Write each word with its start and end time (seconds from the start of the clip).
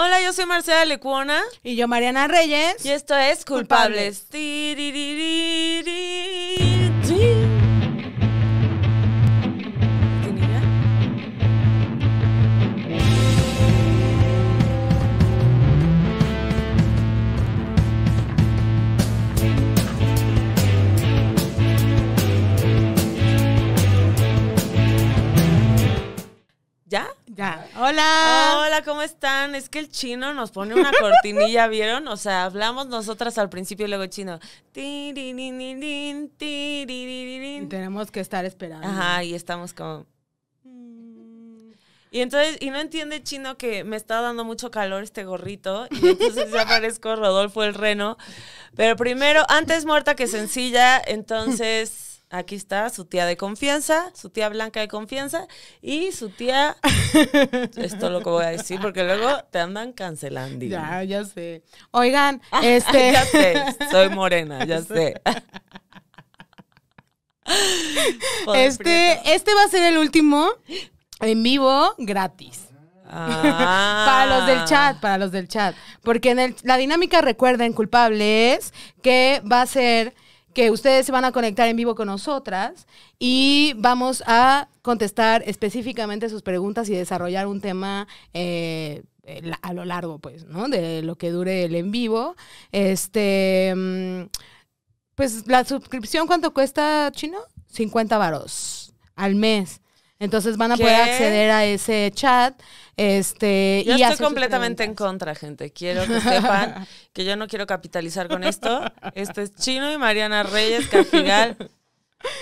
Hola, 0.00 0.22
yo 0.22 0.32
soy 0.32 0.46
Marcela 0.46 0.84
Lecuona. 0.84 1.42
Y 1.64 1.74
yo, 1.74 1.88
Mariana 1.88 2.28
Reyes. 2.28 2.86
Y 2.86 2.90
esto 2.90 3.16
es 3.16 3.44
Culpables. 3.44 4.28
¿Ya? 4.30 4.38
Ya. 27.38 27.64
Hola. 27.76 28.64
Hola, 28.66 28.82
¿cómo 28.84 29.00
están? 29.00 29.54
Es 29.54 29.68
que 29.68 29.78
el 29.78 29.88
chino 29.88 30.34
nos 30.34 30.50
pone 30.50 30.74
una 30.74 30.90
cortinilla, 30.90 31.68
¿vieron? 31.68 32.08
O 32.08 32.16
sea, 32.16 32.42
hablamos 32.42 32.88
nosotras 32.88 33.38
al 33.38 33.48
principio 33.48 33.86
y 33.86 33.88
luego 33.88 34.02
el 34.02 34.10
chino. 34.10 34.40
Y 37.62 37.66
tenemos 37.68 38.10
que 38.10 38.18
estar 38.18 38.44
esperando. 38.44 38.84
Ajá, 38.84 39.22
y 39.22 39.34
estamos 39.34 39.72
como. 39.72 40.04
Y 42.10 42.22
entonces, 42.22 42.56
y 42.58 42.70
no 42.70 42.80
entiende 42.80 43.22
chino 43.22 43.56
que 43.56 43.84
me 43.84 43.94
está 43.96 44.20
dando 44.20 44.44
mucho 44.44 44.72
calor 44.72 45.04
este 45.04 45.22
gorrito. 45.22 45.86
Y 45.92 46.08
entonces 46.08 46.50
ya 46.50 46.66
parezco 46.66 47.14
Rodolfo 47.14 47.62
el 47.62 47.74
Reno. 47.74 48.18
Pero 48.74 48.96
primero, 48.96 49.44
antes 49.48 49.84
muerta 49.84 50.16
que 50.16 50.26
sencilla, 50.26 51.00
entonces. 51.06 52.07
Aquí 52.30 52.56
está 52.56 52.90
su 52.90 53.06
tía 53.06 53.24
de 53.24 53.38
confianza, 53.38 54.12
su 54.14 54.28
tía 54.28 54.50
blanca 54.50 54.80
de 54.80 54.88
confianza 54.88 55.46
y 55.80 56.12
su 56.12 56.28
tía. 56.28 56.76
Esto 57.76 58.06
es 58.06 58.12
lo 58.12 58.22
que 58.22 58.28
voy 58.28 58.44
a 58.44 58.48
decir 58.48 58.78
porque 58.82 59.02
luego 59.02 59.44
te 59.50 59.58
andan 59.60 59.94
cancelando. 59.94 60.66
Ya, 60.66 61.02
ya 61.04 61.24
sé. 61.24 61.62
Oigan, 61.90 62.42
este. 62.62 63.12
ya 63.12 63.24
sé, 63.24 63.64
soy 63.90 64.10
morena, 64.10 64.62
ya 64.66 64.82
sé. 64.82 65.18
este, 68.54 69.34
este 69.34 69.54
va 69.54 69.64
a 69.64 69.68
ser 69.68 69.84
el 69.84 69.96
último 69.96 70.50
en 71.20 71.42
vivo 71.42 71.94
gratis. 71.96 72.64
Ah. 73.10 74.04
para 74.06 74.38
los 74.38 74.46
del 74.46 74.64
chat, 74.66 75.00
para 75.00 75.16
los 75.16 75.32
del 75.32 75.48
chat. 75.48 75.74
Porque 76.02 76.32
en 76.32 76.54
la 76.62 76.76
dinámica, 76.76 77.22
recuerden, 77.22 77.72
culpables, 77.72 78.74
que 79.02 79.40
va 79.50 79.62
a 79.62 79.66
ser 79.66 80.14
que 80.58 80.72
ustedes 80.72 81.06
se 81.06 81.12
van 81.12 81.24
a 81.24 81.30
conectar 81.30 81.68
en 81.68 81.76
vivo 81.76 81.94
con 81.94 82.08
nosotras 82.08 82.88
y 83.16 83.74
vamos 83.76 84.24
a 84.26 84.66
contestar 84.82 85.44
específicamente 85.46 86.28
sus 86.28 86.42
preguntas 86.42 86.88
y 86.88 86.96
desarrollar 86.96 87.46
un 87.46 87.60
tema 87.60 88.08
eh, 88.34 89.04
a 89.62 89.72
lo 89.72 89.84
largo, 89.84 90.18
pues, 90.18 90.46
¿no? 90.46 90.66
De 90.66 91.02
lo 91.02 91.14
que 91.14 91.30
dure 91.30 91.62
el 91.62 91.76
en 91.76 91.92
vivo. 91.92 92.34
Este, 92.72 93.72
mm, 93.76 94.22
pues 95.14 95.46
la 95.46 95.64
suscripción, 95.64 96.26
¿cuánto 96.26 96.52
cuesta, 96.52 97.08
Chino? 97.12 97.38
50 97.68 98.18
varos 98.18 98.92
al 99.14 99.36
mes. 99.36 99.80
Entonces 100.18 100.56
van 100.56 100.72
a 100.72 100.76
poder 100.76 101.00
acceder 101.00 101.50
a 101.50 101.64
ese 101.64 102.10
chat. 102.14 102.60
Este, 102.96 103.84
yo 103.86 103.94
estoy 103.94 104.16
completamente 104.16 104.82
en 104.82 104.94
contra, 104.94 105.34
gente. 105.34 105.72
Quiero 105.72 106.04
que 106.06 106.20
sepan 106.20 106.86
que 107.12 107.24
yo 107.24 107.36
no 107.36 107.46
quiero 107.46 107.66
capitalizar 107.66 108.28
con 108.28 108.42
esto. 108.42 108.82
Esto 109.14 109.40
es 109.40 109.54
Chino 109.54 109.92
y 109.92 109.98
Mariana 109.98 110.42
Reyes 110.42 110.88
Cajigal. 110.88 111.56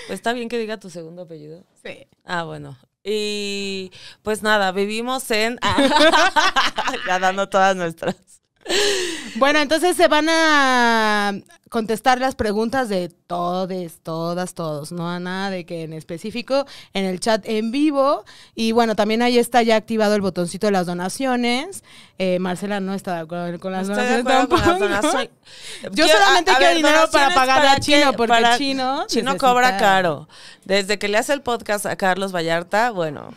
¿Está 0.09 0.33
bien 0.33 0.49
que 0.49 0.57
diga 0.57 0.77
tu 0.77 0.89
segundo 0.89 1.23
apellido? 1.23 1.63
Sí. 1.83 2.07
Ah, 2.25 2.43
bueno. 2.43 2.77
Y 3.03 3.91
pues 4.23 4.41
nada, 4.41 4.71
vivimos 4.71 5.29
en... 5.31 5.59
ya 7.07 7.19
dando 7.19 7.47
todas 7.47 7.75
nuestras. 7.75 8.36
Bueno, 9.35 9.59
entonces 9.59 9.95
se 9.95 10.07
van 10.07 10.27
a 10.29 11.33
contestar 11.69 12.19
las 12.19 12.35
preguntas 12.35 12.89
de 12.89 13.09
todos, 13.09 13.69
todas, 14.01 14.53
todos, 14.53 14.91
no 14.91 15.09
a 15.09 15.19
nada 15.19 15.49
de 15.49 15.65
que 15.65 15.83
en 15.83 15.93
específico 15.93 16.65
en 16.93 17.05
el 17.05 17.19
chat 17.19 17.43
en 17.45 17.71
vivo. 17.71 18.25
Y 18.55 18.71
bueno, 18.71 18.95
también 18.95 19.21
ahí 19.21 19.37
está 19.37 19.61
ya 19.61 19.75
activado 19.75 20.15
el 20.15 20.21
botoncito 20.21 20.67
de 20.67 20.71
las 20.71 20.85
donaciones. 20.85 21.83
Eh, 22.17 22.39
Marcela 22.39 22.79
no 22.79 22.93
está 22.93 23.15
de 23.15 23.19
acuerdo 23.21 23.59
con 23.59 23.71
las 23.71 23.87
donaciones. 23.87 24.25
Yo 25.91 26.07
solamente 26.07 26.51
quiero 26.57 26.75
dinero 26.75 27.09
para 27.11 27.33
pagar 27.33 27.67
a 27.67 27.79
Chino, 27.79 28.13
porque 28.13 28.43
Chino. 28.57 29.05
Chino 29.07 29.37
cobra 29.37 29.77
caro. 29.77 30.27
Desde 30.65 30.97
que 30.97 31.07
le 31.07 31.17
hace 31.17 31.33
el 31.33 31.41
podcast 31.41 31.85
a 31.85 31.95
Carlos 31.95 32.33
Vallarta, 32.33 32.91
bueno, 32.91 33.33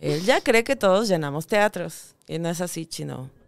él 0.00 0.22
ya 0.24 0.40
cree 0.40 0.64
que 0.64 0.76
todos 0.76 1.08
llenamos 1.08 1.46
teatros. 1.46 2.14
Y 2.28 2.38
no 2.38 2.48
es 2.48 2.60
así, 2.60 2.86
Chino 2.86 3.41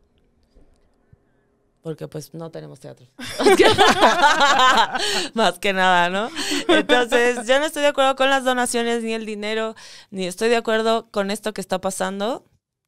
porque 1.84 2.08
pues 2.08 2.32
no 2.32 2.50
tenemos 2.50 2.80
teatro. 2.80 3.06
Más 5.34 5.58
que 5.58 5.74
nada, 5.74 6.08
¿no? 6.08 6.30
Entonces, 6.66 7.46
yo 7.46 7.60
no 7.60 7.66
estoy 7.66 7.82
de 7.82 7.88
acuerdo 7.88 8.16
con 8.16 8.30
las 8.30 8.42
donaciones, 8.42 9.02
ni 9.02 9.12
el 9.12 9.26
dinero, 9.26 9.74
ni 10.10 10.24
estoy 10.24 10.48
de 10.48 10.56
acuerdo 10.56 11.10
con 11.10 11.30
esto 11.30 11.52
que 11.52 11.60
está 11.60 11.82
pasando. 11.82 12.46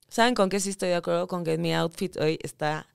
¿Saben 0.08 0.34
con 0.34 0.48
qué 0.48 0.60
sí 0.60 0.70
estoy 0.70 0.88
de 0.88 0.94
acuerdo? 0.94 1.28
Con 1.28 1.44
que 1.44 1.58
mi 1.58 1.74
outfit 1.74 2.16
hoy 2.16 2.38
está... 2.42 2.86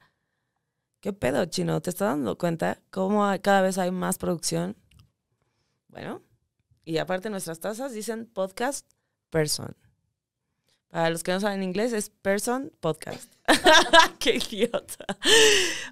¿Qué 1.02 1.14
pedo, 1.14 1.46
chino? 1.46 1.80
¿Te 1.82 1.92
estás 1.92 2.08
dando 2.08 2.36
cuenta 2.36 2.80
cómo 2.90 3.32
cada 3.40 3.62
vez 3.62 3.78
hay 3.78 3.92
más 3.92 4.18
producción? 4.18 4.76
Bueno, 5.88 6.24
y 6.84 6.98
aparte 6.98 7.30
nuestras 7.30 7.60
tazas 7.60 7.94
dicen 7.94 8.26
podcast 8.26 8.90
person. 9.30 9.76
Para 10.92 11.10
los 11.10 11.24
que 11.24 11.32
no 11.32 11.40
saben 11.40 11.64
inglés, 11.64 11.94
es 11.94 12.10
Person 12.10 12.70
Podcast. 12.82 13.34
¡Qué 14.20 14.36
idiota! 14.36 15.06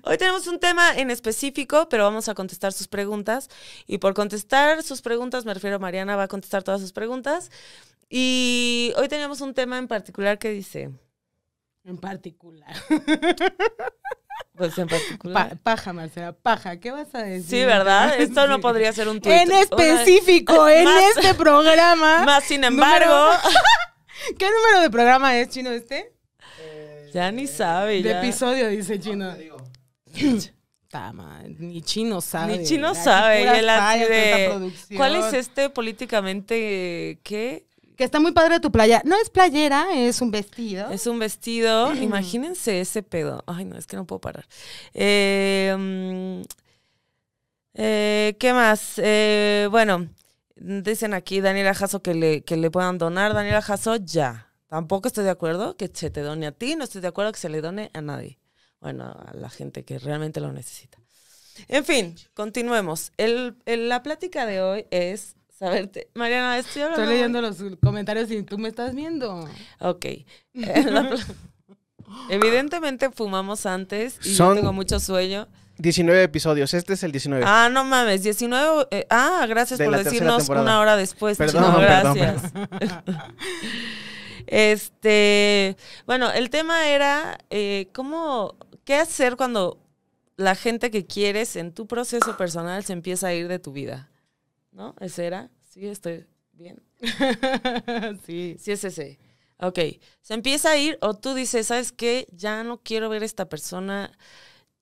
Hoy 0.03 0.17
tenemos 0.17 0.45
un 0.47 0.59
tema 0.59 0.93
en 0.97 1.09
específico, 1.09 1.87
pero 1.87 2.03
vamos 2.03 2.27
a 2.27 2.35
contestar 2.35 2.73
sus 2.73 2.89
preguntas. 2.89 3.49
Y 3.87 3.99
por 3.99 4.13
contestar 4.13 4.83
sus 4.83 5.01
preguntas, 5.01 5.45
me 5.45 5.53
refiero 5.53 5.77
a 5.77 5.79
Mariana, 5.79 6.17
va 6.17 6.23
a 6.23 6.27
contestar 6.27 6.63
todas 6.63 6.81
sus 6.81 6.91
preguntas. 6.91 7.49
Y 8.09 8.91
hoy 8.97 9.07
tenemos 9.07 9.39
un 9.39 9.53
tema 9.53 9.77
en 9.77 9.87
particular 9.87 10.37
que 10.37 10.49
dice. 10.49 10.91
En 11.85 11.97
particular. 11.97 12.75
Pues 14.55 14.77
en 14.77 14.89
particular. 14.89 15.57
paja, 15.63 15.93
Marcela, 15.93 16.33
paja. 16.33 16.81
¿Qué 16.81 16.91
vas 16.91 17.15
a 17.15 17.19
decir? 17.19 17.61
Sí, 17.61 17.65
¿verdad? 17.65 18.19
Esto 18.19 18.45
no 18.45 18.59
podría 18.59 18.91
ser 18.91 19.07
un 19.07 19.21
tweet. 19.21 19.43
En 19.43 19.51
específico, 19.53 20.67
en 20.67 20.85
este 20.85 21.33
programa. 21.33 22.25
Más 22.25 22.43
sin 22.43 22.65
embargo. 22.65 23.31
¿Qué 24.37 24.45
número 24.45 24.81
de 24.81 24.89
programa 24.89 25.37
es, 25.37 25.49
Chino, 25.49 25.71
este? 25.71 26.13
ya 27.13 27.31
ni 27.31 27.47
sabe. 27.47 28.01
De 28.01 28.11
episodio, 28.11 28.67
dice 28.69 28.99
Chino. 28.99 29.35
Tama, 30.89 31.43
ni 31.59 31.81
Chino 31.81 32.19
sabe. 32.19 32.57
Ni 32.57 32.65
Chino 32.65 32.95
sabe. 32.95 33.43
Y 33.43 33.47
él 33.47 33.69
así 33.69 33.99
de, 33.99 34.71
¿Cuál 34.97 35.15
es 35.17 35.33
este 35.33 35.69
políticamente 35.69 37.19
qué? 37.23 37.67
Que 37.95 38.05
está 38.05 38.19
muy 38.19 38.31
padre 38.31 38.59
tu 38.59 38.71
playa. 38.71 39.01
No 39.05 39.15
es 39.21 39.29
playera, 39.29 39.87
es 39.93 40.21
un 40.21 40.31
vestido. 40.31 40.89
Es 40.89 41.05
un 41.05 41.19
vestido. 41.19 41.93
Imagínense 42.01 42.81
ese 42.81 43.03
pedo. 43.03 43.43
Ay, 43.45 43.65
no, 43.65 43.77
es 43.77 43.85
que 43.85 43.97
no 43.97 44.05
puedo 44.05 44.19
parar. 44.19 44.47
Eh, 44.93 45.75
mm, 45.77 46.41
eh, 47.75 48.35
¿Qué 48.39 48.53
más? 48.53 48.93
Eh, 48.97 49.67
bueno, 49.69 50.07
Dicen 50.59 51.13
aquí 51.13 51.39
Daniela 51.39 51.73
Jasso 51.73 52.01
que 52.01 52.13
le, 52.13 52.41
que 52.41 52.57
le 52.57 52.69
puedan 52.69 52.97
donar. 52.97 53.33
Daniela 53.33 53.61
Jasso, 53.61 53.95
ya. 53.95 54.51
Tampoco 54.67 55.07
estoy 55.07 55.23
de 55.23 55.31
acuerdo 55.31 55.77
que 55.77 55.89
se 55.91 56.11
te 56.11 56.21
done 56.21 56.45
a 56.45 56.51
ti, 56.51 56.75
no 56.75 56.83
estoy 56.83 57.01
de 57.01 57.07
acuerdo 57.07 57.31
que 57.31 57.39
se 57.39 57.49
le 57.49 57.61
done 57.61 57.89
a 57.93 58.01
nadie. 58.01 58.39
Bueno, 58.79 59.05
a 59.05 59.33
la 59.33 59.49
gente 59.49 59.83
que 59.83 59.97
realmente 59.99 60.39
lo 60.39 60.51
necesita. 60.51 60.99
En 61.67 61.83
fin, 61.83 62.15
continuemos. 62.33 63.11
El, 63.17 63.57
la 63.65 64.03
plática 64.03 64.45
de 64.45 64.61
hoy 64.61 64.85
es 64.91 65.35
saberte. 65.57 66.09
Mariana, 66.13 66.57
estoy 66.57 66.83
Estoy 66.83 67.07
leyendo 67.07 67.41
los 67.41 67.57
comentarios 67.81 68.29
y 68.31 68.43
tú 68.43 68.57
me 68.57 68.69
estás 68.69 68.95
viendo. 68.95 69.49
Ok. 69.79 70.05
Eh, 70.05 70.25
evidentemente 72.29 73.09
fumamos 73.11 73.65
antes 73.65 74.19
y 74.23 74.35
yo 74.35 74.53
tengo 74.53 74.71
mucho 74.71 74.99
sueño. 74.99 75.47
19 75.79 76.23
episodios, 76.23 76.73
este 76.73 76.93
es 76.93 77.03
el 77.03 77.13
19. 77.13 77.45
Ah, 77.47 77.69
no 77.71 77.85
mames, 77.85 78.21
19. 78.21 78.87
Eh, 78.91 79.07
ah, 79.09 79.45
gracias 79.47 79.79
por 79.79 79.97
decirnos 79.97 80.49
una 80.49 80.79
hora 80.79 80.97
después. 80.97 81.37
Perdón, 81.37 81.81
gracias. 81.81 82.51
este, 84.47 85.77
bueno, 86.05 86.31
el 86.31 86.49
tema 86.49 86.89
era 86.89 87.37
eh, 87.49 87.87
cómo, 87.93 88.57
qué 88.83 88.95
hacer 88.95 89.37
cuando 89.37 89.81
la 90.35 90.55
gente 90.55 90.91
que 90.91 91.05
quieres 91.05 91.55
en 91.55 91.73
tu 91.73 91.87
proceso 91.87 92.35
personal 92.35 92.83
se 92.83 92.91
empieza 92.91 93.27
a 93.27 93.33
ir 93.33 93.47
de 93.47 93.59
tu 93.59 93.71
vida. 93.71 94.11
¿No? 94.71 94.95
¿Ese 94.99 95.25
era? 95.25 95.49
Sí, 95.69 95.87
estoy 95.87 96.25
bien. 96.51 96.83
sí. 98.25 98.57
Sí, 98.59 98.71
es 98.73 98.83
ese. 98.83 99.17
Ok, 99.61 99.79
se 100.21 100.33
empieza 100.33 100.71
a 100.71 100.77
ir 100.77 100.97
o 101.01 101.15
tú 101.15 101.33
dices, 101.33 101.67
¿sabes 101.67 101.93
qué? 101.93 102.27
Ya 102.31 102.63
no 102.63 102.81
quiero 102.81 103.09
ver 103.09 103.23
a 103.23 103.25
esta 103.25 103.47
persona 103.47 104.11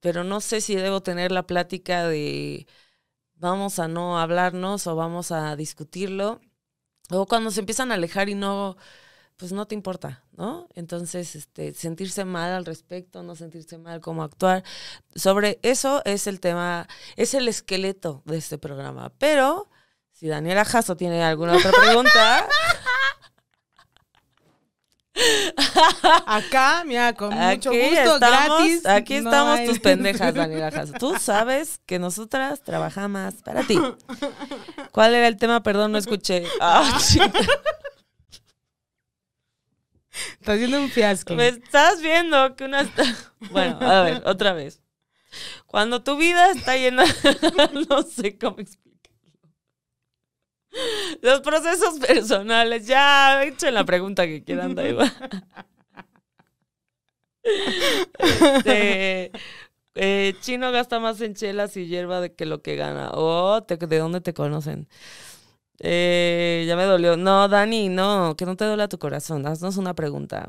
pero 0.00 0.24
no 0.24 0.40
sé 0.40 0.60
si 0.60 0.74
debo 0.76 1.02
tener 1.02 1.32
la 1.32 1.46
plática 1.46 2.06
de 2.06 2.66
vamos 3.34 3.78
a 3.78 3.88
no 3.88 4.18
hablarnos 4.18 4.86
o 4.86 4.96
vamos 4.96 5.32
a 5.32 5.56
discutirlo. 5.56 6.40
O 7.10 7.26
cuando 7.26 7.50
se 7.50 7.60
empiezan 7.60 7.90
a 7.90 7.94
alejar 7.94 8.28
y 8.28 8.34
no, 8.34 8.76
pues 9.38 9.52
no 9.52 9.66
te 9.66 9.74
importa, 9.74 10.24
¿no? 10.32 10.68
Entonces, 10.74 11.36
este, 11.36 11.72
sentirse 11.72 12.24
mal 12.24 12.50
al 12.50 12.66
respecto, 12.66 13.22
no 13.22 13.34
sentirse 13.34 13.78
mal, 13.78 14.00
cómo 14.00 14.22
actuar. 14.22 14.64
Sobre 15.14 15.58
eso 15.62 16.02
es 16.04 16.26
el 16.26 16.40
tema, 16.40 16.86
es 17.16 17.34
el 17.34 17.48
esqueleto 17.48 18.22
de 18.26 18.36
este 18.36 18.58
programa. 18.58 19.12
Pero, 19.18 19.70
si 20.12 20.26
Daniela 20.26 20.64
Jasso 20.64 20.96
tiene 20.96 21.22
alguna 21.22 21.56
otra 21.56 21.70
pregunta, 21.70 22.48
Acá, 26.26 26.82
mira, 26.86 27.12
con 27.14 27.34
mucho 27.34 27.70
gusto, 27.70 28.14
estamos, 28.14 28.20
gratis. 28.58 28.86
aquí 28.86 29.14
no 29.20 29.30
estamos 29.30 29.58
hay- 29.58 29.66
tus 29.66 29.78
pendejas, 29.80 30.34
Daniela 30.34 30.70
Jasso. 30.70 30.92
Tú 30.94 31.16
sabes 31.18 31.80
que 31.86 31.98
nosotras 31.98 32.62
trabajamos 32.62 33.34
para 33.44 33.62
ti. 33.64 33.78
¿Cuál 34.92 35.14
era 35.14 35.26
el 35.28 35.36
tema? 35.36 35.62
Perdón, 35.62 35.92
no 35.92 35.98
escuché. 35.98 36.44
Ah, 36.60 36.98
chinga. 37.00 37.32
Está 40.40 40.52
haciendo 40.54 40.80
un 40.80 40.90
fiasco. 40.90 41.34
Me 41.34 41.48
estás 41.48 42.00
viendo 42.00 42.56
que 42.56 42.64
una... 42.64 42.80
está- 42.80 43.04
Bueno, 43.50 43.78
a 43.80 44.02
ver, 44.02 44.22
otra 44.26 44.52
vez. 44.52 44.80
Cuando 45.66 46.02
tu 46.02 46.16
vida 46.16 46.50
está 46.50 46.76
llena... 46.76 47.04
no 47.88 48.02
sé 48.02 48.36
cómo 48.38 48.58
explicarlo. 48.58 48.87
Los 51.22 51.40
procesos 51.40 51.98
personales. 51.98 52.86
Ya, 52.86 53.42
echen 53.44 53.74
la 53.74 53.84
pregunta 53.84 54.26
que 54.26 54.42
quieran, 54.44 54.74
da 54.74 54.88
igual. 54.88 55.12
Este, 58.18 59.32
eh, 59.94 60.34
Chino 60.40 60.70
gasta 60.72 61.00
más 61.00 61.20
en 61.20 61.34
chelas 61.34 61.76
y 61.76 61.86
hierba 61.86 62.20
de 62.20 62.34
que 62.34 62.46
lo 62.46 62.62
que 62.62 62.76
gana. 62.76 63.10
Oh, 63.14 63.62
te- 63.62 63.76
¿de 63.76 63.98
dónde 63.98 64.20
te 64.20 64.34
conocen? 64.34 64.88
Eh, 65.80 66.64
ya 66.66 66.76
me 66.76 66.84
dolió. 66.84 67.16
No, 67.16 67.48
Dani, 67.48 67.88
no, 67.88 68.34
que 68.36 68.44
no 68.46 68.56
te 68.56 68.64
duela 68.64 68.88
tu 68.88 68.98
corazón. 68.98 69.46
Haznos 69.46 69.76
una 69.76 69.94
pregunta. 69.94 70.48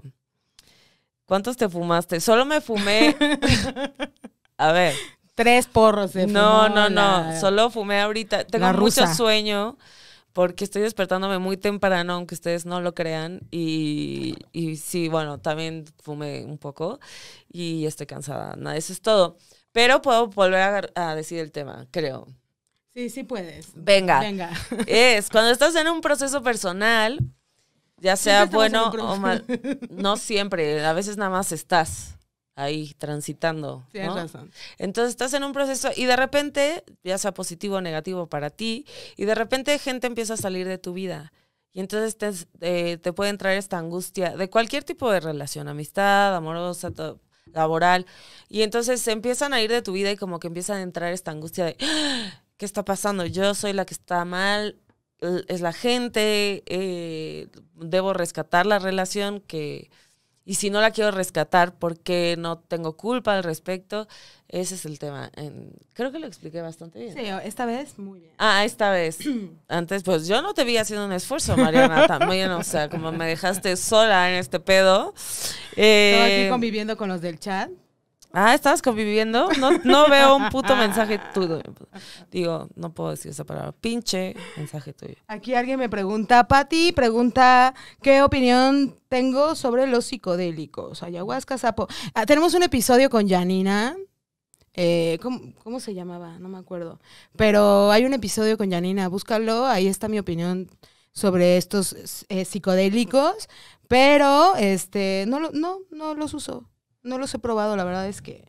¿Cuántos 1.26 1.58
te 1.58 1.70
fumaste? 1.70 2.20
Solo 2.20 2.46
me 2.46 2.62
fumé. 2.62 3.16
A 4.58 4.72
ver. 4.72 4.96
Tres 5.36 5.68
porros 5.68 6.14
de 6.14 6.28
No, 6.28 6.68
no, 6.68 6.90
no. 6.90 6.96
la- 7.24 7.40
Solo 7.40 7.70
fumé 7.70 8.02
ahorita. 8.02 8.44
Tengo 8.46 8.74
mucho 8.74 9.08
sueño 9.08 9.78
porque 10.34 10.64
estoy 10.64 10.82
despertándome 10.82 11.40
muy 11.40 11.58
temprano, 11.58 12.14
aunque 12.14 12.36
ustedes 12.36 12.66
no 12.66 12.82
lo 12.82 12.94
crean. 12.94 13.42
Y, 13.52 14.36
y 14.52 14.78
sí, 14.78 15.08
bueno, 15.10 15.40
también 15.40 15.86
fumé 16.02 16.46
un 16.46 16.58
poco 16.58 17.00
y 17.52 17.86
estoy 17.86 18.06
cansada. 18.06 18.56
Nada, 18.56 18.78
eso 18.78 18.94
es 18.94 19.02
todo. 19.02 19.38
Pero 19.72 20.02
puedo 20.02 20.28
volver 20.28 20.92
a, 20.96 21.12
a 21.12 21.16
decir 21.16 21.40
el 21.40 21.52
tema, 21.52 21.88
creo. 21.92 22.28
Sí, 22.94 23.10
sí 23.10 23.24
puedes. 23.24 23.72
Venga. 23.76 24.20
Venga. 24.20 24.52
Es 24.88 25.30
cuando 25.30 25.52
estás 25.52 25.76
en 25.76 25.88
un 25.88 26.02
proceso 26.02 26.42
personal, 26.42 27.20
ya 27.98 28.16
sea 28.16 28.46
bueno 28.46 28.90
o 28.90 29.18
mal. 29.18 29.46
No 29.90 30.18
siempre, 30.18 30.86
a 30.86 30.94
veces 30.94 31.18
nada 31.18 31.30
más 31.30 31.52
estás 31.52 32.19
ahí 32.60 32.94
transitando. 32.98 33.88
Tienes 33.92 34.10
¿no? 34.12 34.16
razón. 34.16 34.52
Entonces 34.78 35.12
estás 35.12 35.34
en 35.34 35.44
un 35.44 35.54
proceso 35.54 35.90
y 35.96 36.06
de 36.06 36.16
repente, 36.16 36.84
ya 37.04 37.18
sea 37.18 37.34
positivo 37.34 37.78
o 37.78 37.82
negativo 37.82 38.28
para 38.28 38.50
ti, 38.50 38.86
y 39.16 39.26
de 39.26 39.36
repente 39.36 39.78
gente 39.80 40.08
empieza 40.08 40.34
a 40.34 40.38
salir 40.38 40.68
de 40.68 40.78
tu 40.78 40.94
vida. 40.94 41.32
Y 41.72 41.80
entonces 41.80 42.18
te, 42.18 42.32
eh, 42.62 42.98
te 42.98 43.14
puede 43.14 43.30
entrar 43.30 43.54
esta 43.54 43.78
angustia 43.78 44.36
de 44.36 44.50
cualquier 44.50 44.84
tipo 44.84 45.12
de 45.12 45.20
relación, 45.20 45.68
amistad, 45.68 46.36
amorosa, 46.36 46.92
laboral. 47.54 48.06
Y 48.48 48.64
entonces 48.64 49.02
se 49.02 49.12
empiezan 49.12 49.54
a 49.54 49.62
ir 49.62 49.70
de 49.70 49.82
tu 49.82 49.92
vida 49.92 50.12
y 50.12 50.18
como 50.18 50.40
que 50.40 50.48
empiezan 50.48 50.78
a 50.78 50.82
entrar 50.82 51.14
esta 51.14 51.32
angustia 51.32 51.66
de, 51.66 51.78
"Ah, 51.82 52.44
¿qué 52.58 52.66
está 52.66 52.84
pasando? 52.84 53.26
Yo 53.26 53.54
soy 53.54 53.74
la 53.74 53.86
que 53.86 53.94
está 53.94 54.26
mal, 54.26 54.80
es 55.48 55.62
la 55.62 55.74
gente, 55.74 56.64
eh, 56.66 57.48
debo 57.76 58.14
rescatar 58.14 58.66
la 58.66 58.80
relación 58.80 59.42
que... 59.42 59.90
Y 60.50 60.56
si 60.56 60.72
no 60.72 60.82
la 60.82 60.90
quiero 60.90 61.12
rescatar 61.12 61.76
porque 61.78 62.34
no 62.40 62.58
tengo 62.58 62.98
culpa 62.98 63.36
al 63.36 63.44
respecto, 63.44 64.08
ese 64.48 64.74
es 64.74 64.86
el 64.86 64.98
tema. 64.98 65.30
En- 65.36 65.74
creo 65.94 66.12
que 66.12 66.18
lo 66.18 66.26
expliqué 66.26 66.60
bastante 66.60 66.98
bien. 66.98 67.14
Sí, 67.14 67.22
esta 67.44 67.68
vez 67.68 68.00
muy 68.00 68.20
bien. 68.22 68.32
Ah, 68.40 68.66
esta 68.66 68.90
vez. 68.90 69.20
Antes, 69.68 70.02
pues 70.02 70.26
yo 70.28 70.42
no 70.42 70.56
te 70.56 70.64
vi 70.64 70.78
haciendo 70.78 71.06
un 71.06 71.12
esfuerzo, 71.12 71.56
Mariana, 71.56 72.08
también. 72.08 72.50
O 72.50 72.64
sea, 72.64 72.90
como 72.90 73.12
me 73.12 73.28
dejaste 73.28 73.78
sola 73.78 74.28
en 74.32 74.38
este 74.38 74.60
pedo. 74.60 75.14
Eh, 75.76 76.42
aquí 76.44 76.50
conviviendo 76.50 76.98
con 76.98 77.10
los 77.10 77.22
del 77.22 77.38
chat. 77.40 77.70
Ah, 78.32 78.54
¿estabas 78.54 78.82
conviviendo? 78.82 79.50
No, 79.60 79.72
no 79.84 80.10
veo 80.10 80.36
un 80.36 80.50
puto 80.50 80.76
mensaje 80.76 81.20
tuyo. 81.34 81.62
Digo, 82.32 82.70
no 82.76 82.94
puedo 82.94 83.12
decir 83.12 83.32
esa 83.32 83.44
palabra. 83.46 83.72
Pinche 83.72 84.36
mensaje 84.56 84.94
tuyo. 84.94 85.16
Aquí 85.28 85.54
alguien 85.56 85.80
me 85.80 85.90
pregunta, 85.90 86.48
Pati, 86.48 86.92
pregunta 86.92 87.74
qué 88.02 88.22
opinión 88.22 88.98
tengo 89.10 89.56
sobre 89.56 89.88
los 89.88 90.06
psicodélicos, 90.06 91.04
ayahuasca, 91.04 91.58
sapo. 91.58 91.88
Ah, 92.14 92.26
tenemos 92.26 92.54
un 92.54 92.64
episodio 92.64 93.10
con 93.10 93.28
Janina. 93.28 93.96
eh, 94.74 95.18
¿cómo, 95.22 95.54
cómo 95.64 95.80
se 95.80 95.94
llamaba? 95.94 96.40
No 96.40 96.48
me 96.50 96.58
acuerdo. 96.58 97.00
Pero 97.36 97.92
hay 97.92 98.06
un 98.06 98.14
episodio 98.14 98.58
con 98.58 98.72
Janina, 98.72 99.08
búscalo, 99.10 99.66
ahí 99.66 99.88
está 99.88 100.08
mi 100.08 100.20
opinión 100.20 100.70
sobre 101.12 101.58
estos 101.58 102.26
eh, 102.30 102.46
psicodélicos. 102.46 103.50
Pero 103.88 104.56
este 104.56 105.26
no, 105.28 105.40
no, 105.52 105.80
no 105.92 106.14
los 106.14 106.34
uso. 106.36 106.70
No 107.04 107.18
los 107.18 107.34
he 107.34 107.40
probado, 107.40 107.76
la 107.76 107.84
verdad 107.84 108.08
es 108.08 108.22
que. 108.22 108.46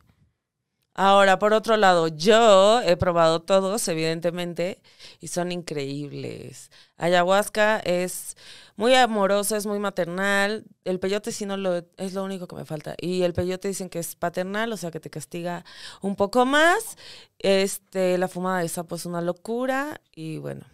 Ahora, 0.93 1.39
por 1.39 1.53
otro 1.53 1.77
lado, 1.77 2.09
yo 2.09 2.81
he 2.81 2.97
probado 2.97 3.41
todos, 3.41 3.87
evidentemente, 3.87 4.81
y 5.21 5.29
son 5.29 5.53
increíbles. 5.53 6.69
Ayahuasca 6.97 7.79
es 7.79 8.35
muy 8.75 8.93
amoroso, 8.95 9.55
es 9.55 9.65
muy 9.65 9.79
maternal. 9.79 10.65
El 10.83 10.99
peyote 10.99 11.31
sí 11.31 11.45
no 11.45 11.55
lo 11.55 11.85
es 11.97 12.13
lo 12.13 12.23
único 12.25 12.45
que 12.47 12.57
me 12.57 12.65
falta. 12.65 12.95
Y 12.99 13.23
el 13.23 13.33
peyote 13.33 13.69
dicen 13.69 13.89
que 13.89 13.99
es 13.99 14.15
paternal, 14.15 14.73
o 14.73 14.77
sea 14.77 14.91
que 14.91 14.99
te 14.99 15.09
castiga 15.09 15.63
un 16.01 16.17
poco 16.17 16.45
más. 16.45 16.97
Este, 17.39 18.17
la 18.17 18.27
fumada 18.27 18.59
de 18.59 18.67
sapo 18.69 18.95
es 18.95 19.05
una 19.05 19.21
locura. 19.21 20.01
Y 20.13 20.39
bueno, 20.39 20.65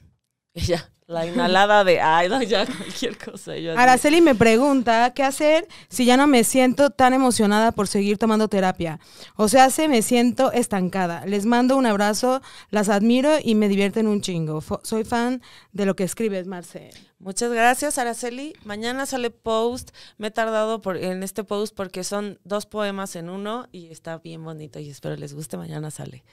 la 1.08 1.26
inhalada 1.26 1.86
de 1.86 2.02
ay, 2.02 2.28
no, 2.28 2.42
ya 2.44 2.66
cualquier 2.66 3.18
cosa. 3.18 3.56
yo 3.56 3.78
Araceli 3.78 4.20
me 4.20 4.36
pregunta 4.36 5.14
qué 5.14 5.24
hacer 5.24 5.68
si 5.88 6.06
ya 6.06 6.18
no 6.18 6.28
me 6.28 6.44
siento 6.44 6.90
tan 6.90 7.14
emocionada 7.14 7.72
por 7.72 7.88
seguir 7.88 8.18
tomando 8.18 8.50
terapia. 8.50 9.00
O 9.36 9.48
sea, 9.48 9.70
se 9.70 9.88
me 9.88 10.02
siento 10.02 10.52
estancada. 10.52 11.26
Les 11.26 11.46
mando 11.46 11.78
un 11.78 11.86
abrazo, 11.86 12.42
las 12.70 12.90
admiro 12.90 13.32
y 13.42 13.56
me 13.56 13.70
divierten 13.70 14.08
un 14.08 14.22
chingo. 14.22 14.62
Soy 14.84 15.06
fan 15.06 15.42
de 15.72 15.86
lo 15.86 15.96
que 15.96 16.04
escribes, 16.04 16.46
Marce. 16.46 16.90
Muchas 17.20 17.52
gracias, 17.52 17.98
Araceli. 17.98 18.54
Mañana 18.66 19.06
sale 19.06 19.32
post. 19.32 19.92
Me 20.18 20.28
he 20.28 20.32
tardado 20.32 20.82
por, 20.82 20.98
en 20.98 21.24
este 21.24 21.44
post 21.44 21.74
porque 21.74 22.04
son 22.04 22.40
dos 22.44 22.66
poemas 22.66 23.16
en 23.16 23.30
uno 23.30 23.68
y 23.72 23.88
está 23.88 24.18
bien 24.18 24.44
bonito 24.44 24.80
y 24.80 24.90
espero 24.90 25.16
les 25.16 25.34
guste. 25.34 25.56
Mañana 25.58 25.90
sale. 25.90 26.24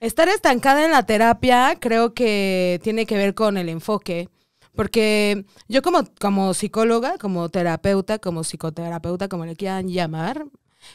Estar 0.00 0.28
estancada 0.28 0.84
en 0.84 0.90
la 0.92 1.04
terapia 1.04 1.76
creo 1.78 2.14
que 2.14 2.80
tiene 2.82 3.06
que 3.06 3.16
ver 3.16 3.34
con 3.34 3.56
el 3.58 3.68
enfoque. 3.68 4.28
Porque 4.74 5.44
yo 5.68 5.82
como, 5.82 6.04
como 6.20 6.54
psicóloga, 6.54 7.18
como 7.18 7.48
terapeuta, 7.48 8.18
como 8.18 8.42
psicoterapeuta, 8.44 9.28
como 9.28 9.44
le 9.44 9.56
quieran 9.56 9.88
llamar, 9.88 10.46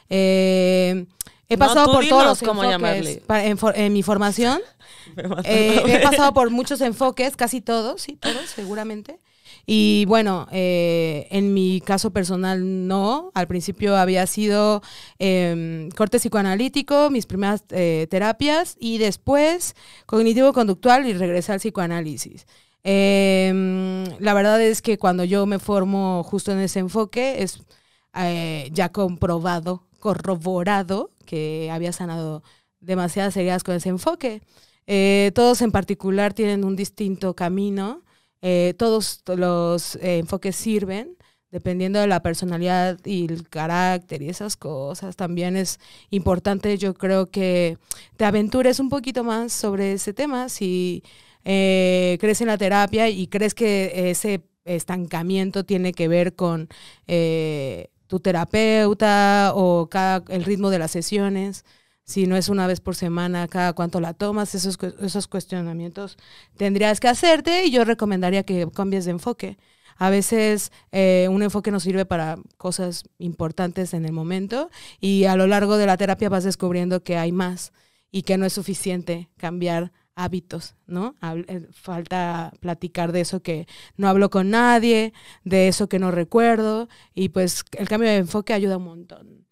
eh, 0.10 1.06
he 1.50 1.58
pasado 1.58 1.92
por 1.92 2.08
todos 2.08 2.26
los 2.26 2.40
cómo 2.40 2.64
enfoques. 2.64 2.72
llamarle. 2.72 3.24
Pa- 3.28 3.46
en, 3.46 3.58
for- 3.58 3.78
en 3.78 3.94
mi 3.94 4.02
formación 4.02 4.60
Eh, 5.44 5.84
he 5.86 6.00
pasado 6.00 6.34
por 6.34 6.50
muchos 6.50 6.82
enfoques, 6.82 7.36
casi 7.36 7.62
todos, 7.62 8.02
sí, 8.02 8.16
todos, 8.16 8.46
seguramente. 8.50 9.20
Y 9.66 10.06
bueno, 10.08 10.48
eh, 10.52 11.28
en 11.32 11.54
mi 11.54 11.82
caso 11.82 12.12
personal 12.12 12.88
no. 12.88 13.32
Al 13.34 13.48
principio 13.48 13.96
había 13.98 14.28
sido 14.28 14.82
eh, 15.20 15.90
corte 15.96 16.20
psicoanalítico, 16.20 17.10
mis 17.10 17.26
primeras 17.26 17.64
eh, 17.72 18.08
terapias, 18.10 18.78
y 18.80 18.98
después 19.00 19.76
cognitivo-conductual 20.06 21.08
y 21.08 21.14
regresé 21.14 21.54
al 21.54 21.60
psicoanálisis. 21.60 22.46
Eh, 22.84 23.52
la 24.20 24.34
verdad 24.36 24.62
es 24.62 24.84
que 24.84 25.00
cuando 25.00 25.24
yo 25.24 25.48
me 25.48 25.58
formo 25.58 26.24
justo 26.24 26.52
en 26.52 26.60
ese 26.60 26.80
enfoque, 26.80 27.42
es 27.42 27.64
eh, 28.16 28.70
ya 28.72 28.90
comprobado, 28.92 29.88
corroborado, 30.00 31.12
que 31.26 31.70
había 31.72 31.92
sanado 31.92 32.44
demasiadas 32.80 33.36
heridas 33.38 33.64
con 33.64 33.76
ese 33.76 33.90
enfoque. 33.90 34.42
Eh, 34.88 35.32
todos 35.34 35.64
en 35.64 35.72
particular 35.72 36.34
tienen 36.34 36.64
un 36.64 36.76
distinto 36.76 37.36
camino. 37.36 38.04
Eh, 38.48 38.76
todos 38.78 39.24
los 39.38 39.96
eh, 39.96 40.20
enfoques 40.20 40.56
sirven, 40.56 41.18
dependiendo 41.50 42.00
de 42.00 42.06
la 42.06 42.22
personalidad 42.22 43.00
y 43.04 43.26
el 43.26 43.50
carácter 43.50 44.22
y 44.22 44.30
esas 44.30 44.56
cosas. 44.56 45.16
También 45.16 45.58
es 45.58 45.80
importante, 46.12 46.78
yo 46.78 46.94
creo 46.94 47.26
que 47.32 47.80
te 48.18 48.26
aventures 48.26 48.80
un 48.80 48.90
poquito 48.90 49.24
más 49.24 49.52
sobre 49.52 49.94
ese 49.94 50.14
tema. 50.14 50.48
Si 50.50 51.02
eh, 51.44 52.20
crees 52.22 52.40
en 52.42 52.48
la 52.48 52.60
terapia 52.60 53.10
y 53.10 53.26
crees 53.26 53.56
que 53.56 54.12
ese 54.12 54.44
estancamiento 54.64 55.64
tiene 55.66 55.92
que 55.92 56.08
ver 56.08 56.36
con 56.36 56.70
eh, 57.08 57.90
tu 58.06 58.20
terapeuta 58.20 59.54
o 59.56 59.90
cada, 59.90 60.24
el 60.30 60.44
ritmo 60.44 60.70
de 60.70 60.78
las 60.78 60.92
sesiones 60.92 61.66
si 62.06 62.28
no 62.28 62.38
es 62.38 62.50
una 62.50 62.68
vez 62.68 62.80
por 62.82 62.96
semana, 62.96 63.48
cada 63.48 63.74
cuánto 63.74 64.00
la 64.00 64.14
tomas, 64.14 64.56
esos, 64.56 64.78
esos 65.02 65.28
cuestionamientos 65.28 66.18
tendrías 66.56 67.00
que 67.00 67.08
hacerte 67.08 67.66
y 67.66 67.72
yo 67.72 67.84
recomendaría 67.84 68.44
que 68.44 68.68
cambies 68.74 69.06
de 69.06 69.12
enfoque. 69.12 69.58
A 69.98 70.10
veces 70.10 70.72
eh, 70.92 71.28
un 71.32 71.42
enfoque 71.42 71.72
nos 71.72 71.84
sirve 71.84 72.06
para 72.06 72.38
cosas 72.58 73.06
importantes 73.18 73.94
en 73.94 74.06
el 74.06 74.12
momento 74.12 74.70
y 75.00 75.26
a 75.26 75.36
lo 75.36 75.48
largo 75.48 75.78
de 75.78 75.86
la 75.88 75.98
terapia 75.98 76.30
vas 76.30 76.44
descubriendo 76.44 77.04
que 77.04 77.18
hay 77.18 77.32
más 77.32 77.74
y 78.12 78.24
que 78.24 78.38
no 78.38 78.46
es 78.46 78.54
suficiente 78.54 79.30
cambiar 79.38 79.92
hábitos, 80.16 80.76
¿no? 80.86 81.16
Eh, 81.48 81.68
Falta 81.72 82.54
platicar 82.60 83.12
de 83.12 83.22
eso 83.22 83.42
que 83.42 83.68
no 83.98 84.08
hablo 84.08 84.30
con 84.30 84.50
nadie, 84.50 85.14
de 85.44 85.68
eso 85.68 85.90
que 85.90 86.00
no 86.00 86.12
recuerdo 86.12 86.88
y 87.14 87.30
pues 87.30 87.64
el 87.78 87.88
cambio 87.88 88.10
de 88.10 88.18
enfoque 88.18 88.54
ayuda 88.54 88.78
un 88.78 88.86
montón. 88.86 89.45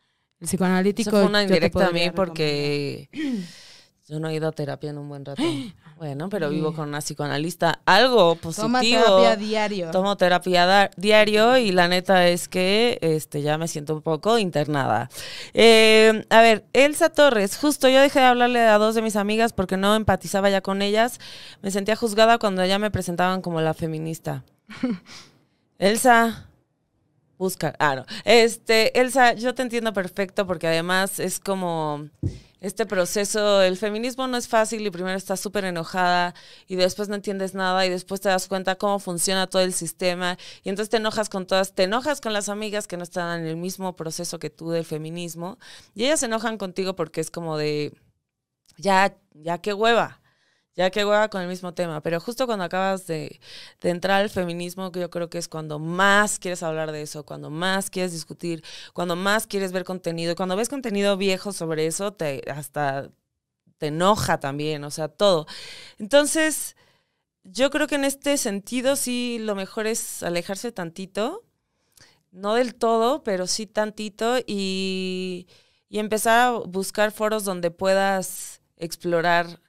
El 0.43 0.49
psicoanalítico. 0.49 1.09
Eso 1.09 1.19
fue 1.19 1.25
una 1.25 1.41
indirecta 1.41 1.87
a 1.87 1.91
mí 1.91 2.11
porque 2.13 3.07
yo 4.09 4.19
no 4.19 4.27
he 4.27 4.35
ido 4.35 4.49
a 4.49 4.51
terapia 4.51 4.89
en 4.89 4.97
un 4.97 5.07
buen 5.07 5.23
rato. 5.23 5.41
Bueno, 5.97 6.27
pero 6.27 6.49
vivo 6.49 6.73
con 6.73 6.89
una 6.89 6.99
psicoanalista. 6.99 7.79
Algo 7.85 8.35
positivo. 8.35 8.67
Toma 8.67 8.81
terapia 8.81 9.35
diario. 9.37 9.91
Tomo 9.91 10.17
terapia 10.17 10.91
diario 10.97 11.55
y 11.55 11.71
la 11.71 11.87
neta 11.87 12.27
es 12.27 12.49
que 12.49 12.99
este, 13.01 13.41
ya 13.41 13.57
me 13.57 13.69
siento 13.69 13.95
un 13.95 14.01
poco 14.01 14.37
internada. 14.37 15.09
Eh, 15.53 16.25
a 16.29 16.41
ver, 16.41 16.65
Elsa 16.73 17.07
Torres, 17.09 17.57
justo 17.57 17.87
yo 17.87 18.01
dejé 18.01 18.19
de 18.19 18.25
hablarle 18.25 18.59
a 18.59 18.77
dos 18.77 18.95
de 18.95 19.01
mis 19.01 19.15
amigas 19.15 19.53
porque 19.53 19.77
no 19.77 19.95
empatizaba 19.95 20.49
ya 20.49 20.59
con 20.59 20.81
ellas. 20.81 21.21
Me 21.61 21.71
sentía 21.71 21.95
juzgada 21.95 22.37
cuando 22.37 22.65
ya 22.65 22.79
me 22.79 22.91
presentaban 22.91 23.41
como 23.41 23.61
la 23.61 23.73
feminista. 23.73 24.43
Elsa, 25.79 26.49
busca. 27.43 27.75
Ah, 27.77 27.95
no. 27.95 28.05
Este, 28.23 28.97
Elsa, 28.99 29.33
yo 29.33 29.53
te 29.53 29.63
entiendo 29.63 29.91
perfecto 29.91 30.47
porque 30.47 30.67
además 30.67 31.19
es 31.19 31.39
como 31.41 32.09
este 32.61 32.85
proceso, 32.85 33.61
el 33.61 33.75
feminismo 33.75 34.25
no 34.27 34.37
es 34.37 34.47
fácil 34.47 34.87
y 34.87 34.89
primero 34.89 35.17
estás 35.17 35.41
súper 35.41 35.65
enojada 35.65 36.33
y 36.69 36.77
después 36.77 37.09
no 37.09 37.15
entiendes 37.15 37.53
nada 37.53 37.85
y 37.85 37.89
después 37.89 38.21
te 38.21 38.29
das 38.29 38.47
cuenta 38.47 38.77
cómo 38.77 38.99
funciona 38.99 39.47
todo 39.47 39.61
el 39.61 39.73
sistema 39.73 40.37
y 40.63 40.69
entonces 40.69 40.89
te 40.89 40.95
enojas 40.95 41.27
con 41.27 41.45
todas, 41.45 41.73
te 41.75 41.83
enojas 41.83 42.21
con 42.21 42.31
las 42.31 42.47
amigas 42.47 42.87
que 42.87 42.95
no 42.95 43.03
están 43.03 43.41
en 43.41 43.47
el 43.47 43.57
mismo 43.57 43.97
proceso 43.97 44.39
que 44.39 44.49
tú 44.49 44.69
del 44.69 44.85
feminismo 44.85 45.57
y 45.93 46.05
ellas 46.05 46.21
se 46.21 46.27
enojan 46.27 46.57
contigo 46.57 46.95
porque 46.95 47.19
es 47.19 47.29
como 47.29 47.57
de, 47.57 47.91
ya, 48.77 49.17
ya 49.33 49.57
qué 49.57 49.73
hueva. 49.73 50.22
Ya 50.75 50.89
que 50.89 51.05
hueva 51.05 51.29
con 51.29 51.41
el 51.41 51.47
mismo 51.47 51.73
tema, 51.75 52.01
pero 52.01 52.19
justo 52.19 52.47
cuando 52.47 52.65
acabas 52.65 53.05
de, 53.05 53.39
entrar 53.81 54.21
al 54.21 54.29
feminismo, 54.31 54.91
yo 54.91 55.09
creo 55.11 55.29
que 55.29 55.37
es 55.37 55.47
cuando 55.47 55.77
más 55.77 56.39
quieres 56.39 56.63
hablar 56.63 56.91
de 56.91 57.03
eso, 57.03 57.25
cuando 57.25 57.51
más 57.51 57.91
quieres 57.91 58.11
discutir, 58.11 58.63
cuando 58.93 59.15
más 59.15 59.45
quieres 59.45 59.71
ver 59.71 59.83
contenido, 59.83 60.35
cuando 60.35 60.55
ves 60.55 60.69
contenido 60.69 61.15
viejo 61.15 61.51
sobre 61.53 61.85
eso, 61.85 62.13
te 62.13 62.41
hasta 62.49 63.11
te 63.77 63.87
enoja 63.87 64.39
también, 64.39 64.83
o 64.83 64.91
sea, 64.91 65.09
todo. 65.09 65.45
Entonces, 65.99 66.75
yo 67.43 67.69
creo 67.69 67.87
que 67.87 67.95
en 67.95 68.05
este 68.05 68.37
sentido 68.37 68.95
sí 68.95 69.37
lo 69.39 69.55
mejor 69.55 69.87
es 69.87 70.23
alejarse 70.23 70.71
tantito, 70.71 71.43
no 72.31 72.55
del 72.55 72.75
todo, 72.75 73.23
pero 73.23 73.47
sí 73.47 73.67
tantito 73.67 74.37
y, 74.47 75.47
y 75.89 75.99
empezar 75.99 76.39
a 76.39 76.51
buscar 76.51 77.11
foros 77.11 77.43
donde 77.45 77.71
puedas 77.71 78.61
explorar 78.77 79.59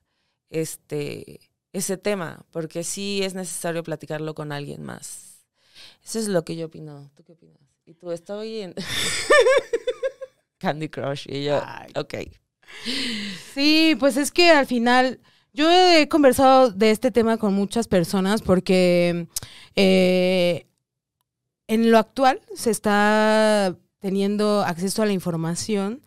este 0.54 1.40
ese 1.73 1.96
tema, 1.96 2.46
porque 2.52 2.84
sí 2.84 3.23
es 3.25 3.34
necesario 3.34 3.82
platicarlo 3.82 4.34
con 4.34 4.52
alguien 4.52 4.82
más. 4.84 5.44
Eso 6.04 6.20
es 6.20 6.28
lo 6.28 6.44
que 6.44 6.54
yo 6.54 6.66
opino. 6.66 7.11
¿Tú 7.16 7.25
qué 7.25 7.32
opinas? 7.32 7.58
Y 7.84 7.94
tú 7.94 8.12
estoy 8.12 8.61
en 8.61 8.75
Candy 10.58 10.88
Crush 10.88 11.26
y 11.28 11.44
yo, 11.44 11.61
Ay. 11.64 11.90
ok. 11.96 12.14
Sí, 13.54 13.96
pues 13.99 14.16
es 14.16 14.30
que 14.30 14.50
al 14.50 14.66
final 14.66 15.20
yo 15.52 15.70
he 15.70 16.08
conversado 16.08 16.70
de 16.70 16.90
este 16.90 17.11
tema 17.11 17.37
con 17.38 17.54
muchas 17.54 17.88
personas 17.88 18.40
porque 18.42 19.26
eh, 19.76 20.66
en 21.66 21.90
lo 21.90 21.99
actual 21.99 22.40
se 22.54 22.70
está 22.70 23.76
teniendo 23.99 24.62
acceso 24.62 25.02
a 25.02 25.06
la 25.06 25.12
información. 25.12 26.02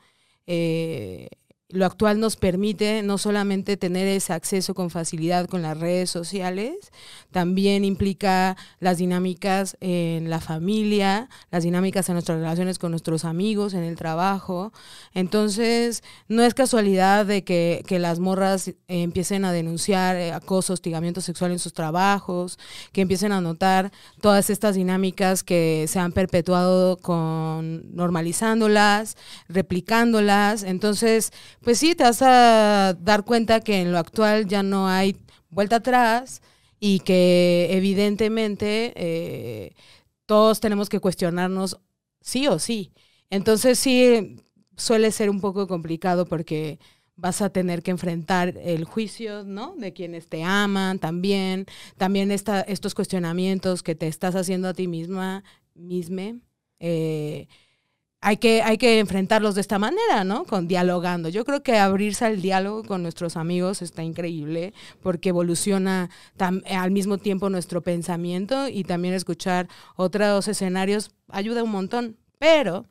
eh, 0.46 1.30
lo 1.70 1.86
actual 1.86 2.22
nos 2.22 2.38
permite 2.38 3.04
no 3.04 3.18
solamente 3.18 3.76
tener 3.76 4.08
ese 4.08 4.32
acceso 4.32 4.74
con 4.74 4.90
facilidad 4.90 5.48
con 5.48 5.62
las 5.62 5.78
redes 5.78 6.10
sociales, 6.10 6.76
también 7.32 7.84
implica 7.84 8.56
las 8.80 9.00
dinámicas 9.00 9.76
en 9.82 10.30
la 10.30 10.40
familia, 10.40 11.30
las 11.52 11.64
dinámicas 11.64 12.08
en 12.08 12.14
nuestras 12.14 12.40
relaciones 12.40 12.80
con 12.80 12.92
nuestros 12.92 13.26
amigos, 13.26 13.74
en 13.74 13.84
el 13.84 13.98
trabajo. 13.98 14.72
Entonces, 15.14 16.04
no 16.30 16.42
es 16.42 16.54
casualidad 16.54 17.26
de 17.26 17.44
que, 17.44 17.84
que 17.86 18.00
las 18.00 18.20
morras 18.20 18.70
eh, 18.70 18.76
empiecen 18.88 19.44
a 19.44 19.52
denunciar 19.52 20.16
eh, 20.16 20.32
acoso, 20.32 20.72
hostigamiento 20.72 21.20
sexual 21.20 21.52
en 21.52 21.60
sus 21.60 21.74
trabajos, 21.74 22.58
que 22.94 23.02
empiecen 23.02 23.34
a 23.34 23.42
notar 23.42 23.92
todas 24.22 24.50
estas 24.50 24.76
dinámicas 24.76 25.44
que 25.44 25.86
se 25.90 26.00
han 26.00 26.14
perpetuado 26.14 26.96
con 26.96 27.94
normalizándolas, 27.94 29.18
replicándolas. 29.50 30.64
Entonces, 30.64 31.34
pues 31.64 31.80
sí, 31.80 31.96
te 31.96 32.04
vas 32.04 32.22
a 32.22 32.96
dar 33.00 33.24
cuenta 33.26 33.62
que 33.62 33.82
en 33.82 33.92
lo 33.92 33.98
actual 33.98 34.48
ya 34.48 34.64
no 34.64 34.88
hay 34.88 35.18
vuelta 35.50 35.78
atrás 35.78 36.42
y 36.80 37.00
que 37.00 37.68
evidentemente 37.72 38.94
eh, 38.96 39.74
todos 40.26 40.60
tenemos 40.60 40.90
que 40.90 41.00
cuestionarnos 41.00 41.80
sí 42.22 42.48
o 42.48 42.60
sí. 42.60 42.94
Entonces 43.30 43.80
sí 43.80 44.38
suele 44.78 45.12
ser 45.12 45.30
un 45.30 45.42
poco 45.42 45.68
complicado 45.68 46.26
porque 46.26 46.80
vas 47.16 47.42
a 47.42 47.50
tener 47.50 47.82
que 47.84 47.92
enfrentar 47.92 48.56
el 48.60 48.84
juicio, 48.86 49.44
¿no? 49.44 49.76
De 49.78 49.92
quienes 49.94 50.28
te 50.28 50.44
aman 50.44 51.00
también, 51.00 51.66
también 51.98 52.32
esta, 52.32 52.62
estos 52.62 52.94
cuestionamientos 52.94 53.82
que 53.84 53.96
te 53.96 54.08
estás 54.08 54.36
haciendo 54.36 54.68
a 54.70 54.74
ti 54.74 54.88
misma, 54.88 55.44
misme. 55.74 56.40
eh, 56.80 57.48
hay 58.22 58.38
que, 58.38 58.62
hay 58.64 58.78
que 58.78 59.00
enfrentarlos 59.00 59.56
de 59.56 59.62
esta 59.62 59.80
manera, 59.80 60.24
¿no? 60.24 60.44
Con 60.46 60.68
dialogando. 60.68 61.30
Yo 61.30 61.46
creo 61.46 61.62
que 61.64 61.78
abrirse 61.78 62.26
al 62.26 62.42
diálogo 62.42 62.84
con 62.84 63.04
nuestros 63.04 63.38
amigos 63.38 63.82
está 63.82 64.04
increíble 64.04 64.74
porque 65.02 65.30
evoluciona 65.30 66.10
tam- 66.38 66.64
al 66.70 66.92
mismo 66.92 67.20
tiempo 67.20 67.50
nuestro 67.50 67.82
pensamiento 67.82 68.68
y 68.70 68.84
también 68.84 69.14
escuchar 69.14 69.68
otros 69.96 70.48
escenarios 70.48 71.12
ayuda 71.30 71.64
un 71.64 71.72
montón. 71.72 72.18
Pero 72.40 72.86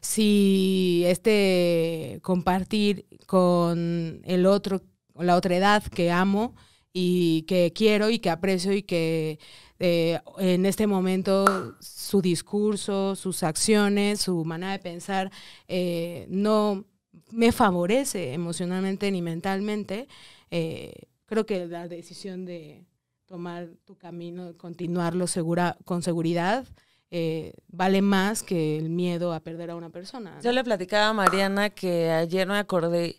si 0.00 1.02
este 1.06 2.20
compartir 2.22 3.06
con 3.26 4.20
el 4.24 4.46
otro, 4.46 4.82
la 5.16 5.36
otra 5.36 5.56
edad 5.56 5.82
que 5.84 6.10
amo 6.10 6.54
y 6.92 7.42
que 7.42 7.72
quiero 7.74 8.10
y 8.10 8.18
que 8.18 8.30
aprecio 8.30 8.72
y 8.72 8.82
que 8.82 9.38
eh, 9.78 10.20
en 10.38 10.66
este 10.66 10.86
momento 10.86 11.74
su 11.80 12.22
discurso, 12.22 13.16
sus 13.16 13.42
acciones, 13.42 14.20
su 14.20 14.44
manera 14.44 14.72
de 14.72 14.78
pensar 14.78 15.30
eh, 15.68 16.26
no 16.28 16.84
me 17.30 17.52
favorece 17.52 18.32
emocionalmente 18.32 19.10
ni 19.10 19.22
mentalmente, 19.22 20.08
eh, 20.50 20.92
creo 21.26 21.46
que 21.46 21.66
la 21.66 21.88
decisión 21.88 22.44
de 22.44 22.84
tomar 23.26 23.68
tu 23.84 23.96
camino, 23.96 24.56
continuarlo 24.56 25.26
segura, 25.26 25.76
con 25.84 26.02
seguridad, 26.02 26.66
eh, 27.10 27.54
vale 27.68 28.02
más 28.02 28.42
que 28.42 28.76
el 28.76 28.90
miedo 28.90 29.32
a 29.32 29.40
perder 29.40 29.70
a 29.70 29.76
una 29.76 29.90
persona. 29.90 30.38
Yo 30.42 30.52
le 30.52 30.64
platicaba 30.64 31.08
a 31.08 31.12
Mariana 31.12 31.70
que 31.70 32.10
ayer 32.10 32.46
me 32.46 32.58
acordé 32.58 33.16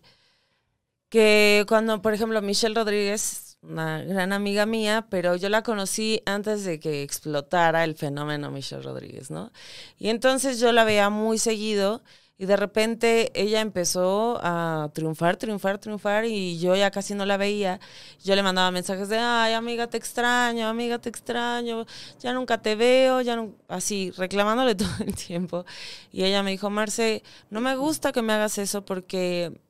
que 1.10 1.66
cuando, 1.68 2.02
por 2.02 2.14
ejemplo, 2.14 2.42
Michelle 2.42 2.76
Rodríguez, 2.76 3.45
una 3.70 4.04
gran 4.04 4.34
amiga 4.34 4.66
mía, 4.66 5.08
pero 5.10 5.36
yo 5.36 5.50
la 5.50 5.64
conocí 5.64 6.22
antes 6.26 6.64
de 6.66 6.80
que 6.80 7.04
explotara 7.04 7.84
el 7.84 7.96
fenómeno 7.96 8.52
Michelle 8.52 8.82
Rodríguez, 8.84 9.32
¿no? 9.32 9.52
Y 9.98 10.10
entonces 10.10 10.60
yo 10.60 10.72
la 10.72 10.84
veía 10.84 11.10
muy 11.10 11.38
seguido 11.38 12.04
y 12.38 12.46
de 12.48 12.58
repente 12.58 13.32
ella 13.34 13.62
empezó 13.62 14.40
a 14.44 14.90
triunfar, 14.94 15.38
triunfar, 15.38 15.78
triunfar 15.78 16.26
y 16.26 16.60
yo 16.60 16.76
ya 16.76 16.92
casi 16.92 17.16
no 17.16 17.26
la 17.26 17.38
veía. 17.38 17.80
Yo 18.24 18.36
le 18.36 18.44
mandaba 18.44 18.72
mensajes 18.72 19.08
de, 19.08 19.18
ay, 19.18 19.54
amiga, 19.54 19.88
te 19.88 19.98
extraño, 19.98 20.68
amiga, 20.68 21.00
te 21.00 21.08
extraño, 21.10 21.86
ya 22.20 22.34
nunca 22.34 22.62
te 22.62 22.76
veo, 22.76 23.22
ya 23.22 23.38
no... 23.38 23.56
así, 23.70 24.12
reclamándole 24.12 24.76
todo 24.76 24.90
el 25.00 25.16
tiempo. 25.16 25.66
Y 26.12 26.26
ella 26.26 26.44
me 26.44 26.52
dijo, 26.52 26.70
Marce, 26.70 27.24
no 27.50 27.62
me 27.62 27.76
gusta 27.78 28.12
que 28.12 28.22
me 28.22 28.34
hagas 28.34 28.58
eso 28.58 28.84
porque, 28.84 29.62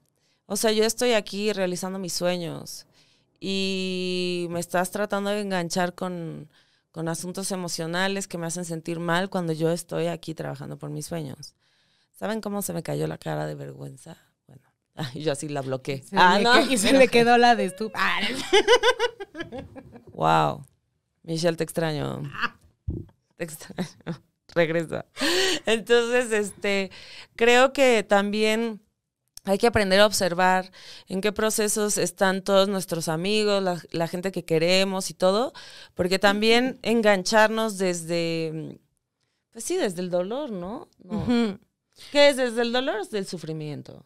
o 0.47 0.55
sea, 0.55 0.71
yo 0.71 0.83
estoy 0.85 1.13
aquí 1.13 1.53
realizando 1.53 1.99
mis 1.99 2.13
sueños 2.13 2.87
y 3.47 4.47
me 4.49 4.59
estás 4.59 4.89
tratando 4.89 5.29
de 5.29 5.39
enganchar 5.41 5.93
con, 5.93 6.49
con 6.91 7.07
asuntos 7.07 7.51
emocionales 7.51 8.27
que 8.27 8.39
me 8.39 8.47
hacen 8.47 8.65
sentir 8.65 8.99
mal 8.99 9.29
cuando 9.29 9.53
yo 9.53 9.69
estoy 9.69 10.07
aquí 10.07 10.33
trabajando 10.33 10.79
por 10.79 10.89
mis 10.89 11.05
sueños. 11.05 11.53
¿Saben 12.11 12.41
cómo 12.41 12.63
se 12.63 12.73
me 12.73 12.81
cayó 12.81 13.05
la 13.05 13.19
cara 13.19 13.45
de 13.45 13.53
vergüenza? 13.53 14.17
Bueno, 14.47 14.63
ay, 14.95 15.21
yo 15.21 15.31
así 15.31 15.47
la 15.47 15.61
bloqueé. 15.61 16.01
Se 16.01 16.15
ah, 16.17 16.39
no. 16.39 16.59
y 16.71 16.77
se 16.79 16.93
le 16.93 17.07
quedó 17.07 17.37
la 17.37 17.55
de 17.55 17.71
estu- 17.71 17.91
Ah, 17.93 18.19
Wow. 20.11 20.65
Michelle, 21.23 21.55
te 21.57 21.63
extraño. 21.63 22.23
Te 23.35 23.43
extraño. 23.43 23.89
Regresa. 24.55 25.05
Entonces, 25.67 26.31
este, 26.31 26.89
creo 27.35 27.73
que 27.73 28.03
también 28.03 28.81
hay 29.45 29.57
que 29.57 29.67
aprender 29.67 29.99
a 29.99 30.05
observar 30.05 30.71
en 31.07 31.21
qué 31.21 31.31
procesos 31.31 31.97
están 31.97 32.41
todos 32.43 32.67
nuestros 32.67 33.07
amigos, 33.07 33.61
la, 33.63 33.81
la 33.91 34.07
gente 34.07 34.31
que 34.31 34.43
queremos 34.43 35.09
y 35.09 35.13
todo, 35.13 35.53
porque 35.93 36.19
también 36.19 36.79
engancharnos 36.81 37.77
desde, 37.77 38.79
pues 39.51 39.63
sí, 39.63 39.77
desde 39.77 40.01
el 40.01 40.09
dolor, 40.09 40.51
¿no? 40.51 40.89
no. 41.03 41.57
¿Qué 42.11 42.29
es 42.29 42.37
desde 42.37 42.61
el 42.63 42.73
dolor 42.73 42.95
o 42.95 43.03
desde 43.03 43.19
el 43.19 43.25
sufrimiento? 43.27 44.03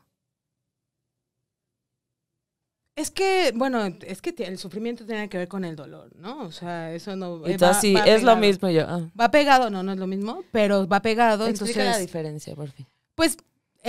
Es 2.96 3.12
que, 3.12 3.54
bueno, 3.56 3.86
es 4.02 4.22
que 4.22 4.36
el 4.44 4.58
sufrimiento 4.58 5.06
tiene 5.06 5.30
que 5.30 5.38
ver 5.38 5.48
con 5.48 5.64
el 5.64 5.76
dolor, 5.78 6.14
¿no? 6.18 6.42
O 6.44 6.52
sea, 6.52 6.94
eso 6.94 7.16
no... 7.16 7.48
eh, 7.48 7.56
va- 7.58 7.70
así, 7.70 7.94
va 7.94 8.04
es 8.06 8.24
lo 8.24 8.36
mismo 8.36 8.70
yo. 8.70 8.84
ah. 8.90 9.10
Va 9.20 9.32
pegado, 9.32 9.70
no, 9.70 9.84
no 9.84 9.94
es 9.94 9.98
lo 10.00 10.06
mismo, 10.06 10.44
pero 10.52 10.86
va 10.86 11.02
pegado, 11.02 11.48
Explica 11.48 11.80
la 11.80 11.84
entonces... 11.86 12.06
diferencia, 12.08 12.56
por 12.56 12.70
fin. 12.70 12.86
Pues 13.16 13.38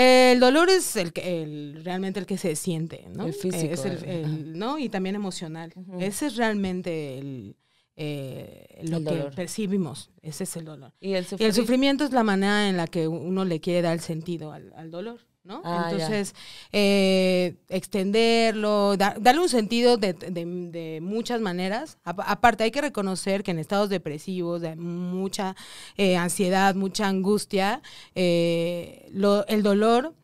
el 0.01 0.41
dolor 0.41 0.71
es 0.71 0.97
el 0.97 1.13
que 1.13 1.43
el, 1.43 1.81
realmente 1.85 2.21
el 2.21 2.27
que 2.27 2.39
se 2.39 2.57
siente, 2.57 3.07
¿no? 3.15 3.27
El 3.27 3.35
físico, 3.35 3.75
es 3.75 3.85
el- 3.85 4.05
el- 4.05 4.09
el- 4.25 4.59
¿no? 4.59 4.79
Y 4.79 4.89
también 4.89 5.15
emocional. 5.15 5.73
Ese 5.99 6.27
es 6.27 6.37
realmente 6.37 7.19
el, 7.19 7.57
eh, 7.97 8.81
lo 8.85 9.03
que 9.05 9.25
percibimos. 9.37 10.11
Ese 10.23 10.45
es 10.45 10.57
el 10.57 10.65
dolor. 10.65 10.93
Y 11.01 11.13
el 11.15 11.23
Y 11.23 11.27
sufrimiento. 11.27 11.45
el 11.47 11.55
sufrimiento 11.55 12.05
es 12.05 12.13
la 12.13 12.23
manera 12.23 12.69
en 12.69 12.77
la 12.77 12.87
que 12.87 13.07
uno 13.09 13.45
le 13.45 13.61
quiere 13.61 13.83
dar 13.83 13.99
sentido 14.01 14.53
al, 14.53 14.73
al 14.75 14.91
dolor, 14.91 15.21
¿no? 15.43 15.63
Ah. 15.65 15.89
Entonces, 15.91 16.35
eh, 16.73 17.57
extenderlo, 17.69 18.97
da- 18.97 19.17
darle 19.19 19.41
un 19.41 19.49
sentido 19.49 19.97
de, 19.97 20.13
de- 20.13 20.45
de 20.71 21.01
muchas 21.01 21.41
maneras. 21.41 21.99
Apa- 22.05 22.25
aparte, 22.25 22.65
hay 22.65 22.71
que 22.71 22.81
reconocer 22.83 23.43
que 23.43 23.51
en 23.53 23.59
estados 23.59 23.89
depresivos, 23.89 24.61
de 24.61 24.77
mucha 24.77 25.57
eh, 25.97 26.17
ansiedad, 26.17 26.75
mucha 26.75 27.09
angustia, 27.09 27.83
eh, 28.15 29.09
lo- 29.13 29.47
el 29.47 29.63
dolor... 29.63 30.15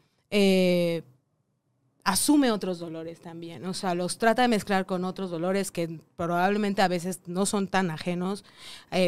asume 2.04 2.52
otros 2.52 2.78
dolores 2.78 3.20
también, 3.20 3.64
o 3.64 3.74
sea, 3.74 3.94
los 3.96 4.18
trata 4.18 4.42
de 4.42 4.48
mezclar 4.48 4.86
con 4.86 5.04
otros 5.04 5.28
dolores 5.30 5.72
que 5.72 5.98
probablemente 6.14 6.80
a 6.82 6.86
veces 6.88 7.20
no 7.26 7.46
son 7.46 7.66
tan 7.66 7.90
ajenos, 7.90 8.44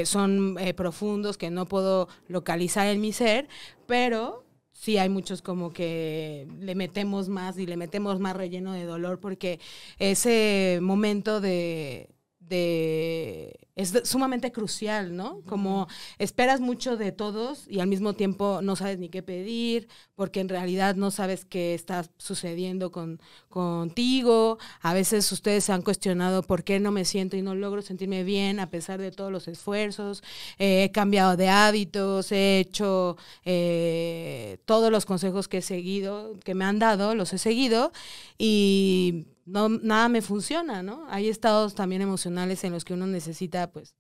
son 0.05 0.57
profundos 0.75 1.39
que 1.39 1.51
no 1.51 1.67
puedo 1.67 2.09
localizar 2.27 2.89
en 2.89 3.01
mi 3.01 3.13
ser, 3.13 3.47
pero 3.87 4.43
sí 4.79 4.97
hay 4.97 5.09
muchos 5.09 5.43
como 5.43 5.73
que 5.73 6.47
le 6.61 6.75
metemos 6.75 7.29
más 7.29 7.59
y 7.59 7.67
le 7.67 7.77
metemos 7.77 8.21
más 8.21 8.37
relleno 8.37 8.73
de 8.73 8.85
dolor 8.85 9.19
porque 9.19 9.59
ese 9.99 10.79
momento 10.81 11.41
de 11.41 12.11
de 12.39 13.68
es 13.79 13.95
sumamente 14.03 14.51
crucial, 14.51 15.15
¿no? 15.15 15.41
Como 15.47 15.87
esperas 16.19 16.61
mucho 16.61 16.97
de 16.97 17.13
todos 17.13 17.65
y 17.69 17.79
al 17.79 17.87
mismo 17.87 18.13
tiempo 18.13 18.59
no 18.61 18.75
sabes 18.75 18.99
ni 18.99 19.09
qué 19.09 19.23
pedir, 19.23 19.87
porque 20.17 20.41
en 20.41 20.49
realidad 20.49 20.97
no 20.97 21.13
sabes 21.13 21.45
qué 21.45 21.75
está 21.75 22.05
sucediendo 22.19 22.91
con, 22.91 23.21
contigo. 23.49 24.59
A 24.83 24.95
veces 24.95 25.31
ustedes 25.31 25.63
se 25.63 25.73
han 25.73 25.83
cuestionado 25.83 26.43
por 26.43 26.65
qué 26.65 26.81
no 26.81 26.91
me 26.91 27.05
siento 27.05 27.37
y 27.37 27.43
no 27.43 27.55
logro 27.55 27.81
sentirme 27.81 28.25
bien 28.25 28.59
a 28.59 28.69
pesar 28.69 29.01
de 29.01 29.13
todos 29.13 29.31
los 29.31 29.47
esfuerzos. 29.47 30.25
Eh, 30.59 30.83
he 30.83 30.91
cambiado 30.91 31.37
de 31.37 31.49
hábitos, 31.49 32.33
he 32.33 32.59
hecho 32.59 33.17
eh, 33.45 34.59
todos 34.65 34.91
los 34.91 35.07
consejos 35.07 35.47
que 35.47 35.59
he 35.59 35.63
seguido, 35.63 36.35
que 36.43 36.57
me 36.57 36.65
han 36.65 36.81
dado, 36.81 37.15
los 37.15 37.33
he 37.33 37.39
seguido 37.39 37.93
y 38.39 39.27
no, 39.49 39.71
nada 39.71 40.09
me 40.09 40.21
funciona, 40.21 40.83
¿no? 40.83 41.07
Hay 41.09 41.29
estados 41.29 41.75
también 41.75 42.03
emocionales 42.03 42.63
en 42.65 42.73
los 42.73 42.85
que 42.85 42.93
uno 42.93 43.07
necesita, 43.07 43.68
pues, 43.71 43.95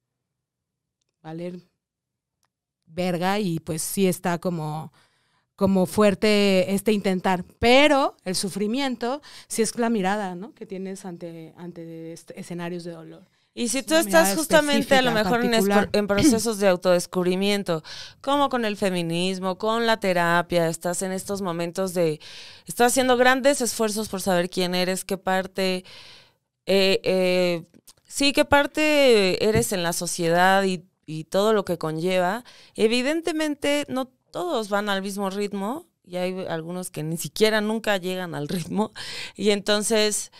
valer 1.23 1.61
verga 2.87 3.39
y 3.39 3.61
pues 3.61 3.83
sí 3.83 4.07
está 4.07 4.39
como 4.39 4.93
como 5.57 5.87
fuerte 5.87 6.73
este 6.73 6.93
intentar, 6.93 7.45
pero 7.59 8.17
el 8.25 8.37
sufrimiento 8.37 9.21
sí 9.49 9.63
es 9.63 9.77
la 9.77 9.91
mirada, 9.91 10.37
¿no? 10.37 10.55
Que 10.55 10.67
tienes 10.67 11.05
ante 11.05 11.53
ante 11.57 12.13
escenarios 12.13 12.85
de 12.85 12.93
dolor. 12.93 13.27
Y 13.59 13.71
si 13.71 13.83
tú 13.83 13.95
una 13.95 14.03
estás 14.03 14.37
justamente 14.37 14.95
a 14.95 15.03
lo 15.03 15.11
mejor 15.11 15.41
en 15.45 16.07
procesos 16.07 16.61
de 16.61 16.69
autodescubrimiento, 16.69 17.83
como 18.21 18.51
con 18.51 18.65
el 18.65 18.77
feminismo, 18.77 19.59
con 19.59 19.85
la 19.85 19.99
terapia, 19.99 20.69
estás 20.69 21.03
en 21.03 21.11
estos 21.11 21.43
momentos 21.43 21.93
de, 21.93 22.21
estás 22.67 22.93
haciendo 22.93 23.17
grandes 23.17 23.61
esfuerzos 23.61 24.09
por 24.09 24.21
saber 24.21 24.49
quién 24.49 24.77
eres, 24.77 25.05
qué 25.05 25.19
parte, 25.19 25.85
eh, 26.67 27.01
eh, 27.03 27.65
sí, 28.09 28.33
qué 28.33 28.45
parte 28.45 29.49
eres 29.49 29.73
en 29.73 29.85
la 29.85 29.93
sociedad 29.93 30.65
y, 30.65 30.85
y 31.07 31.25
todo 31.25 31.53
lo 31.53 31.65
que 31.65 31.79
conlleva. 31.79 32.45
Evidentemente 32.75 33.87
no 33.89 34.07
todos 34.33 34.69
van 34.69 34.89
al 34.89 35.03
mismo 35.03 35.31
ritmo 35.31 35.87
y 36.05 36.17
hay 36.17 36.47
algunos 36.49 36.91
que 36.91 37.05
ni 37.05 37.17
siquiera 37.17 37.61
nunca 37.61 37.97
llegan 37.99 38.35
al 38.35 38.49
ritmo 38.49 38.93
y 39.37 39.51
entonces 39.51 40.33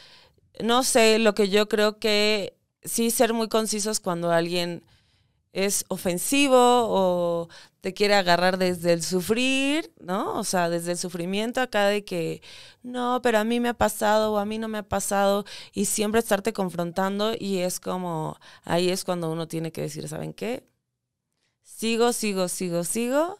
no 0.61 0.83
sé, 0.83 1.19
lo 1.19 1.35
que 1.35 1.49
yo 1.49 1.69
creo 1.69 1.99
que 1.99 2.57
sí 2.83 3.11
ser 3.11 3.33
muy 3.33 3.49
concisos 3.49 4.01
cuando 4.01 4.31
alguien 4.31 4.85
es 5.67 5.85
ofensivo 5.89 6.57
o 6.57 7.49
te 7.81 7.95
quiere 7.95 8.15
agarrar 8.15 8.59
desde 8.59 8.93
el 8.93 9.03
sufrir, 9.03 9.93
¿no? 10.01 10.39
O 10.39 10.45
sea, 10.45 10.69
desde 10.69 10.93
el 10.93 10.99
sufrimiento 10.99 11.61
acá 11.61 11.87
de 11.87 12.05
que 12.05 12.43
no, 12.83 13.21
pero 13.23 13.39
a 13.39 13.45
mí 13.45 13.61
me 13.61 13.69
ha 13.71 13.75
pasado 13.75 14.33
o 14.33 14.39
a 14.39 14.45
mí 14.45 14.59
no 14.59 14.69
me 14.69 14.79
ha 14.79 14.89
pasado 14.89 15.45
y 15.73 15.87
siempre 15.87 16.21
estarte 16.21 16.53
confrontando 16.53 17.33
y 17.39 17.59
es 17.59 17.81
como, 17.81 18.39
ahí 18.65 18.91
es 18.91 19.05
cuando 19.05 19.31
uno 19.31 19.49
tiene 19.49 19.73
que 19.73 19.83
decir, 19.83 20.09
¿saben 20.09 20.33
qué? 20.33 20.67
Sigo, 21.63 22.13
sigo, 22.13 22.49
sigo, 22.49 22.85
sigo 22.85 23.39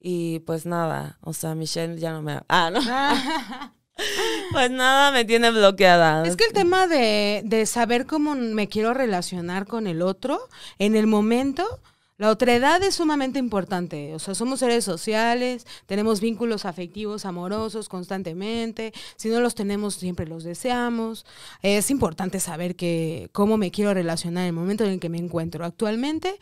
y 0.00 0.40
pues 0.40 0.66
nada, 0.66 1.18
o 1.22 1.32
sea, 1.34 1.54
Michelle 1.54 1.98
ya 1.98 2.12
no 2.12 2.22
me... 2.22 2.40
Ah, 2.48 2.70
no. 2.70 2.80
Pues 4.52 4.70
nada, 4.70 5.12
me 5.12 5.24
tiene 5.24 5.50
bloqueada. 5.50 6.26
Es 6.26 6.36
que 6.36 6.44
el 6.44 6.52
tema 6.52 6.86
de, 6.86 7.42
de 7.44 7.66
saber 7.66 8.06
cómo 8.06 8.34
me 8.34 8.68
quiero 8.68 8.94
relacionar 8.94 9.66
con 9.66 9.86
el 9.86 10.02
otro 10.02 10.48
en 10.78 10.96
el 10.96 11.06
momento, 11.06 11.80
la 12.20 12.28
otredad 12.28 12.82
es 12.82 12.96
sumamente 12.96 13.38
importante. 13.38 14.14
O 14.14 14.18
sea, 14.18 14.34
somos 14.34 14.60
seres 14.60 14.84
sociales, 14.84 15.66
tenemos 15.86 16.20
vínculos 16.20 16.66
afectivos, 16.66 17.24
amorosos 17.24 17.88
constantemente. 17.88 18.92
Si 19.16 19.30
no 19.30 19.40
los 19.40 19.54
tenemos, 19.54 19.94
siempre 19.94 20.26
los 20.26 20.44
deseamos. 20.44 21.24
Es 21.62 21.90
importante 21.90 22.38
saber 22.38 22.76
que 22.76 23.30
cómo 23.32 23.56
me 23.56 23.70
quiero 23.70 23.94
relacionar 23.94 24.42
en 24.42 24.48
el 24.48 24.52
momento 24.52 24.84
en 24.84 24.90
el 24.90 25.00
que 25.00 25.08
me 25.08 25.16
encuentro 25.16 25.64
actualmente, 25.64 26.38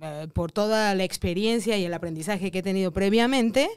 eh, 0.00 0.28
por 0.32 0.52
toda 0.52 0.94
la 0.94 1.02
experiencia 1.02 1.76
y 1.76 1.84
el 1.84 1.92
aprendizaje 1.92 2.52
que 2.52 2.60
he 2.60 2.62
tenido 2.62 2.92
previamente 2.92 3.68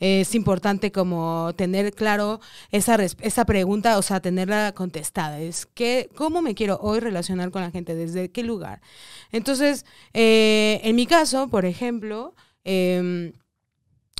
es 0.00 0.34
importante 0.34 0.92
como 0.92 1.52
tener 1.56 1.92
claro 1.92 2.40
esa, 2.70 2.96
esa 3.20 3.44
pregunta, 3.44 3.98
o 3.98 4.02
sea, 4.02 4.20
tenerla 4.20 4.72
contestada. 4.72 5.40
Es 5.40 5.66
que, 5.66 6.10
¿cómo 6.14 6.42
me 6.42 6.54
quiero 6.54 6.78
hoy 6.80 7.00
relacionar 7.00 7.50
con 7.50 7.62
la 7.62 7.70
gente? 7.70 7.94
¿Desde 7.94 8.30
qué 8.30 8.42
lugar? 8.42 8.80
Entonces, 9.32 9.86
eh, 10.12 10.80
en 10.84 10.96
mi 10.96 11.06
caso, 11.06 11.48
por 11.48 11.64
ejemplo, 11.66 12.34
em, 12.64 13.32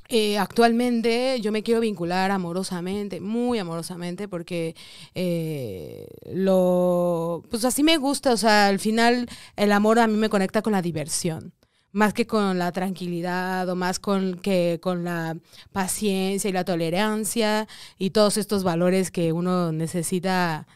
eh, 0.09 0.39
actualmente 0.39 1.41
yo 1.41 1.51
me 1.51 1.63
quiero 1.63 1.81
vincular 1.81 2.31
amorosamente, 2.31 3.21
muy 3.21 3.59
amorosamente, 3.59 4.29
porque 4.29 4.77
eh, 5.15 6.07
lo, 6.33 7.43
pues 7.51 7.65
así 7.65 7.83
me 7.83 7.97
gusta, 7.97 8.33
o 8.33 8.37
sea, 8.37 8.69
al 8.69 8.79
final 8.79 9.29
el 9.57 9.73
amor 9.73 9.99
a 9.99 10.07
mí 10.07 10.17
me 10.17 10.29
conecta 10.29 10.63
con 10.63 10.73
la 10.75 10.83
diversión 10.83 11.55
más 11.95 12.13
que 12.13 12.27
con 12.27 12.59
la 12.59 12.73
tranquilidad 12.73 13.69
o 13.69 13.77
más 13.77 14.01
con 14.01 14.35
que 14.35 14.81
con 14.83 15.05
la 15.05 15.37
paciencia 15.73 16.51
y 16.51 16.53
la 16.53 16.65
tolerancia 16.65 17.69
y 17.99 18.11
todos 18.11 18.37
estos 18.37 18.65
valores 18.65 19.13
que 19.13 19.33
uno 19.33 19.71
necesita 19.73 20.67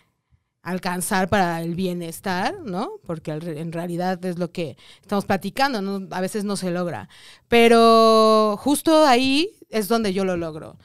alcanzar 0.62 1.28
para 1.28 1.60
el 1.60 1.74
bienestar, 1.74 2.60
¿no? 2.64 2.92
Porque 3.04 3.32
en 3.32 3.72
realidad 3.72 4.24
es 4.24 4.38
lo 4.38 4.52
que 4.52 4.76
estamos 5.00 5.24
platicando, 5.24 5.82
¿no? 5.82 6.06
A 6.14 6.20
veces 6.20 6.44
no 6.44 6.56
se 6.56 6.70
logra. 6.70 7.08
Pero 7.48 8.56
justo 8.60 9.04
ahí 9.04 9.56
es 9.70 9.88
donde 9.88 10.12
yo 10.12 10.24
lo 10.24 10.36
logro. 10.36 10.78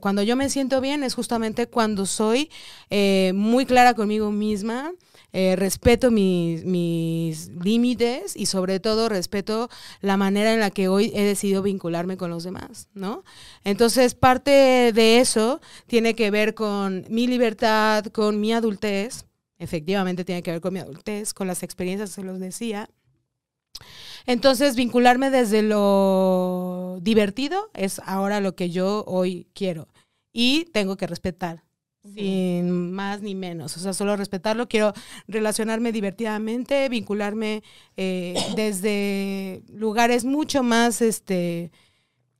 Cuando 0.00 0.22
yo 0.22 0.36
me 0.36 0.48
siento 0.50 0.80
bien 0.80 1.02
es 1.02 1.14
justamente 1.14 1.66
cuando 1.66 2.06
soy 2.06 2.48
eh, 2.90 3.32
muy 3.34 3.66
clara 3.66 3.94
conmigo 3.94 4.30
misma, 4.30 4.92
eh, 5.36 5.56
respeto 5.56 6.12
mis, 6.12 6.64
mis 6.64 7.48
límites 7.48 8.36
y 8.36 8.46
sobre 8.46 8.78
todo 8.78 9.08
respeto 9.08 9.68
la 10.00 10.16
manera 10.16 10.54
en 10.54 10.60
la 10.60 10.70
que 10.70 10.86
hoy 10.86 11.10
he 11.12 11.24
decidido 11.24 11.60
vincularme 11.60 12.16
con 12.16 12.30
los 12.30 12.44
demás, 12.44 12.88
¿no? 12.94 13.24
Entonces 13.64 14.14
parte 14.14 14.92
de 14.94 15.18
eso 15.18 15.60
tiene 15.88 16.14
que 16.14 16.30
ver 16.30 16.54
con 16.54 17.04
mi 17.08 17.26
libertad, 17.26 18.04
con 18.06 18.40
mi 18.40 18.52
adultez, 18.52 19.26
efectivamente 19.58 20.24
tiene 20.24 20.44
que 20.44 20.52
ver 20.52 20.60
con 20.60 20.72
mi 20.72 20.78
adultez, 20.78 21.34
con 21.34 21.48
las 21.48 21.64
experiencias, 21.64 22.10
se 22.10 22.22
los 22.22 22.38
decía. 22.38 22.88
Entonces, 24.26 24.76
vincularme 24.76 25.30
desde 25.30 25.62
lo 25.62 26.98
divertido 27.02 27.72
es 27.74 28.00
ahora 28.06 28.38
lo 28.38 28.54
que 28.54 28.70
yo 28.70 29.02
hoy 29.08 29.48
quiero. 29.52 29.88
Y 30.32 30.66
tengo 30.66 30.96
que 30.96 31.08
respetar, 31.08 31.64
sin 32.04 32.92
más 32.92 33.22
ni 33.22 33.34
menos. 33.34 33.76
O 33.76 33.80
sea, 33.80 33.92
solo 33.92 34.16
respetarlo. 34.16 34.68
Quiero 34.68 34.92
relacionarme 35.26 35.92
divertidamente, 35.92 36.88
vincularme 36.88 37.62
eh, 37.96 38.34
desde 38.56 39.62
lugares 39.72 40.24
mucho 40.24 40.62
más 40.62 41.00
este, 41.00 41.72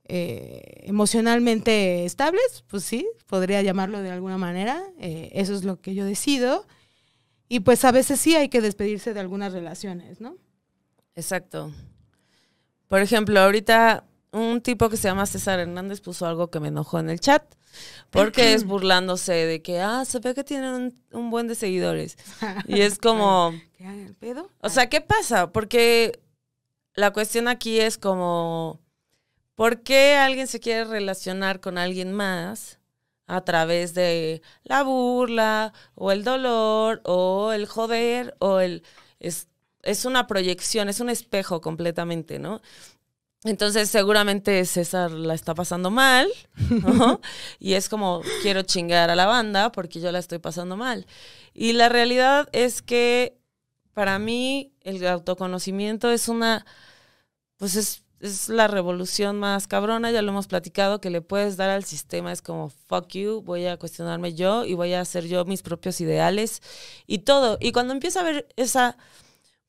eh, 0.05 0.83
emocionalmente 0.85 2.05
estables, 2.05 2.65
pues 2.67 2.85
sí, 2.85 3.07
podría 3.27 3.63
llamarlo 3.63 4.01
de 4.03 4.11
alguna 4.11 4.39
manera. 4.39 4.83
eh, 4.99 5.31
eso 5.33 5.55
es 5.55 5.65
lo 5.65 5.81
que 5.81 5.95
yo 5.95 6.05
decido. 6.05 6.67
Y 7.49 7.61
pues 7.61 7.85
a 7.85 7.93
veces 7.93 8.21
sí 8.21 8.35
hay 8.35 8.49
que 8.49 8.61
despedirse 8.61 9.15
de 9.15 9.21
algunas 9.21 9.53
relaciones, 9.53 10.21
¿no? 10.21 10.37
Exacto. 11.15 11.73
Por 12.89 13.01
ejemplo, 13.01 13.39
ahorita 13.41 14.05
un 14.33 14.61
tipo 14.61 14.89
que 14.89 14.97
se 14.97 15.09
llama 15.09 15.27
César 15.27 15.61
Hernández 15.61 16.01
puso 16.01 16.27
algo 16.27 16.51
que 16.51 16.61
me 16.61 16.69
enojó 16.69 16.99
en 16.99 17.11
el 17.11 17.21
chat, 17.21 17.43
porque 18.11 18.55
es 18.55 18.65
burlándose 18.67 19.33
de 19.33 19.63
que, 19.63 19.81
ah, 19.81 20.05
se 20.05 20.19
ve 20.21 20.35
que 20.35 20.45
tienen 20.45 20.75
un, 20.75 21.03
un 21.13 21.31
buen 21.31 21.49
de 21.49 21.55
seguidores. 21.55 22.17
Y 22.67 22.81
es 22.81 22.99
como, 22.99 23.53
¿Qué 23.77 23.85
el 23.85 24.15
pedo? 24.15 24.51
o 24.61 24.69
sea, 24.69 24.89
¿qué 24.89 25.01
pasa? 25.01 25.53
Porque 25.53 26.21
la 26.95 27.13
cuestión 27.13 27.49
aquí 27.49 27.81
es 27.81 27.99
como, 27.99 28.81
¿por 29.55 29.83
qué 29.83 30.17
alguien 30.17 30.47
se 30.47 30.61
quiere 30.61 30.85
relacionar 30.85 31.61
con 31.61 31.79
alguien 31.79 32.13
más 32.13 32.79
a 33.27 33.43
través 33.43 33.95
de 33.95 34.43
la 34.65 34.83
burla 34.83 35.73
o 35.95 36.13
el 36.13 36.25
dolor 36.25 37.01
o 37.05 37.53
el 37.53 37.67
joder 37.67 38.37
o 38.39 38.61
el... 38.61 38.83
Es, 39.19 39.49
es 39.83 40.05
una 40.05 40.27
proyección, 40.27 40.89
es 40.89 41.01
un 41.01 41.11
espejo 41.11 41.61
completamente, 41.61 42.39
¿no? 42.39 42.61
Entonces 43.45 43.91
seguramente 43.91 44.65
César 44.65 45.11
la 45.11 45.35
está 45.35 45.55
pasando 45.55 45.91
mal, 45.91 46.29
¿no? 46.71 47.21
y 47.59 47.75
es 47.75 47.91
como, 47.91 48.23
quiero 48.43 48.63
chingar 48.63 49.11
a 49.11 49.17
la 49.17 49.27
banda 49.27 49.71
porque 49.71 50.01
yo 50.01 50.11
la 50.11 50.19
estoy 50.19 50.39
pasando 50.39 50.79
mal. 50.79 51.07
Y 51.53 51.75
la 51.75 51.91
realidad 51.91 52.49
es 52.53 52.81
que 52.81 53.37
para 53.93 54.19
mí 54.19 54.73
el 54.81 55.07
autoconocimiento 55.07 56.11
es 56.11 56.29
una, 56.29 56.65
pues 57.59 57.77
es, 57.77 58.03
es 58.21 58.49
la 58.49 58.67
revolución 58.67 59.39
más 59.39 59.69
cabrona, 59.69 60.11
ya 60.11 60.23
lo 60.23 60.31
hemos 60.31 60.47
platicado, 60.47 61.03
que 61.03 61.11
le 61.11 61.21
puedes 61.21 61.59
dar 61.59 61.69
al 61.69 61.85
sistema. 61.85 62.33
Es 62.33 62.41
como, 62.41 62.71
fuck 62.71 63.09
you, 63.09 63.43
voy 63.43 63.67
a 63.67 63.77
cuestionarme 63.77 64.33
yo 64.33 64.65
y 64.65 64.73
voy 64.73 64.95
a 64.95 65.03
hacer 65.03 65.27
yo 65.27 65.45
mis 65.45 65.61
propios 65.61 66.01
ideales 66.01 66.63
y 67.07 67.19
todo. 67.19 67.59
Y 67.61 67.73
cuando 67.73 67.93
empieza 67.93 68.21
a 68.21 68.25
ver 68.25 68.49
esa 68.57 68.97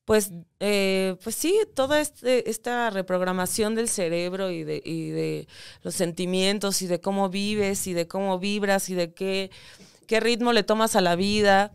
pues, 0.06 0.30
eh, 0.60 1.16
pues 1.22 1.34
sí, 1.34 1.58
toda 1.74 2.00
este, 2.00 2.48
esta 2.48 2.90
reprogramación 2.90 3.74
del 3.74 3.88
cerebro 3.88 4.50
y 4.50 4.64
de, 4.64 4.80
y 4.84 5.10
de 5.10 5.48
los 5.82 5.96
sentimientos 5.96 6.80
y 6.82 6.86
de 6.86 7.00
cómo 7.00 7.28
vives 7.28 7.86
y 7.88 7.92
de 7.92 8.08
cómo 8.08 8.38
vibras 8.38 8.88
y 8.88 8.94
de 8.94 9.12
qué, 9.12 9.50
qué 10.06 10.20
ritmo 10.20 10.52
le 10.52 10.62
tomas 10.62 10.96
a 10.96 11.00
la 11.00 11.16
vida, 11.16 11.72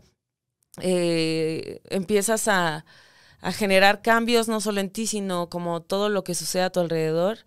eh, 0.80 1.82
empiezas 1.90 2.48
a, 2.48 2.86
a 3.42 3.52
generar 3.52 4.02
cambios 4.02 4.48
no 4.48 4.60
solo 4.62 4.80
en 4.80 4.90
ti, 4.90 5.06
sino 5.06 5.50
como 5.50 5.82
todo 5.82 6.08
lo 6.08 6.24
que 6.24 6.34
sucede 6.34 6.62
a 6.62 6.70
tu 6.70 6.80
alrededor. 6.80 7.38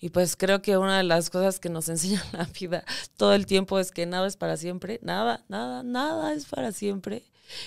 Y 0.00 0.10
pues 0.10 0.36
creo 0.36 0.60
que 0.60 0.76
una 0.76 0.98
de 0.98 1.04
las 1.04 1.30
cosas 1.30 1.58
que 1.60 1.70
nos 1.70 1.88
enseña 1.90 2.22
la 2.32 2.44
vida 2.60 2.84
todo 3.16 3.34
el 3.34 3.46
tiempo 3.46 3.78
es 3.78 3.92
que 3.92 4.04
nada 4.04 4.26
es 4.26 4.36
para 4.36 4.58
siempre, 4.58 5.00
nada, 5.02 5.44
nada, 5.48 5.82
nada 5.82 6.34
es 6.34 6.44
para 6.44 6.72
siempre. 6.72 7.24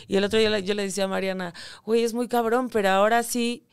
Y 0.07 0.17
el 0.17 0.23
otro 0.23 0.39
día 0.39 0.59
yo 0.59 0.73
le 0.73 0.83
decía 0.83 1.05
a 1.05 1.07
Mariana, 1.07 1.53
güey, 1.85 2.03
es 2.03 2.13
muy 2.13 2.27
cabrón, 2.27 2.69
pero 2.69 2.89
ahora 2.89 3.23
sí, 3.23 3.63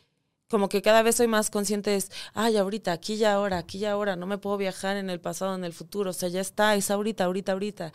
como 0.49 0.69
que 0.69 0.83
cada 0.83 1.03
vez 1.03 1.17
soy 1.17 1.27
más 1.27 1.51
consciente 1.51 1.97
es, 1.97 2.11
ay, 2.35 2.57
ahorita, 2.57 2.93
aquí 2.93 3.15
y 3.15 3.25
ahora, 3.25 3.59
aquí 3.59 3.79
y 3.79 3.85
ahora, 3.87 4.17
no 4.17 4.27
me 4.27 4.39
puedo 4.39 4.57
viajar 4.57 4.97
en 4.97 5.11
el 5.11 5.21
pasado, 5.21 5.55
en 5.55 5.65
el 5.65 5.73
futuro, 5.73 6.11
o 6.11 6.13
sea, 6.13 6.29
ya 6.29 6.41
está, 6.41 6.75
es 6.75 6.91
ahorita, 6.91 7.25
ahorita, 7.25 7.53
ahorita. 7.53 7.93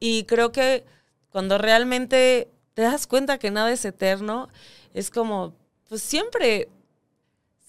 Y 0.00 0.24
creo 0.24 0.52
que 0.52 0.84
cuando 1.30 1.58
realmente 1.58 2.50
te 2.74 2.82
das 2.82 3.06
cuenta 3.06 3.38
que 3.38 3.50
nada 3.50 3.72
es 3.72 3.84
eterno, 3.84 4.48
es 4.92 5.10
como, 5.10 5.54
pues 5.88 6.02
siempre, 6.02 6.68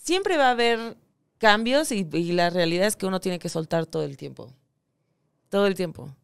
siempre 0.04 0.38
va 0.38 0.48
a 0.48 0.52
haber 0.52 0.98
cambios 1.38 1.91
y 1.91 2.04
la 2.34 2.50
realidad 2.50 2.88
es 2.88 2.95
que 2.95 3.06
uno 3.06 3.19
tiene 3.19 3.39
que 3.39 3.50
soltar 3.50 3.86
todo 3.86 4.04
el 4.04 4.17
tiempo, 4.17 4.52
todo 5.50 5.67
el 5.67 5.76
tiempo 5.76 6.15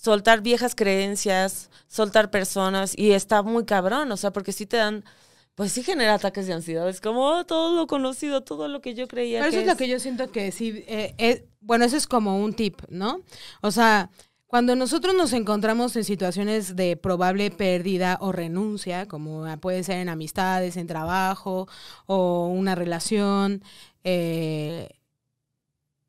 soltar 0.00 0.42
viejas 0.42 0.74
creencias, 0.74 1.70
soltar 1.88 2.30
personas, 2.30 2.96
y 2.96 3.12
está 3.12 3.42
muy 3.42 3.64
cabrón, 3.64 4.10
o 4.12 4.16
sea, 4.16 4.30
porque 4.32 4.52
sí 4.52 4.66
te 4.66 4.76
dan, 4.76 5.04
pues 5.54 5.72
sí 5.72 5.82
genera 5.82 6.14
ataques 6.14 6.46
de 6.46 6.52
ansiedad, 6.52 6.88
es 6.88 7.00
como 7.00 7.22
"Oh, 7.24 7.44
todo 7.44 7.74
lo 7.74 7.86
conocido, 7.86 8.42
todo 8.42 8.68
lo 8.68 8.80
que 8.80 8.94
yo 8.94 9.08
creía 9.08 9.40
Pero 9.40 9.50
eso 9.50 9.60
es 9.60 9.66
lo 9.66 9.76
que 9.76 9.88
yo 9.88 9.98
siento 9.98 10.30
que 10.30 10.52
sí, 10.52 10.84
eh, 10.86 11.14
eh, 11.18 11.46
bueno, 11.60 11.84
eso 11.84 11.96
es 11.96 12.06
como 12.06 12.38
un 12.38 12.54
tip, 12.54 12.80
¿no? 12.88 13.20
O 13.60 13.70
sea, 13.70 14.10
cuando 14.46 14.74
nosotros 14.76 15.14
nos 15.14 15.32
encontramos 15.34 15.94
en 15.96 16.04
situaciones 16.04 16.74
de 16.74 16.96
probable 16.96 17.50
pérdida 17.50 18.16
o 18.20 18.32
renuncia, 18.32 19.06
como 19.06 19.44
ah, 19.44 19.58
puede 19.58 19.82
ser 19.82 19.96
en 19.98 20.08
amistades, 20.08 20.76
en 20.78 20.86
trabajo 20.86 21.68
o 22.06 22.46
una 22.46 22.74
relación, 22.74 23.62
eh, 24.04 24.88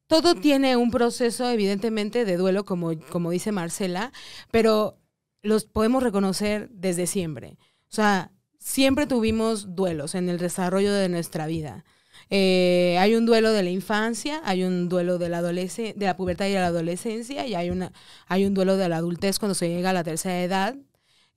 todo 0.09 0.33
tiene 0.33 0.75
un 0.75 0.89
proceso 0.89 1.47
evidentemente 1.51 2.25
de 2.25 2.35
duelo, 2.35 2.65
como, 2.65 2.99
como 3.11 3.29
dice 3.29 3.51
Marcela, 3.51 4.11
pero 4.49 4.97
los 5.43 5.65
podemos 5.65 6.01
reconocer 6.01 6.67
desde 6.71 7.05
siempre. 7.05 7.59
O 7.61 7.93
sea, 7.93 8.31
siempre 8.57 9.05
tuvimos 9.05 9.75
duelos 9.75 10.15
en 10.15 10.27
el 10.27 10.39
desarrollo 10.39 10.91
de 10.91 11.09
nuestra 11.09 11.45
vida. 11.45 11.85
Eh, 12.31 12.97
hay 12.99 13.13
un 13.13 13.27
duelo 13.27 13.51
de 13.51 13.61
la 13.61 13.69
infancia, 13.69 14.41
hay 14.45 14.63
un 14.63 14.89
duelo 14.89 15.19
de 15.19 15.29
la 15.29 15.43
de 15.43 15.93
la 15.99 16.17
pubertad 16.17 16.47
y 16.47 16.53
de 16.53 16.59
la 16.59 16.65
adolescencia, 16.65 17.45
y 17.45 17.53
hay 17.53 17.69
una, 17.69 17.93
hay 18.25 18.47
un 18.47 18.55
duelo 18.55 18.77
de 18.77 18.89
la 18.89 18.97
adultez 18.97 19.37
cuando 19.37 19.53
se 19.53 19.69
llega 19.69 19.91
a 19.91 19.93
la 19.93 20.03
tercera 20.03 20.41
edad. 20.41 20.75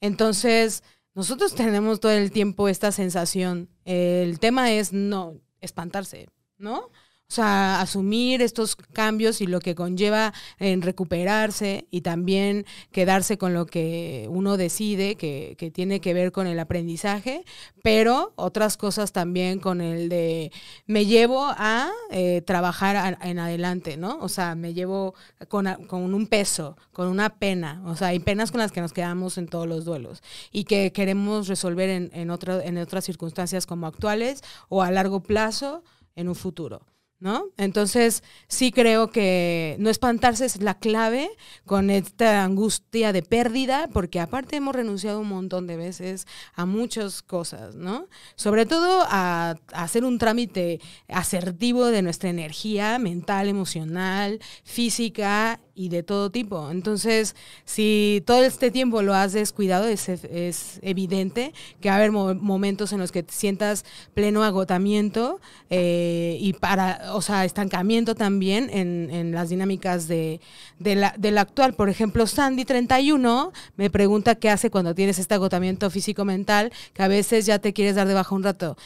Entonces, 0.00 0.82
nosotros 1.14 1.54
tenemos 1.54 2.00
todo 2.00 2.12
el 2.12 2.32
tiempo 2.32 2.70
esta 2.70 2.90
sensación. 2.90 3.68
El 3.84 4.38
tema 4.40 4.72
es 4.72 4.94
no 4.94 5.34
espantarse, 5.60 6.30
¿no? 6.56 6.90
O 7.32 7.34
sea, 7.34 7.80
asumir 7.80 8.42
estos 8.42 8.76
cambios 8.76 9.40
y 9.40 9.46
lo 9.46 9.58
que 9.60 9.74
conlleva 9.74 10.34
en 10.58 10.82
recuperarse 10.82 11.86
y 11.90 12.02
también 12.02 12.66
quedarse 12.90 13.38
con 13.38 13.54
lo 13.54 13.64
que 13.64 14.26
uno 14.28 14.58
decide, 14.58 15.14
que, 15.14 15.54
que 15.56 15.70
tiene 15.70 16.02
que 16.02 16.12
ver 16.12 16.30
con 16.30 16.46
el 16.46 16.58
aprendizaje, 16.58 17.46
pero 17.82 18.34
otras 18.36 18.76
cosas 18.76 19.12
también 19.12 19.60
con 19.60 19.80
el 19.80 20.10
de 20.10 20.52
me 20.86 21.06
llevo 21.06 21.46
a 21.56 21.90
eh, 22.10 22.42
trabajar 22.42 23.16
en 23.22 23.38
adelante, 23.38 23.96
¿no? 23.96 24.18
O 24.20 24.28
sea, 24.28 24.54
me 24.54 24.74
llevo 24.74 25.14
con, 25.48 25.64
con 25.86 26.12
un 26.12 26.26
peso, 26.26 26.76
con 26.92 27.08
una 27.08 27.38
pena, 27.38 27.80
o 27.86 27.96
sea, 27.96 28.08
hay 28.08 28.18
penas 28.20 28.50
con 28.52 28.60
las 28.60 28.72
que 28.72 28.82
nos 28.82 28.92
quedamos 28.92 29.38
en 29.38 29.48
todos 29.48 29.66
los 29.66 29.86
duelos 29.86 30.22
y 30.50 30.64
que 30.64 30.92
queremos 30.92 31.48
resolver 31.48 31.88
en, 31.88 32.10
en, 32.12 32.28
otro- 32.30 32.60
en 32.60 32.76
otras 32.76 33.06
circunstancias 33.06 33.64
como 33.64 33.86
actuales 33.86 34.42
o 34.68 34.82
a 34.82 34.90
largo 34.90 35.22
plazo 35.22 35.82
en 36.14 36.28
un 36.28 36.34
futuro. 36.34 36.82
¿No? 37.22 37.50
Entonces, 37.56 38.24
sí 38.48 38.72
creo 38.72 39.12
que 39.12 39.76
no 39.78 39.90
espantarse 39.90 40.44
es 40.44 40.60
la 40.60 40.80
clave 40.80 41.30
con 41.64 41.88
esta 41.88 42.42
angustia 42.42 43.12
de 43.12 43.22
pérdida, 43.22 43.88
porque 43.92 44.18
aparte 44.18 44.56
hemos 44.56 44.74
renunciado 44.74 45.20
un 45.20 45.28
montón 45.28 45.68
de 45.68 45.76
veces 45.76 46.26
a 46.56 46.66
muchas 46.66 47.22
cosas, 47.22 47.76
¿no? 47.76 48.08
Sobre 48.34 48.66
todo 48.66 49.04
a, 49.08 49.54
a 49.72 49.82
hacer 49.84 50.04
un 50.04 50.18
trámite 50.18 50.80
asertivo 51.06 51.86
de 51.86 52.02
nuestra 52.02 52.28
energía 52.28 52.98
mental, 52.98 53.48
emocional, 53.48 54.40
física 54.64 55.60
y 55.74 55.88
de 55.88 56.02
todo 56.02 56.30
tipo. 56.30 56.70
Entonces, 56.70 57.34
si 57.64 58.22
todo 58.26 58.42
este 58.42 58.70
tiempo 58.70 59.02
lo 59.02 59.14
has 59.14 59.32
descuidado, 59.32 59.86
es, 59.88 60.08
es 60.08 60.78
evidente 60.82 61.52
que 61.80 61.88
va 61.88 61.94
a 61.94 61.98
haber 61.98 62.12
mo- 62.12 62.34
momentos 62.34 62.92
en 62.92 62.98
los 62.98 63.10
que 63.12 63.22
te 63.22 63.32
sientas 63.32 63.84
pleno 64.14 64.42
agotamiento 64.44 65.40
eh, 65.70 66.36
y 66.40 66.52
para, 66.54 67.14
o 67.14 67.22
sea, 67.22 67.44
estancamiento 67.44 68.14
también 68.14 68.68
en, 68.72 69.08
en 69.10 69.32
las 69.32 69.48
dinámicas 69.48 70.08
de, 70.08 70.40
de 70.78 70.94
la, 70.96 71.40
actual. 71.40 71.74
Por 71.74 71.88
ejemplo, 71.88 72.26
Sandy 72.26 72.64
31 72.64 73.52
me 73.76 73.90
pregunta 73.90 74.34
qué 74.34 74.50
hace 74.50 74.70
cuando 74.70 74.94
tienes 74.94 75.18
este 75.18 75.34
agotamiento 75.34 75.88
físico-mental, 75.90 76.72
que 76.92 77.02
a 77.02 77.08
veces 77.08 77.46
ya 77.46 77.58
te 77.58 77.72
quieres 77.72 77.94
dar 77.96 78.06
de 78.08 78.14
baja 78.14 78.34
un 78.34 78.42
rato. 78.42 78.76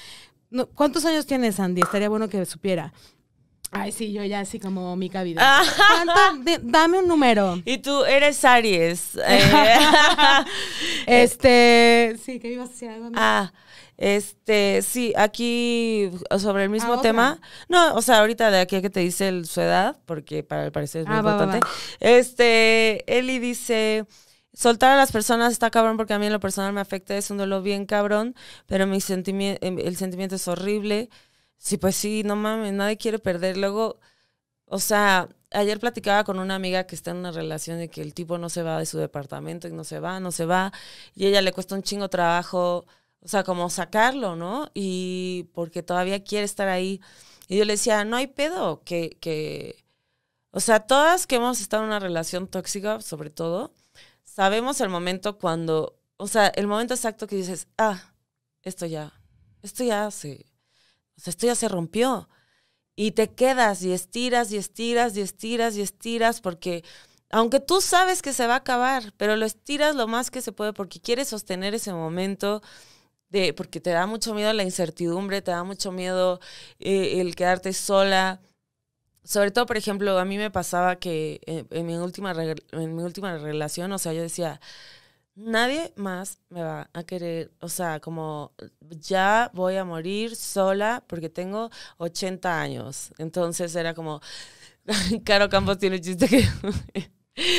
¿Cuántos 0.74 1.04
años 1.04 1.26
tienes, 1.26 1.56
Sandy? 1.56 1.82
Estaría 1.82 2.08
bueno 2.08 2.28
que 2.28 2.46
supiera. 2.46 2.92
Ay, 3.80 3.92
sí, 3.92 4.12
yo 4.12 4.24
ya 4.24 4.40
así 4.40 4.58
como 4.60 4.94
mi 4.96 5.08
cabida. 5.10 5.40
Ah. 5.42 6.34
Dame 6.62 6.98
un 6.98 7.08
número. 7.08 7.60
Y 7.64 7.78
tú 7.78 8.04
eres 8.04 8.44
Aries. 8.44 9.16
eh, 9.26 9.40
Este, 11.06 12.16
sí, 12.24 12.38
que 12.40 12.52
ibas 12.52 12.68
a 12.68 12.72
decir 12.72 12.88
algo. 12.90 13.10
ah, 13.14 13.52
este, 13.96 14.82
sí, 14.82 15.12
aquí 15.16 16.10
sobre 16.38 16.64
el 16.64 16.70
mismo 16.70 16.94
Ah, 16.94 17.00
tema. 17.00 17.40
No, 17.68 17.94
o 17.94 18.02
sea, 18.02 18.18
ahorita 18.20 18.50
de 18.50 18.60
aquí 18.60 18.76
a 18.76 18.82
que 18.82 18.90
te 18.90 19.00
dice 19.00 19.28
el- 19.28 19.46
su 19.46 19.60
edad, 19.60 19.96
porque 20.04 20.42
para 20.42 20.64
el 20.66 20.72
parecer 20.72 21.02
es 21.02 21.06
muy 21.08 21.16
Ah, 21.16 21.22
va, 21.22 21.36
va, 21.36 21.42
importante. 21.44 21.66
Este, 22.00 23.04
Eli 23.18 23.38
dice, 23.38 24.04
soltar 24.52 24.90
a 24.92 24.96
las 24.96 25.12
personas 25.12 25.52
está 25.52 25.70
cabrón 25.70 25.96
porque 25.96 26.12
a 26.12 26.18
mí 26.18 26.26
en 26.26 26.32
lo 26.32 26.40
personal 26.40 26.72
me 26.72 26.80
afecta, 26.80 27.16
es 27.16 27.30
un 27.30 27.38
duelo 27.38 27.62
bien 27.62 27.86
cabrón, 27.86 28.34
pero 28.66 28.86
mi 28.86 28.98
sentimi- 28.98 29.58
em, 29.60 29.78
el 29.78 29.96
sentimiento 29.96 30.34
es 30.36 30.46
horrible. 30.48 31.08
Sí, 31.58 31.76
pues 31.78 31.96
sí, 31.96 32.22
no 32.24 32.36
mames, 32.36 32.72
nadie 32.72 32.96
quiere 32.96 33.18
perder. 33.18 33.56
Luego, 33.56 33.98
o 34.66 34.78
sea, 34.80 35.28
ayer 35.52 35.80
platicaba 35.80 36.24
con 36.24 36.38
una 36.38 36.56
amiga 36.56 36.86
que 36.86 36.94
está 36.96 37.12
en 37.12 37.18
una 37.18 37.32
relación 37.32 37.78
de 37.78 37.90
que 37.90 38.02
el 38.02 38.14
tipo 38.14 38.38
no 38.38 38.48
se 38.50 38.62
va 38.62 38.78
de 38.78 38.86
su 38.86 38.98
departamento 38.98 39.68
y 39.68 39.72
no 39.72 39.84
se 39.84 40.00
va, 40.00 40.20
no 40.20 40.32
se 40.32 40.46
va, 40.46 40.72
y 41.14 41.26
ella 41.26 41.42
le 41.42 41.52
cuesta 41.52 41.74
un 41.76 41.82
chingo 41.82 42.08
trabajo, 42.10 42.86
o 43.20 43.28
sea, 43.28 43.44
como 43.44 43.70
sacarlo, 43.70 44.36
¿no? 44.36 44.70
Y 44.74 45.48
porque 45.54 45.82
todavía 45.82 46.22
quiere 46.24 46.44
estar 46.44 46.68
ahí. 46.68 47.00
Y 47.48 47.58
yo 47.58 47.64
le 47.64 47.74
decía, 47.74 48.04
no 48.04 48.16
hay 48.16 48.28
pedo, 48.28 48.82
que, 48.84 49.18
que, 49.20 49.84
O 50.52 50.60
sea, 50.60 50.80
todas 50.80 51.26
que 51.26 51.36
hemos 51.36 51.60
estado 51.60 51.82
en 51.84 51.88
una 51.90 52.00
relación 52.00 52.48
tóxica, 52.48 53.00
sobre 53.00 53.30
todo, 53.30 53.74
sabemos 54.24 54.80
el 54.80 54.88
momento 54.88 55.38
cuando, 55.38 55.98
o 56.16 56.28
sea, 56.28 56.48
el 56.48 56.66
momento 56.66 56.94
exacto 56.94 57.26
que 57.26 57.36
dices, 57.36 57.68
ah, 57.78 58.14
esto 58.62 58.86
ya, 58.86 59.12
esto 59.62 59.84
ya 59.84 60.10
se, 60.10 60.46
o 61.16 61.20
sea, 61.20 61.30
esto 61.30 61.46
ya 61.46 61.54
se 61.54 61.68
rompió. 61.68 62.28
Y 62.94 63.12
te 63.12 63.28
quedas 63.28 63.82
y 63.82 63.92
estiras 63.92 64.52
y 64.52 64.56
estiras 64.56 65.16
y 65.16 65.20
estiras 65.20 65.76
y 65.76 65.82
estiras 65.82 66.40
porque 66.40 66.82
aunque 67.30 67.60
tú 67.60 67.80
sabes 67.80 68.22
que 68.22 68.32
se 68.32 68.46
va 68.46 68.54
a 68.54 68.58
acabar, 68.58 69.12
pero 69.16 69.36
lo 69.36 69.44
estiras 69.44 69.94
lo 69.96 70.06
más 70.06 70.30
que 70.30 70.40
se 70.42 70.52
puede 70.52 70.72
porque 70.72 71.00
quieres 71.00 71.28
sostener 71.28 71.74
ese 71.74 71.92
momento 71.92 72.62
de, 73.30 73.52
porque 73.54 73.80
te 73.80 73.90
da 73.90 74.06
mucho 74.06 74.34
miedo 74.34 74.52
la 74.52 74.62
incertidumbre, 74.62 75.42
te 75.42 75.50
da 75.50 75.64
mucho 75.64 75.92
miedo 75.92 76.40
eh, 76.78 77.20
el 77.20 77.34
quedarte 77.34 77.72
sola. 77.72 78.40
Sobre 79.24 79.50
todo, 79.50 79.66
por 79.66 79.76
ejemplo, 79.76 80.18
a 80.18 80.24
mí 80.24 80.38
me 80.38 80.50
pasaba 80.50 80.96
que 80.96 81.40
eh, 81.46 81.64
en, 81.70 81.86
mi 81.86 81.96
última 81.96 82.32
en 82.32 82.96
mi 82.96 83.02
última 83.02 83.36
relación, 83.38 83.92
o 83.92 83.98
sea, 83.98 84.12
yo 84.12 84.22
decía, 84.22 84.60
nadie 85.36 85.92
más 85.96 86.40
me 86.48 86.62
va 86.62 86.90
a 86.92 87.04
querer, 87.04 87.52
o 87.60 87.68
sea, 87.68 88.00
como 88.00 88.52
ya 88.80 89.50
voy 89.54 89.76
a 89.76 89.84
morir 89.84 90.34
sola 90.34 91.04
porque 91.06 91.28
tengo 91.28 91.70
80 91.98 92.60
años. 92.60 93.12
Entonces 93.18 93.74
era 93.76 93.94
como, 93.94 94.20
Caro 95.24 95.48
Campos 95.48 95.78
tiene 95.78 95.96
un 95.96 96.02
chiste 96.02 96.26
que... 96.28 96.44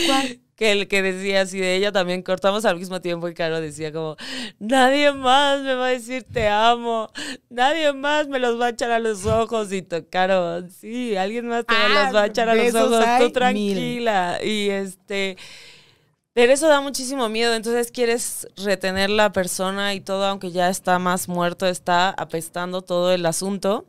¿Cuál? 0.08 0.42
que 0.58 0.72
el 0.72 0.88
que 0.88 1.04
decía 1.04 1.42
así 1.42 1.60
de 1.60 1.76
ella 1.76 1.92
también 1.92 2.24
cortamos 2.24 2.66
al 2.66 2.78
mismo 2.78 3.00
tiempo 3.00 3.30
y 3.30 3.36
Caro 3.36 3.62
decía 3.62 3.94
como 3.94 4.18
nadie 4.58 5.14
más 5.14 5.62
me 5.62 5.76
va 5.76 5.86
a 5.86 5.90
decir 5.90 6.24
te 6.24 6.48
amo 6.48 7.12
nadie 7.50 7.94
más 7.94 8.28
me 8.28 8.40
los 8.40 8.60
va 8.60 8.66
a 8.66 8.70
echar 8.70 8.90
a 8.90 8.98
los 8.98 9.28
ojos 9.28 9.72
y 9.72 9.84
Caro 10.10 10.68
sí 10.70 11.16
alguien 11.16 11.48
más 11.48 11.64
te 11.64 11.76
Ah, 11.76 12.06
los 12.06 12.16
va 12.16 12.24
a 12.24 12.26
echar 12.26 12.50
a 12.50 12.56
los 12.56 12.74
ojos 12.74 13.06
tú 13.20 13.32
tranquila 13.32 14.40
y 14.44 14.70
este 14.70 15.38
pero 16.38 16.54
eso 16.54 16.68
da 16.68 16.82
muchísimo 16.82 17.30
miedo, 17.30 17.56
entonces 17.56 17.92
quieres 17.92 18.48
retener 18.58 19.10
la 19.10 19.32
persona 19.32 19.96
y 19.96 20.02
todo, 20.02 20.24
aunque 20.24 20.52
ya 20.52 20.70
está 20.70 21.00
más 21.00 21.28
muerto, 21.28 21.66
está 21.66 22.12
apestando 22.12 22.84
todo 22.84 23.12
el 23.12 23.26
asunto. 23.26 23.88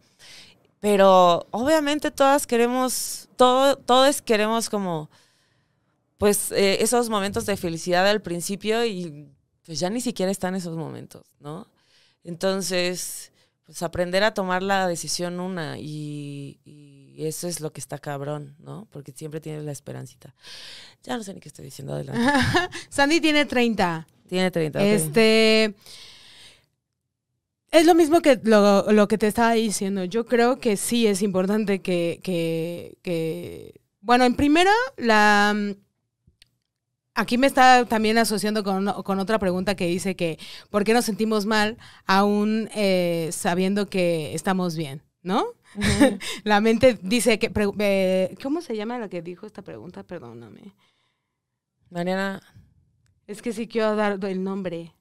Pero 0.80 1.46
obviamente 1.50 2.11
todas 2.11 2.46
queremos, 2.46 3.28
todo, 3.37 3.76
todos 3.76 4.22
queremos 4.22 4.70
como, 4.70 5.11
pues, 6.16 6.50
eh, 6.52 6.82
esos 6.82 7.11
momentos 7.11 7.44
de 7.44 7.58
felicidad 7.58 8.08
al 8.08 8.22
principio 8.22 8.82
y 8.87 9.28
pues 9.66 9.78
ya 9.78 9.90
ni 9.90 10.00
siquiera 10.00 10.32
están 10.32 10.54
esos 10.54 10.74
momentos, 10.74 11.26
¿no? 11.40 11.66
Entonces, 12.24 13.30
pues 13.66 13.82
aprender 13.82 14.24
a 14.24 14.32
tomar 14.32 14.62
la 14.62 14.88
decisión 14.88 15.38
una 15.38 15.78
y, 15.78 16.61
y 16.64 16.97
eso 17.26 17.48
es 17.48 17.61
lo 17.61 17.72
que 17.72 17.81
está 17.81 17.98
cabrón, 17.98 18.54
¿no? 18.59 18.87
Porque 18.90 19.12
siempre 19.12 19.40
tienes 19.40 19.64
la 19.64 19.72
esperancita. 19.72 20.35
Ya 21.02 21.16
no 21.16 21.22
sé 21.22 21.35
ni 21.35 21.40
qué 21.40 21.48
estoy 21.48 21.64
diciendo 21.64 21.94
adelante. 21.94 22.20
Sandy 22.88 23.20
tiene 23.20 23.44
30. 23.46 24.07
Tiene 24.28 24.50
30. 24.50 24.78
ok. 24.78 24.85
Este. 24.85 25.74
Es 27.70 27.85
lo 27.85 27.94
mismo 27.94 28.20
que 28.22 28.40
lo, 28.44 28.90
lo 28.92 29.09
que 29.09 29.18
te 29.18 29.26
estaba 29.26 29.52
diciendo. 29.52 30.04
Yo 30.04 30.24
creo 30.26 30.59
que 30.59 30.76
sí 30.76 31.07
es 31.07 31.22
importante 31.22 31.81
que. 31.81 32.20
que, 32.22 32.96
que- 33.02 33.81
bueno, 34.00 34.24
en 34.24 34.35
primera, 34.37 34.72
la. 34.96 35.54
Aquí 37.14 37.37
me 37.37 37.48
está 37.48 37.85
también 37.85 38.16
asociando 38.16 38.62
con, 38.62 38.87
con 39.02 39.18
otra 39.18 39.40
pregunta 39.40 39.74
que 39.74 39.87
dice 39.88 40.14
que 40.14 40.38
¿por 40.70 40.85
qué 40.85 40.94
nos 40.94 41.04
sentimos 41.04 41.46
mal 41.46 41.76
aún 42.07 42.70
eh, 42.76 43.31
sabiendo 43.33 43.88
que 43.88 44.35
estamos 44.35 44.76
bien? 44.76 45.02
¿No? 45.22 45.44
La 46.44 46.61
mente 46.61 46.98
dice 47.02 47.38
que... 47.38 47.50
eh, 47.81 48.37
¿Cómo 48.42 48.61
se 48.62 48.76
llama 48.76 48.98
la 48.98 49.09
que 49.09 49.22
dijo 49.22 49.46
esta 49.46 49.62
pregunta? 49.62 50.02
Perdóname. 50.02 50.74
Mariana. 51.90 52.40
Es 53.26 53.42
que 53.42 53.52
sí 53.52 53.68
quiero 53.68 53.94
dar 53.96 54.18
el 54.24 54.42
nombre. 54.42 54.94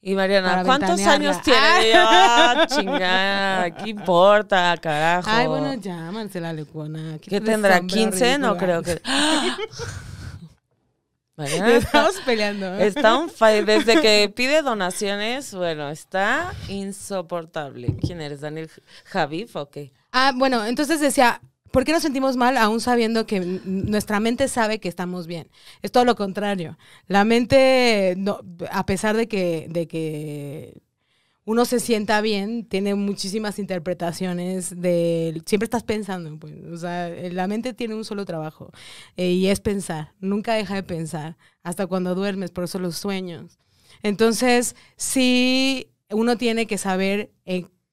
Y 0.00 0.14
Mariana, 0.14 0.62
¿cuántos 0.64 1.00
años 1.06 1.42
tiene? 1.42 1.90
Yo, 1.92 1.98
Ah, 1.98 2.66
chingada, 2.68 3.70
¿qué 3.74 3.90
importa, 3.90 4.76
carajo? 4.80 5.28
Ay, 5.30 5.46
bueno, 5.48 5.74
llámanse 5.74 6.40
la 6.40 6.52
lecuona. 6.52 7.18
¿Qué 7.18 7.40
tendrá? 7.40 7.80
¿15? 7.80 8.38
No 8.38 8.56
creo 8.56 8.82
que. 8.82 9.00
Mariana 11.36 11.68
está, 11.76 11.88
Estamos 11.88 12.20
peleando. 12.24 12.66
¿eh? 12.78 12.86
está 12.86 13.18
un. 13.18 13.30
Desde 13.66 14.00
que 14.00 14.32
pide 14.34 14.62
donaciones, 14.62 15.52
bueno, 15.54 15.90
está 15.90 16.54
insoportable. 16.68 17.94
¿Quién 18.00 18.20
eres? 18.22 18.40
¿Daniel 18.40 18.70
Javif 19.04 19.56
o 19.56 19.68
qué? 19.68 19.92
Ah, 20.18 20.32
bueno, 20.34 20.64
entonces 20.64 20.98
decía, 20.98 21.42
¿por 21.72 21.84
qué 21.84 21.92
nos 21.92 22.00
sentimos 22.02 22.38
mal 22.38 22.56
aún 22.56 22.80
sabiendo 22.80 23.26
que 23.26 23.38
nuestra 23.66 24.18
mente 24.18 24.48
sabe 24.48 24.78
que 24.80 24.88
estamos 24.88 25.26
bien? 25.26 25.50
Es 25.82 25.92
todo 25.92 26.06
lo 26.06 26.16
contrario. 26.16 26.78
La 27.06 27.26
mente, 27.26 28.16
a 28.70 28.86
pesar 28.86 29.14
de 29.14 29.28
que, 29.28 29.66
de 29.68 29.86
que 29.86 30.80
uno 31.44 31.66
se 31.66 31.80
sienta 31.80 32.22
bien, 32.22 32.64
tiene 32.64 32.94
muchísimas 32.94 33.58
interpretaciones 33.58 34.80
de... 34.80 35.42
Siempre 35.44 35.66
estás 35.66 35.82
pensando, 35.82 36.38
pues, 36.38 36.54
o 36.72 36.78
sea, 36.78 37.10
la 37.10 37.46
mente 37.46 37.74
tiene 37.74 37.94
un 37.94 38.06
solo 38.06 38.24
trabajo 38.24 38.70
eh, 39.18 39.32
y 39.32 39.48
es 39.48 39.60
pensar, 39.60 40.14
nunca 40.18 40.54
deja 40.54 40.76
de 40.76 40.82
pensar, 40.82 41.36
hasta 41.62 41.86
cuando 41.86 42.14
duermes, 42.14 42.52
por 42.52 42.64
eso 42.64 42.78
los 42.78 42.96
sueños. 42.96 43.58
Entonces, 44.02 44.76
sí, 44.96 45.90
uno 46.08 46.38
tiene 46.38 46.66
que 46.66 46.78
saber 46.78 47.32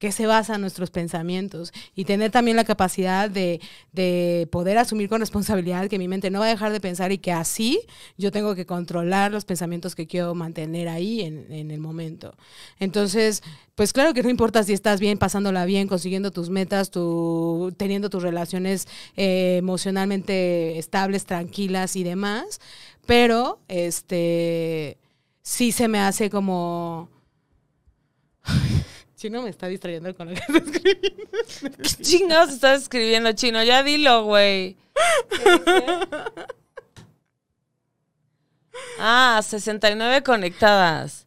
qué 0.04 0.12
se 0.12 0.26
basan 0.26 0.60
nuestros 0.60 0.90
pensamientos 0.90 1.72
y 1.94 2.04
tener 2.04 2.30
también 2.30 2.58
la 2.58 2.64
capacidad 2.64 3.30
de, 3.30 3.58
de 3.92 4.46
poder 4.52 4.76
asumir 4.76 5.08
con 5.08 5.18
responsabilidad 5.18 5.88
que 5.88 5.98
mi 5.98 6.08
mente 6.08 6.28
no 6.28 6.40
va 6.40 6.44
a 6.44 6.50
dejar 6.50 6.72
de 6.72 6.80
pensar 6.80 7.10
y 7.10 7.16
que 7.16 7.32
así 7.32 7.80
yo 8.18 8.30
tengo 8.30 8.54
que 8.54 8.66
controlar 8.66 9.32
los 9.32 9.46
pensamientos 9.46 9.94
que 9.94 10.06
quiero 10.06 10.34
mantener 10.34 10.90
ahí 10.90 11.22
en, 11.22 11.50
en 11.50 11.70
el 11.70 11.80
momento. 11.80 12.36
Entonces, 12.78 13.42
pues 13.74 13.94
claro 13.94 14.12
que 14.12 14.22
no 14.22 14.28
importa 14.28 14.62
si 14.62 14.74
estás 14.74 15.00
bien, 15.00 15.16
pasándola 15.16 15.64
bien, 15.64 15.88
consiguiendo 15.88 16.30
tus 16.30 16.50
metas, 16.50 16.90
tu, 16.90 17.72
teniendo 17.78 18.10
tus 18.10 18.22
relaciones 18.22 18.86
eh, 19.16 19.56
emocionalmente 19.56 20.78
estables, 20.78 21.24
tranquilas 21.24 21.96
y 21.96 22.04
demás, 22.04 22.60
pero 23.06 23.58
este 23.68 24.98
sí 25.40 25.72
se 25.72 25.88
me 25.88 26.00
hace 26.00 26.28
como... 26.28 27.08
Chino 29.24 29.40
me 29.40 29.48
está 29.48 29.68
distrayendo 29.68 30.14
con 30.14 30.28
lo 30.28 30.34
que 30.34 30.40
está 30.40 30.58
escribiendo. 30.58 31.78
¿Qué 31.82 32.02
chingados 32.02 32.50
estás 32.50 32.82
escribiendo, 32.82 33.32
chino? 33.32 33.62
Ya 33.62 33.82
dilo, 33.82 34.24
güey. 34.24 34.76
Ah, 38.98 39.40
69 39.42 40.22
conectadas. 40.22 41.26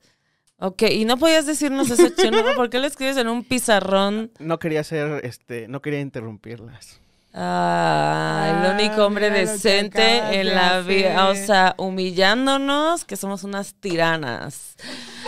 Ok, 0.59 0.83
y 0.91 1.05
no 1.05 1.17
podías 1.17 1.47
decirnos 1.47 1.89
eso, 1.89 2.09
chino. 2.09 2.43
¿Por 2.55 2.69
qué 2.69 2.77
lo 2.77 2.85
escribes 2.85 3.17
en 3.17 3.29
un 3.29 3.43
pizarrón? 3.43 4.31
No 4.37 4.59
quería 4.59 4.81
hacer, 4.81 5.25
este, 5.25 5.67
no 5.67 5.81
quería 5.81 5.99
interrumpirlas. 5.99 6.99
Ah, 7.33 8.63
el 8.63 8.75
único 8.75 9.07
hombre 9.07 9.31
mira 9.31 9.41
decente 9.41 10.17
acabas 10.17 10.35
en 10.35 10.53
la 10.53 10.81
vida. 10.81 11.29
O 11.29 11.35
sea, 11.35 11.73
humillándonos, 11.79 13.05
que 13.05 13.15
somos 13.15 13.43
unas 13.43 13.73
tiranas. 13.73 14.75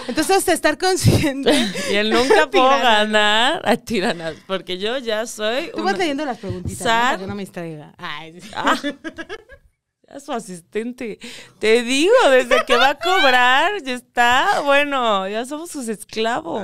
Entonces, 0.08 0.48
estar 0.48 0.78
consciente. 0.78 1.52
Y 1.92 1.96
él 1.96 2.10
nunca 2.10 2.48
puedo 2.52 2.68
ganar 2.70 3.62
a 3.64 3.76
tiranas, 3.78 4.36
porque 4.48 4.78
yo 4.78 4.98
ya 4.98 5.26
soy. 5.26 5.70
Tú 5.72 5.82
una- 5.82 5.92
vas 5.92 5.98
leyendo 6.00 6.26
las 6.26 6.38
preguntitas, 6.38 6.80
¿no? 6.80 6.86
Para 6.86 7.18
que 7.18 7.28
no 7.28 7.36
me 7.36 7.44
distraiga. 7.44 7.94
Ay. 7.98 8.40
Ah, 8.54 10.20
su 10.20 10.32
asistente. 10.32 11.20
Te 11.60 11.84
digo, 11.84 12.14
desde 12.32 12.66
que 12.66 12.76
va 12.78 12.90
a 12.90 12.98
cobrar, 12.98 13.72
ya 13.84 13.94
está. 13.94 14.62
Bueno, 14.66 15.28
ya 15.28 15.46
somos 15.46 15.70
sus 15.70 15.88
esclavos. 15.88 16.64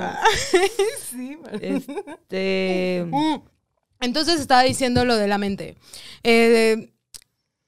Sí. 1.10 1.38
Este. 1.60 3.06
Entonces 4.00 4.40
estaba 4.40 4.62
diciendo 4.62 5.04
lo 5.04 5.16
de 5.16 5.28
la 5.28 5.38
mente. 5.38 5.76
Eh, 6.24 6.92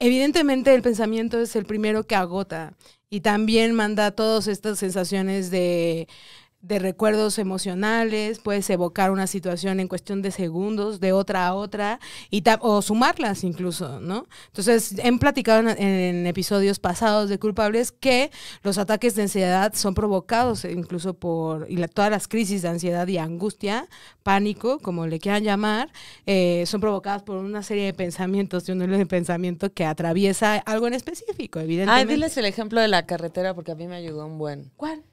evidentemente 0.00 0.74
el 0.74 0.83
pensamiento 0.83 1.40
es 1.40 1.54
el 1.57 1.64
primero 1.64 2.07
que 2.07 2.16
agota 2.16 2.74
y 3.11 3.21
también 3.21 3.73
manda 3.73 4.11
todas 4.11 4.47
estas 4.49 4.79
sensaciones 4.79 5.51
de, 5.51 6.09
de 6.61 6.81
recuerdos 6.81 7.38
emocionales, 7.38 8.40
puedes 8.40 8.68
evocar 8.71 9.11
una 9.12 9.27
situación 9.29 9.79
en 9.79 9.87
cuestión 9.87 10.23
de 10.23 10.33
segundos, 10.33 10.99
de 10.99 11.12
otra 11.12 11.47
a 11.47 11.55
otra, 11.55 12.01
y 12.31 12.42
o 12.61 12.83
sumarlas 12.83 13.44
incluso, 13.44 14.01
¿no? 14.01 14.27
Entonces, 14.49 14.94
he 15.03 15.18
platicado 15.18 15.61
en, 15.71 15.81
en 15.81 16.27
episodios 16.27 16.81
pasados 16.81 17.29
de 17.29 17.38
culpables 17.38 17.92
que 17.92 18.31
los 18.64 18.77
ataques 18.79 19.14
de 19.14 19.23
ansiedad 19.23 19.73
son 19.75 19.94
provocados 19.94 20.64
incluso 20.64 21.14
por, 21.14 21.66
y 21.71 21.77
la- 21.77 21.87
todas 21.87 22.11
las 22.11 22.27
crisis 22.27 22.62
de 22.62 22.68
ansiedad 22.68 23.07
y 23.07 23.18
angustia, 23.18 23.87
pánico, 24.25 24.81
como 24.81 25.07
le 25.07 25.21
quieran 25.21 25.44
llamar, 25.44 25.92
eh, 26.27 26.64
son 26.66 26.81
provocadas 26.81 27.23
por 27.23 27.37
una 27.37 27.62
serie 27.62 27.85
de 27.85 27.94
pensamientos, 27.94 28.66
de 28.66 28.73
un 28.73 28.83
hilo 28.83 28.99
de 28.99 29.07
pensamiento 29.07 29.73
que 29.73 29.85
atraviesa 29.87 30.57
algo 30.57 30.88
en 30.88 30.94
específico, 30.94 31.61
evidentemente. 31.61 32.12
Ay, 32.12 32.16
diles 32.16 32.37
el 32.37 32.47
ejemplo 32.47 32.81
de 32.81 32.88
la 32.88 33.07
carretera 33.07 33.55
porque 33.55 33.71
a 33.73 33.75
mí 33.77 33.87
me 33.87 33.94
ayudó 33.94 34.27
un 34.27 34.38
buen. 34.38 34.73
¿Cuál? 34.77 35.05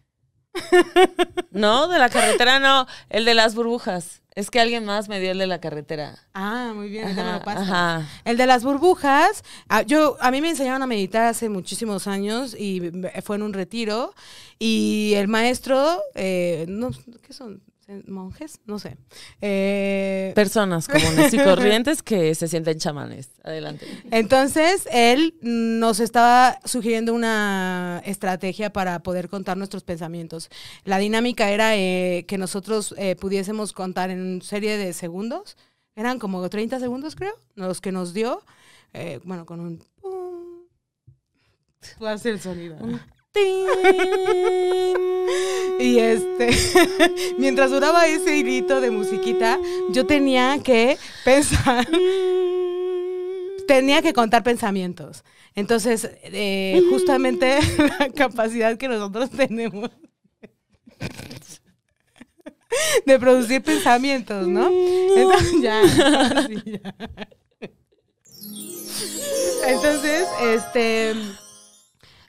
No, 1.52 1.88
de 1.88 2.00
la 2.00 2.10
carretera 2.10 2.60
no, 2.60 2.86
el 3.10 3.24
de 3.26 3.34
las 3.34 3.56
burbujas. 3.56 4.22
Es 4.36 4.52
que 4.52 4.60
alguien 4.60 4.84
más 4.84 5.08
me 5.08 5.22
dio 5.22 5.32
el 5.32 5.38
de 5.38 5.48
la 5.48 5.62
carretera. 5.62 6.18
Ah, 6.34 6.74
muy 6.76 6.90
bien, 6.90 7.16
me 7.16 7.22
Ajá, 7.22 7.34
lo 7.38 7.42
pasas. 7.46 7.62
ajá. 7.70 8.08
El 8.26 8.36
de 8.36 8.46
las 8.46 8.66
burbujas, 8.66 9.44
ah, 9.70 9.84
yo 9.84 10.18
a 10.20 10.30
mí 10.32 10.42
me 10.42 10.50
enseñaron 10.50 10.84
a 10.84 10.88
meditar 10.88 11.24
hace 11.28 11.48
muchísimos 11.48 12.08
años 12.08 12.54
y 12.60 12.82
me- 12.92 13.12
fue 13.22 13.38
en 13.38 13.44
un 13.44 13.54
retiro 13.54 14.14
y 14.60 15.14
el 15.16 15.30
maestro, 15.30 16.02
eh, 16.16 16.66
no, 16.68 16.92
¿qué 17.26 17.32
son? 17.32 17.62
¿Monjes? 18.08 18.60
No 18.66 18.80
sé. 18.80 18.98
Eh, 19.42 20.32
Personas 20.36 20.88
comunes 20.88 21.32
y 21.34 21.38
corrientes 21.38 22.02
que 22.02 22.34
se 22.34 22.48
sienten 22.48 22.80
chamanes. 22.80 23.30
Adelante. 23.44 23.86
Entonces, 24.12 24.88
él 24.92 25.36
nos 25.42 26.00
estaba 26.00 26.60
sugiriendo 26.66 27.14
una 27.14 28.02
estrategia 28.06 28.72
para 28.74 29.00
poder 29.04 29.30
contar 29.30 29.56
nuestros 29.58 29.84
pensamientos. 29.84 30.50
La 30.84 30.98
dinámica 30.98 31.52
era 31.52 31.76
eh, 31.78 32.26
que 32.28 32.38
nosotros 32.40 32.96
eh, 32.98 33.16
pudiésemos 33.16 33.72
contar 33.72 34.10
en 34.10 34.42
serie 34.42 34.78
de 34.78 34.92
segundos. 34.94 35.56
Eran 35.96 36.18
como 36.18 36.48
30 36.50 36.80
segundos, 36.80 37.16
creo, 37.16 37.40
los 37.54 37.82
que 37.82 37.92
nos 37.92 38.14
dio. 38.14 38.42
eh, 38.94 39.20
bueno, 39.24 39.46
con 39.46 39.60
un... 39.60 39.78
pum. 40.02 40.66
Tú 42.00 42.08
haces 42.08 42.26
el 42.26 42.40
sonido. 42.42 42.78
Y 45.80 46.00
este, 46.00 46.52
mientras 47.38 47.70
duraba 47.70 48.08
ese 48.08 48.38
hilito 48.38 48.80
de 48.80 48.92
musiquita, 48.92 49.60
yo 49.90 50.06
tenía 50.06 50.60
que 50.64 50.98
pensar, 51.26 51.86
tenía 53.68 54.02
que 54.02 54.14
contar 54.14 54.44
pensamientos. 54.44 55.24
Entonces, 55.54 56.10
eh, 56.24 56.82
justamente 56.90 57.60
la 58.00 58.10
capacidad 58.10 58.78
que 58.78 58.88
nosotros 58.88 59.30
tenemos 59.32 59.90
de 63.06 63.20
producir 63.20 63.62
pensamientos, 63.62 64.48
¿no? 64.48 64.70
Entonces, 64.70 65.62
ya. 65.62 65.82
Entonces, 69.68 70.28
este 70.42 71.14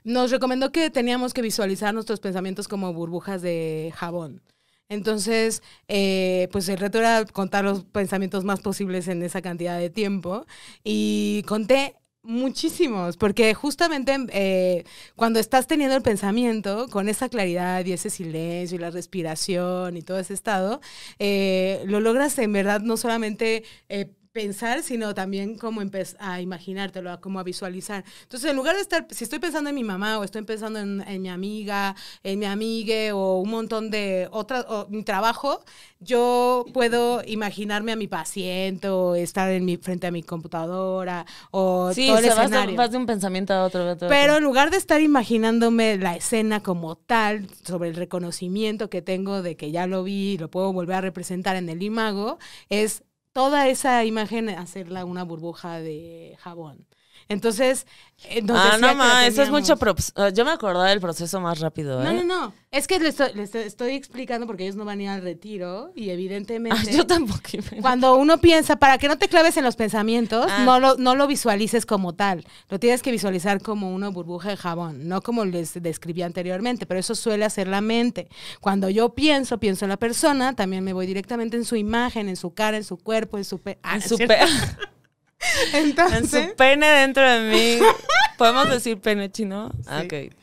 nos 0.07 0.31
recomendó 0.31 0.71
que 0.71 0.89
teníamos 0.89 1.33
que 1.33 1.41
visualizar 1.41 1.93
nuestros 1.93 2.21
pensamientos 2.21 2.69
como 2.69 2.93
burbujas 2.93 3.41
de 3.41 3.91
jabón. 3.93 4.41
Entonces, 4.87 5.61
eh, 5.89 6.47
pues 6.53 6.69
el 6.69 6.77
reto 6.77 6.99
era 6.99 7.25
contar 7.25 7.65
los 7.65 7.83
pensamientos 7.83 8.45
más 8.45 8.61
posibles 8.61 9.09
en 9.09 9.21
esa 9.21 9.41
cantidad 9.41 9.77
de 9.77 9.89
tiempo. 9.89 10.45
Y 10.81 11.43
conté 11.45 11.95
muchísimos, 12.27 13.15
porque 13.17 13.53
justamente 13.53 14.15
eh, 14.33 14.83
cuando 15.15 15.39
estás 15.39 15.65
teniendo 15.65 15.95
el 15.95 16.01
pensamiento 16.01 16.87
con 16.89 17.07
esa 17.09 17.29
claridad 17.29 17.85
y 17.85 17.93
ese 17.93 18.09
silencio 18.09 18.75
y 18.75 18.79
la 18.79 18.91
respiración 18.91 19.95
y 19.95 20.01
todo 20.01 20.19
ese 20.19 20.33
estado, 20.33 20.81
eh, 21.19 21.83
lo 21.85 22.01
logras 22.01 22.37
en 22.39 22.51
verdad 22.51 22.81
no 22.81 22.97
solamente 22.97 23.63
eh, 23.87 24.11
pensar, 24.37 24.83
sino 24.83 25.15
también 25.15 25.57
como 25.57 25.81
empezar 25.81 26.15
a 26.21 26.41
imaginártelo, 26.41 27.11
a 27.11 27.19
como 27.19 27.39
a 27.39 27.43
visualizar. 27.43 28.03
Entonces, 28.21 28.51
en 28.51 28.55
lugar 28.55 28.75
de 28.75 28.83
estar, 28.83 29.07
si 29.09 29.23
estoy 29.23 29.39
pensando 29.39 29.71
en 29.71 29.75
mi 29.75 29.83
mamá 29.83 30.19
o 30.19 30.23
estoy 30.23 30.43
pensando 30.43 30.77
en, 30.77 31.03
en 31.07 31.23
mi 31.23 31.29
amiga, 31.29 31.95
en 32.23 32.37
mi 32.37 32.45
amigue 32.45 33.11
o 33.13 33.39
un 33.39 33.49
montón 33.49 33.89
de 33.89 34.27
otras, 34.31 34.63
o 34.69 34.85
mi 34.89 35.01
trabajo, 35.01 35.63
yo 35.99 36.65
puedo 36.71 37.23
imaginarme 37.25 37.91
a 37.93 37.95
mi 37.95 38.07
paciente 38.07 38.89
o 38.89 39.15
estar 39.15 39.49
en 39.49 39.65
mi, 39.65 39.77
frente 39.77 40.05
a 40.05 40.11
mi 40.11 40.21
computadora 40.21 41.25
o 41.49 41.91
Sí, 41.95 42.05
todo 42.05 42.17
o 42.17 42.19
el 42.19 42.25
sea, 42.25 42.35
vas 42.35 42.51
de, 42.51 42.55
escenario. 42.57 42.75
vas 42.77 42.91
de 42.91 42.97
un 42.97 43.05
pensamiento 43.07 43.53
a 43.55 43.63
otro. 43.65 43.81
a 43.89 43.93
otro, 43.93 44.07
Pero 44.07 44.37
en 44.37 44.43
lugar 44.43 44.69
de 44.69 44.77
estar 44.77 45.01
imaginándome 45.01 45.97
la 45.97 46.15
escena 46.15 46.61
como 46.61 46.95
tal, 46.95 47.47
sobre 47.65 47.89
el 47.89 47.95
reconocimiento 47.95 48.91
que 48.91 49.01
tengo 49.01 49.41
de 49.41 49.55
que 49.57 49.71
ya 49.71 49.87
lo 49.87 50.03
vi 50.03 50.33
y 50.33 50.37
lo 50.37 50.51
puedo 50.51 50.71
volver 50.71 50.97
a 50.97 51.01
representar 51.01 51.55
en 51.55 51.69
el 51.69 51.81
imago, 51.81 52.37
es 52.69 53.01
toda 53.37 53.67
esa 53.67 54.03
imagen 54.03 54.49
hacerla 54.49 55.05
una 55.05 55.21
burbuja 55.21 55.79
de 55.79 56.35
jabón. 56.39 56.87
Entonces, 57.29 57.85
eh, 58.29 58.41
nos 58.41 58.57
Ah, 58.57 58.63
decía 58.63 58.77
no, 58.77 58.87
que 58.87 58.93
la 58.93 58.93
ma, 58.93 59.27
eso 59.27 59.41
es 59.43 59.49
mucho. 59.51 59.75
ah, 60.15 60.29
Yo 60.29 60.45
me 60.45 60.51
acordaba 60.51 60.89
del 60.89 61.01
proceso 61.01 61.41
más 61.41 61.59
rápido, 61.59 62.01
¿eh? 62.01 62.05
No, 62.05 62.13
no, 62.13 62.23
no. 62.23 62.53
Es 62.71 62.87
que 62.87 62.99
les 62.99 63.19
estoy, 63.53 63.95
explicando 63.95 64.45
porque 64.47 64.63
ellos 64.63 64.75
no 64.75 64.85
van 64.85 64.99
a 64.99 65.03
ir 65.03 65.09
al 65.09 65.21
retiro 65.21 65.91
y 65.95 66.09
Ah, 66.09 66.13
evidentemente... 66.13 66.93
yo 66.93 67.05
tampoco. 67.07 67.39
Cuando 67.81 68.15
uno 68.15 68.37
piensa, 68.39 68.75
para 68.77 68.97
que 68.97 69.07
no 69.07 69.17
te 69.17 69.27
claves 69.27 69.57
en 69.57 69.63
los 69.63 69.75
pensamientos, 69.75 70.47
Ah. 70.49 70.63
no, 70.65 70.79
lo, 70.79 70.95
no 70.97 71.15
lo 71.15 71.27
visualices 71.27 71.85
como 71.85 72.13
tal. 72.15 72.45
Lo 72.69 72.79
tienes 72.79 73.01
que 73.01 73.11
visualizar 73.11 73.61
como 73.61 73.93
una 73.93 74.09
burbuja 74.09 74.49
de 74.49 74.57
jabón, 74.57 75.07
no 75.07 75.21
como 75.21 75.45
les 75.45 75.73
describí 75.81 76.21
anteriormente, 76.21 76.85
pero 76.85 76.99
eso 76.99 77.15
suele 77.15 77.45
hacer 77.45 77.67
la 77.67 77.81
mente. 77.81 78.29
Cuando 78.61 78.89
yo 78.89 79.13
pienso, 79.15 79.59
pienso 79.59 79.85
en 79.85 79.89
la 79.89 79.97
persona, 79.97 80.55
también 80.55 80.83
me 80.83 80.93
voy 80.93 81.07
directamente 81.07 81.57
en 81.57 81.65
su 81.65 81.75
imagen, 81.75 82.29
en 82.29 82.35
su 82.35 82.53
cara, 82.53 82.77
en 82.77 82.83
su 82.83 82.97
cuerpo, 82.97 83.37
en 83.37 83.43
su... 83.45 83.59
pe- 83.59 83.79
Ah, 83.83 83.95
En 83.95 84.01
¿es 84.01 84.07
su, 84.09 84.17
cierto? 84.17 84.35
en 85.73 86.27
su 86.27 86.55
pene 86.55 86.87
dentro 86.87 87.29
de 87.29 87.51
mí. 87.51 87.85
¿Podemos 88.37 88.69
decir 88.69 88.99
pene 88.99 89.31
chino? 89.31 89.71
Ah, 89.87 90.01
Sí. 90.01 90.05
Ok. 90.05 90.33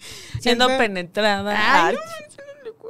Siendo 0.41 0.65
Entonces- 0.65 0.79
penetrada. 0.79 1.87
Ay, 1.87 1.97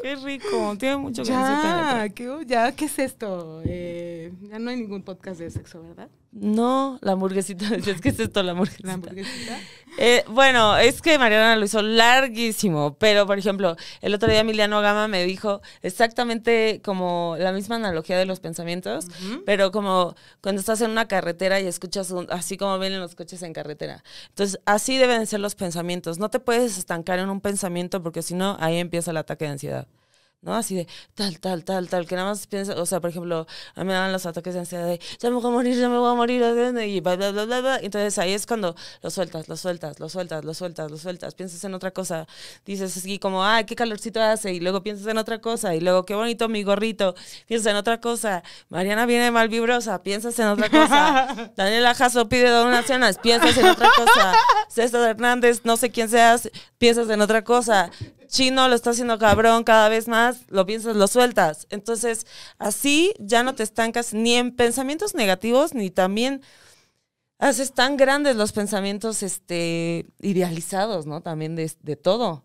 qué 0.03 0.17
rico. 0.17 0.77
Tiene 0.79 0.97
mucho 0.97 1.23
que 1.23 1.29
ya. 1.29 2.07
¿qué, 2.15 2.29
ya, 2.47 2.73
¿qué 2.73 2.85
es 2.87 2.99
esto? 2.99 3.63
Eh, 3.65 4.33
ya 4.51 4.59
no 4.59 4.71
hay 4.71 4.77
ningún 4.77 5.03
podcast 5.03 5.41
de 5.41 5.51
sexo, 5.51 5.83
¿verdad? 5.83 6.09
No, 6.37 6.99
la 7.01 7.13
hamburguesita. 7.13 7.65
Es 7.87 8.01
que 8.01 8.09
es 8.09 8.19
esto, 8.19 8.43
la 8.43 8.53
hamburguesita. 8.53 8.87
La 8.89 8.95
hamburguesita. 8.95 9.59
Eh, 9.99 10.25
bueno, 10.29 10.77
es 10.77 11.01
que 11.01 11.17
Mariana 11.21 11.55
lo 11.55 11.65
hizo 11.65 11.81
larguísimo, 11.81 12.97
pero 12.99 13.27
por 13.29 13.39
ejemplo, 13.39 13.77
el 14.01 14.13
otro 14.15 14.29
día 14.29 14.41
Emiliano 14.41 14.81
Gama 14.81 15.07
me 15.07 15.25
dijo 15.25 15.63
exactamente 15.83 16.81
como 16.85 17.37
la 17.39 17.53
misma 17.53 17.77
analogía 17.77 18.19
de 18.19 18.27
los 18.27 18.41
pensamientos, 18.41 19.07
pero 19.47 19.71
como 19.71 20.17
cuando 20.41 20.59
estás 20.59 20.81
en 20.81 20.91
una 20.91 21.07
carretera 21.07 21.61
y 21.61 21.69
escuchas 21.69 22.11
un- 22.11 22.27
así 22.31 22.57
como 22.57 22.77
vienen 22.81 22.99
los 23.01 23.15
coches 23.15 23.41
en 23.43 23.53
carretera. 23.53 24.03
Entonces, 24.31 24.59
así 24.67 24.97
deben 24.97 25.25
ser 25.29 25.39
los 25.39 25.55
pensamientos. 25.55 26.19
No 26.19 26.29
te 26.29 26.41
puedes 26.41 26.77
estancar 26.77 27.21
en 27.21 27.29
un 27.31 27.41
pensamiento 27.41 28.03
porque 28.03 28.23
si 28.23 28.35
no, 28.35 28.57
ahí 28.59 28.79
empieza 28.79 29.13
el 29.13 29.19
ataque 29.19 29.45
de 29.45 29.53
ansiedad. 29.53 29.87
¿No? 30.45 30.55
Así 30.55 30.75
de 30.75 30.87
tal, 31.15 31.41
tal, 31.41 31.65
tal, 31.65 31.89
tal, 31.89 32.07
que 32.07 32.15
nada 32.15 32.29
más 32.29 32.47
piensa, 32.47 32.75
o 32.81 32.87
sea, 32.87 33.01
por 33.01 33.11
ejemplo, 33.11 33.47
a 33.75 33.81
mí 33.81 33.87
me 33.87 33.95
dan 33.95 34.13
los 34.13 34.27
ataques 34.27 34.55
de 34.55 34.61
ansiedad 34.61 34.87
de 34.87 35.01
ya 35.19 35.31
me 35.31 35.37
voy 35.37 35.47
a 35.47 35.51
morir, 35.51 35.77
ya 35.77 35.89
me 35.89 35.99
voy 35.99 36.11
a 36.11 36.15
morir, 36.15 36.43
y 36.87 37.01
bla, 37.01 37.17
bla, 37.17 37.31
bla, 37.31 37.45
bla, 37.45 37.61
bla. 37.61 37.79
Entonces 37.83 38.19
ahí 38.19 38.33
es 38.33 38.47
cuando 38.47 38.77
lo 39.03 39.11
sueltas, 39.11 39.49
lo 39.49 39.57
sueltas, 39.57 39.99
lo 40.01 40.09
sueltas, 40.09 40.45
lo 40.45 40.55
sueltas, 40.55 40.91
lo 40.91 40.99
sueltas, 40.99 41.35
piensas 41.35 41.65
en 41.65 41.75
otra 41.75 41.91
cosa, 41.91 42.27
dices 42.65 42.97
así 42.97 43.19
como, 43.19 43.45
ay, 43.45 43.65
qué 43.65 43.75
calorcito 43.75 44.21
hace, 44.23 44.53
y 44.53 44.61
luego 44.61 44.83
piensas 44.83 45.07
en 45.07 45.19
otra 45.19 45.41
cosa, 45.41 45.75
y 45.75 45.81
luego 45.81 46.05
qué 46.05 46.15
bonito 46.15 46.49
mi 46.49 46.63
gorrito, 46.63 47.15
piensas 47.47 47.71
en 47.71 47.77
otra 47.77 48.01
cosa, 48.01 48.43
Mariana 48.69 49.07
viene 49.07 49.31
mal 49.31 49.49
vibrosa, 49.49 50.03
piensas 50.03 50.39
en 50.39 50.47
otra 50.47 50.69
cosa, 50.69 51.53
Daniela 51.57 51.95
Jasso 51.95 52.29
pide 52.29 52.51
donaciones, 52.51 53.19
piensas 53.19 53.57
en 53.57 53.67
otra 53.67 53.89
cosa, 53.97 54.35
César 54.69 55.09
Hernández, 55.09 55.63
no 55.65 55.77
sé 55.77 55.91
quién 55.91 56.09
seas, 56.09 56.51
piensas 56.79 57.09
en 57.09 57.21
otra 57.21 57.43
cosa, 57.45 57.91
Chino 58.35 58.67
lo 58.69 58.75
está 58.75 58.91
haciendo 58.91 59.17
cabrón 59.17 59.63
cada 59.63 59.89
vez 59.89 60.09
más, 60.09 60.41
lo 60.49 60.67
piensas, 60.67 60.97
lo 60.97 61.07
sueltas. 61.07 61.69
Entonces, 61.71 62.27
así 62.59 63.15
ya 63.21 63.45
no 63.45 63.55
te 63.55 63.63
estancas 63.63 64.13
ni 64.13 64.35
en 64.35 64.51
pensamientos 64.57 65.15
negativos, 65.15 65.73
ni 65.73 65.91
también 65.91 66.43
haces 67.39 67.73
tan 67.73 67.97
grandes 67.97 68.35
los 68.35 68.51
pensamientos 68.51 69.23
este, 69.23 70.07
idealizados, 70.21 71.07
¿no? 71.07 71.21
También 71.21 71.55
de, 71.55 71.97
todo. 71.97 72.43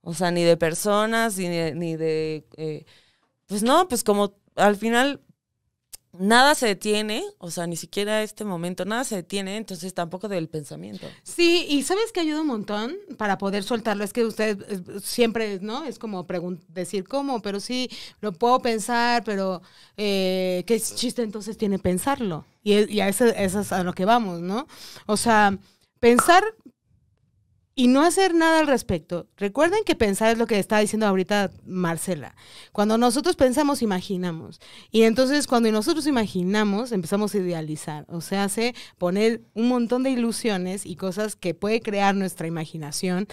O 0.00 0.14
sea, 0.14 0.30
ni 0.30 0.44
de 0.44 0.56
personas, 0.56 1.36
ni 1.38 1.48
de, 1.48 1.74
ni 1.74 1.96
de 1.96 2.46
eh, 2.56 2.86
pues 3.46 3.64
no, 3.64 3.88
pues 3.88 4.04
como 4.04 4.34
al 4.54 4.76
final 4.76 5.20
nada 6.18 6.54
se 6.54 6.66
detiene, 6.66 7.24
o 7.38 7.50
sea, 7.50 7.66
ni 7.66 7.76
siquiera 7.76 8.22
este 8.22 8.44
momento, 8.44 8.84
nada 8.84 9.04
se 9.04 9.16
detiene, 9.16 9.56
entonces 9.56 9.94
tampoco 9.94 10.28
del 10.28 10.48
pensamiento. 10.48 11.06
Sí, 11.22 11.66
y 11.68 11.82
sabes 11.82 12.12
que 12.12 12.20
ayuda 12.20 12.40
un 12.42 12.46
montón 12.48 12.96
para 13.16 13.38
poder 13.38 13.62
soltarlo. 13.62 14.04
Es 14.04 14.12
que 14.12 14.24
usted 14.24 14.64
eh, 14.68 15.00
siempre, 15.02 15.58
¿no? 15.60 15.84
Es 15.84 15.98
como 15.98 16.26
decir 16.68 17.06
cómo, 17.06 17.40
pero 17.42 17.60
sí, 17.60 17.90
lo 18.20 18.32
puedo 18.32 18.60
pensar, 18.60 19.24
pero 19.24 19.62
eh, 19.96 20.64
¿qué 20.66 20.80
chiste 20.80 21.22
entonces 21.22 21.56
tiene 21.56 21.78
pensarlo? 21.78 22.44
Y, 22.62 22.92
y 22.92 23.00
a 23.00 23.08
eso, 23.08 23.26
eso 23.26 23.60
es 23.60 23.72
a 23.72 23.82
lo 23.84 23.92
que 23.92 24.04
vamos, 24.04 24.40
¿no? 24.40 24.66
O 25.06 25.16
sea, 25.16 25.58
pensar 26.00 26.42
y 27.78 27.88
no 27.88 28.02
hacer 28.02 28.34
nada 28.34 28.60
al 28.60 28.66
respecto. 28.66 29.26
Recuerden 29.36 29.84
que 29.84 29.94
pensar 29.94 30.32
es 30.32 30.38
lo 30.38 30.46
que 30.46 30.58
está 30.58 30.78
diciendo 30.78 31.06
ahorita 31.06 31.50
Marcela. 31.66 32.34
Cuando 32.72 32.96
nosotros 32.96 33.36
pensamos, 33.36 33.82
imaginamos. 33.82 34.60
Y 34.90 35.02
entonces 35.02 35.46
cuando 35.46 35.70
nosotros 35.70 36.06
imaginamos, 36.06 36.90
empezamos 36.90 37.34
a 37.34 37.38
idealizar. 37.38 38.06
O 38.08 38.22
sea, 38.22 38.44
hace 38.44 38.74
poner 38.96 39.42
un 39.52 39.68
montón 39.68 40.04
de 40.04 40.10
ilusiones 40.10 40.86
y 40.86 40.96
cosas 40.96 41.36
que 41.36 41.52
puede 41.52 41.82
crear 41.82 42.14
nuestra 42.14 42.46
imaginación 42.46 43.28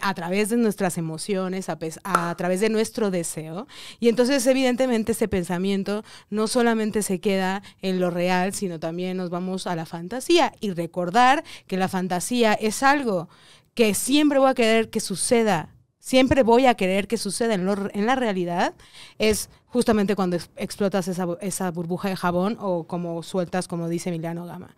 a 0.00 0.14
través 0.14 0.48
de 0.48 0.56
nuestras 0.56 0.96
emociones, 0.96 1.68
a, 1.68 1.78
a 2.04 2.34
través 2.34 2.60
de 2.60 2.70
nuestro 2.70 3.10
deseo. 3.10 3.66
Y 4.00 4.08
entonces 4.08 4.46
evidentemente 4.46 5.12
ese 5.12 5.28
pensamiento 5.28 6.02
no 6.30 6.48
solamente 6.48 7.02
se 7.02 7.20
queda 7.20 7.62
en 7.82 8.00
lo 8.00 8.08
real, 8.08 8.54
sino 8.54 8.80
también 8.80 9.18
nos 9.18 9.28
vamos 9.28 9.66
a 9.66 9.76
la 9.76 9.84
fantasía. 9.84 10.54
Y 10.60 10.70
recordar 10.70 11.44
que 11.66 11.76
la 11.76 11.88
fantasía 11.88 12.54
es 12.54 12.82
algo 12.82 13.28
que 13.74 13.94
siempre 13.94 14.38
voy 14.38 14.50
a 14.50 14.54
querer 14.54 14.90
que 14.90 15.00
suceda 15.00 15.72
siempre 16.02 16.42
voy 16.42 16.66
a 16.66 16.74
querer 16.74 17.06
que 17.06 17.16
suceda 17.16 17.54
en, 17.54 18.06
la 18.06 18.14
realidad, 18.16 18.74
es 19.18 19.48
justamente 19.66 20.16
cuando 20.16 20.36
ex- 20.36 20.50
explotas 20.56 21.06
esa, 21.06 21.26
esa 21.40 21.70
burbuja 21.70 22.08
de 22.08 22.16
jabón 22.16 22.58
o 22.60 22.84
como 22.88 23.22
sueltas, 23.22 23.68
como 23.68 23.88
dice 23.88 24.10
Emiliano 24.10 24.44
Gama. 24.44 24.74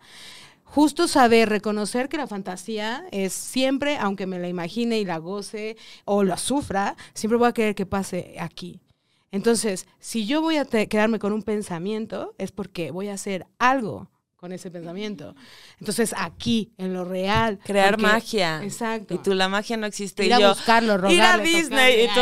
Justo 0.63 1.07
saber 1.07 1.49
reconocer 1.49 2.09
que 2.09 2.17
la 2.17 2.27
fantasía 2.27 3.05
es 3.11 3.33
siempre, 3.33 3.97
aunque 3.97 4.27
me 4.27 4.39
la 4.39 4.47
imagine 4.47 4.99
y 4.99 5.05
la 5.05 5.17
goce 5.17 5.77
o 6.05 6.23
la 6.23 6.37
sufra, 6.37 6.95
siempre 7.13 7.39
voy 7.39 7.47
a 7.47 7.53
querer 7.53 7.75
que 7.75 7.85
pase 7.87 8.35
aquí. 8.39 8.79
Entonces, 9.31 9.87
si 9.99 10.27
yo 10.27 10.41
voy 10.41 10.57
a 10.57 10.65
quedarme 10.65 11.19
con 11.19 11.33
un 11.33 11.41
pensamiento, 11.41 12.35
es 12.37 12.51
porque 12.51 12.91
voy 12.91 13.07
a 13.07 13.15
hacer 13.15 13.47
algo 13.57 14.09
con 14.45 14.53
ese 14.53 14.69
pensamiento. 14.69 15.33
Entonces, 15.79 16.13
aquí, 16.15 16.71
en 16.77 16.93
lo 16.93 17.03
real. 17.03 17.57
Crear 17.63 17.95
porque- 17.95 18.03
magia. 18.03 18.61
Exacto. 18.63 19.15
Y 19.15 19.17
tú, 19.17 19.33
la 19.33 19.49
magia 19.49 19.75
no 19.75 19.87
existe. 19.87 20.23
Ir 20.23 20.29
y 20.29 20.33
a 20.33 20.39
yo, 20.39 20.49
buscarlo, 20.49 20.97
rogarle, 20.97 21.15
ir 21.15 21.23
a 21.23 21.37
Disney. 21.39 22.03
Y 22.03 22.07
tú, 22.09 22.21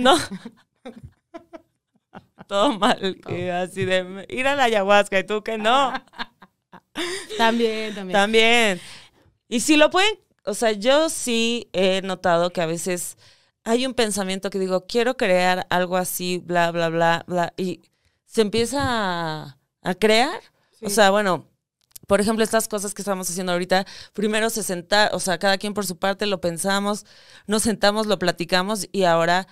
no. 0.00 0.16
Todo 2.48 2.76
mal. 2.76 3.20
que 3.24 3.52
así 3.52 3.84
de, 3.84 4.26
ir 4.30 4.48
a 4.48 4.56
la 4.56 4.64
ayahuasca 4.64 5.16
y 5.20 5.22
tú 5.22 5.44
que 5.44 5.56
no. 5.56 5.92
También, 7.38 7.94
también. 7.94 8.12
También. 8.12 8.80
Y 9.48 9.60
si 9.60 9.76
lo 9.76 9.90
pueden, 9.90 10.18
o 10.44 10.54
sea, 10.54 10.72
yo 10.72 11.08
sí 11.08 11.68
he 11.72 12.02
notado 12.02 12.50
que 12.50 12.62
a 12.62 12.66
veces 12.66 13.16
hay 13.62 13.86
un 13.86 13.94
pensamiento 13.94 14.50
que 14.50 14.58
digo, 14.58 14.86
quiero 14.88 15.16
crear 15.16 15.68
algo 15.70 15.96
así, 15.96 16.42
bla, 16.44 16.72
bla, 16.72 16.88
bla, 16.88 17.22
bla, 17.28 17.54
y 17.56 17.80
se 18.26 18.42
empieza 18.42 18.80
a, 18.82 19.56
a 19.82 19.94
crear. 19.94 20.40
O 20.84 20.90
sea, 20.90 21.10
bueno, 21.10 21.48
por 22.06 22.20
ejemplo, 22.20 22.44
estas 22.44 22.68
cosas 22.68 22.94
que 22.94 23.02
estamos 23.02 23.28
haciendo 23.30 23.52
ahorita, 23.52 23.86
primero 24.12 24.50
se 24.50 24.62
senta, 24.62 25.10
o 25.12 25.20
sea, 25.20 25.38
cada 25.38 25.58
quien 25.58 25.74
por 25.74 25.86
su 25.86 25.98
parte 25.98 26.26
lo 26.26 26.40
pensamos, 26.40 27.06
nos 27.46 27.62
sentamos, 27.62 28.06
lo 28.06 28.18
platicamos 28.18 28.88
y 28.92 29.04
ahora 29.04 29.46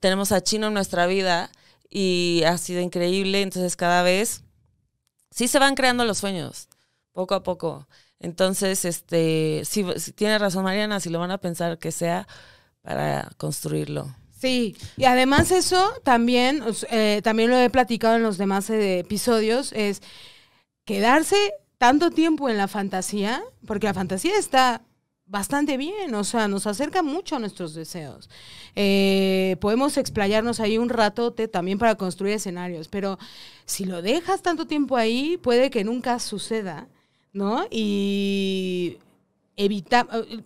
tenemos 0.00 0.32
a 0.32 0.42
Chino 0.42 0.68
en 0.68 0.74
nuestra 0.74 1.06
vida 1.06 1.50
y 1.90 2.42
ha 2.46 2.56
sido 2.58 2.80
increíble, 2.80 3.42
entonces 3.42 3.76
cada 3.76 4.02
vez 4.02 4.42
sí 5.30 5.48
se 5.48 5.58
van 5.58 5.74
creando 5.74 6.04
los 6.04 6.18
sueños, 6.18 6.68
poco 7.12 7.34
a 7.34 7.42
poco. 7.42 7.88
Entonces, 8.18 8.84
este, 8.84 9.62
sí, 9.64 9.84
sí 9.96 10.12
tiene 10.12 10.38
razón 10.38 10.64
Mariana, 10.64 11.00
si 11.00 11.10
lo 11.10 11.18
van 11.18 11.32
a 11.32 11.38
pensar 11.38 11.78
que 11.78 11.92
sea 11.92 12.26
para 12.80 13.30
construirlo. 13.36 14.14
Sí, 14.38 14.76
y 14.96 15.04
además 15.04 15.50
eso 15.52 15.92
también, 16.02 16.64
eh, 16.90 17.20
también 17.22 17.50
lo 17.50 17.56
he 17.56 17.70
platicado 17.70 18.16
en 18.16 18.22
los 18.22 18.38
demás 18.38 18.70
eh, 18.70 19.00
episodios, 19.00 19.72
es 19.72 20.02
quedarse 20.84 21.36
tanto 21.78 22.10
tiempo 22.10 22.48
en 22.48 22.56
la 22.56 22.68
fantasía, 22.68 23.42
porque 23.66 23.86
la 23.86 23.94
fantasía 23.94 24.38
está 24.38 24.82
bastante 25.26 25.78
bien, 25.78 26.14
o 26.14 26.24
sea, 26.24 26.46
nos 26.46 26.66
acerca 26.66 27.02
mucho 27.02 27.36
a 27.36 27.38
nuestros 27.38 27.74
deseos. 27.74 28.28
Eh, 28.76 29.56
podemos 29.60 29.96
explayarnos 29.96 30.60
ahí 30.60 30.76
un 30.76 30.90
ratote 30.90 31.48
también 31.48 31.78
para 31.78 31.94
construir 31.94 32.34
escenarios, 32.34 32.88
pero 32.88 33.18
si 33.64 33.86
lo 33.86 34.02
dejas 34.02 34.42
tanto 34.42 34.66
tiempo 34.66 34.96
ahí, 34.96 35.38
puede 35.38 35.70
que 35.70 35.84
nunca 35.84 36.18
suceda, 36.18 36.86
¿no? 37.32 37.64
Y 37.70 38.98
evita, 39.56 40.06
eh, 40.12 40.42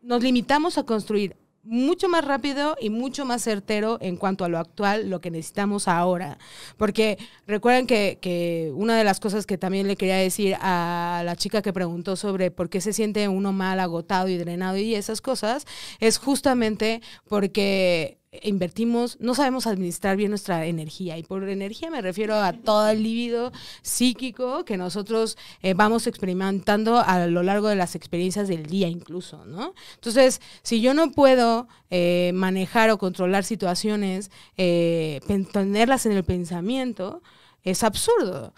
nos 0.00 0.22
limitamos 0.22 0.78
a 0.78 0.84
construir 0.84 1.36
mucho 1.62 2.08
más 2.08 2.24
rápido 2.24 2.76
y 2.80 2.90
mucho 2.90 3.24
más 3.24 3.42
certero 3.42 3.98
en 4.00 4.16
cuanto 4.16 4.44
a 4.44 4.48
lo 4.48 4.58
actual, 4.58 5.10
lo 5.10 5.20
que 5.20 5.30
necesitamos 5.30 5.88
ahora. 5.88 6.38
Porque 6.76 7.18
recuerden 7.46 7.86
que, 7.86 8.18
que 8.20 8.72
una 8.74 8.96
de 8.96 9.04
las 9.04 9.20
cosas 9.20 9.46
que 9.46 9.58
también 9.58 9.86
le 9.86 9.96
quería 9.96 10.16
decir 10.16 10.56
a 10.60 11.22
la 11.24 11.36
chica 11.36 11.62
que 11.62 11.72
preguntó 11.72 12.16
sobre 12.16 12.50
por 12.50 12.70
qué 12.70 12.80
se 12.80 12.92
siente 12.92 13.28
uno 13.28 13.52
mal, 13.52 13.80
agotado 13.80 14.28
y 14.28 14.38
drenado 14.38 14.76
y 14.76 14.94
esas 14.94 15.20
cosas, 15.20 15.66
es 15.98 16.18
justamente 16.18 17.02
porque 17.28 18.19
invertimos, 18.42 19.18
no 19.20 19.34
sabemos 19.34 19.66
administrar 19.66 20.16
bien 20.16 20.30
nuestra 20.30 20.66
energía. 20.66 21.18
Y 21.18 21.22
por 21.22 21.48
energía 21.48 21.90
me 21.90 22.00
refiero 22.00 22.36
a 22.36 22.52
todo 22.52 22.88
el 22.88 23.02
líbido 23.02 23.52
psíquico 23.82 24.64
que 24.64 24.76
nosotros 24.76 25.36
eh, 25.62 25.74
vamos 25.74 26.06
experimentando 26.06 26.98
a 26.98 27.26
lo 27.26 27.42
largo 27.42 27.68
de 27.68 27.76
las 27.76 27.94
experiencias 27.94 28.48
del 28.48 28.66
día 28.66 28.88
incluso, 28.88 29.44
¿no? 29.46 29.74
Entonces, 29.96 30.40
si 30.62 30.80
yo 30.80 30.94
no 30.94 31.10
puedo 31.10 31.66
eh, 31.90 32.30
manejar 32.34 32.90
o 32.90 32.98
controlar 32.98 33.44
situaciones, 33.44 34.30
eh, 34.56 35.20
tenerlas 35.52 36.06
en 36.06 36.12
el 36.12 36.24
pensamiento, 36.24 37.22
es 37.62 37.82
absurdo. 37.82 38.54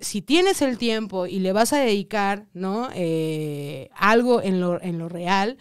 Si 0.00 0.22
tienes 0.22 0.62
el 0.62 0.78
tiempo 0.78 1.26
y 1.26 1.38
le 1.38 1.52
vas 1.52 1.74
a 1.74 1.78
dedicar 1.78 2.46
¿no? 2.54 2.88
Algo 3.94 4.40
en 4.40 4.58
lo, 4.58 4.80
en 4.80 4.98
lo 4.98 5.10
real, 5.10 5.58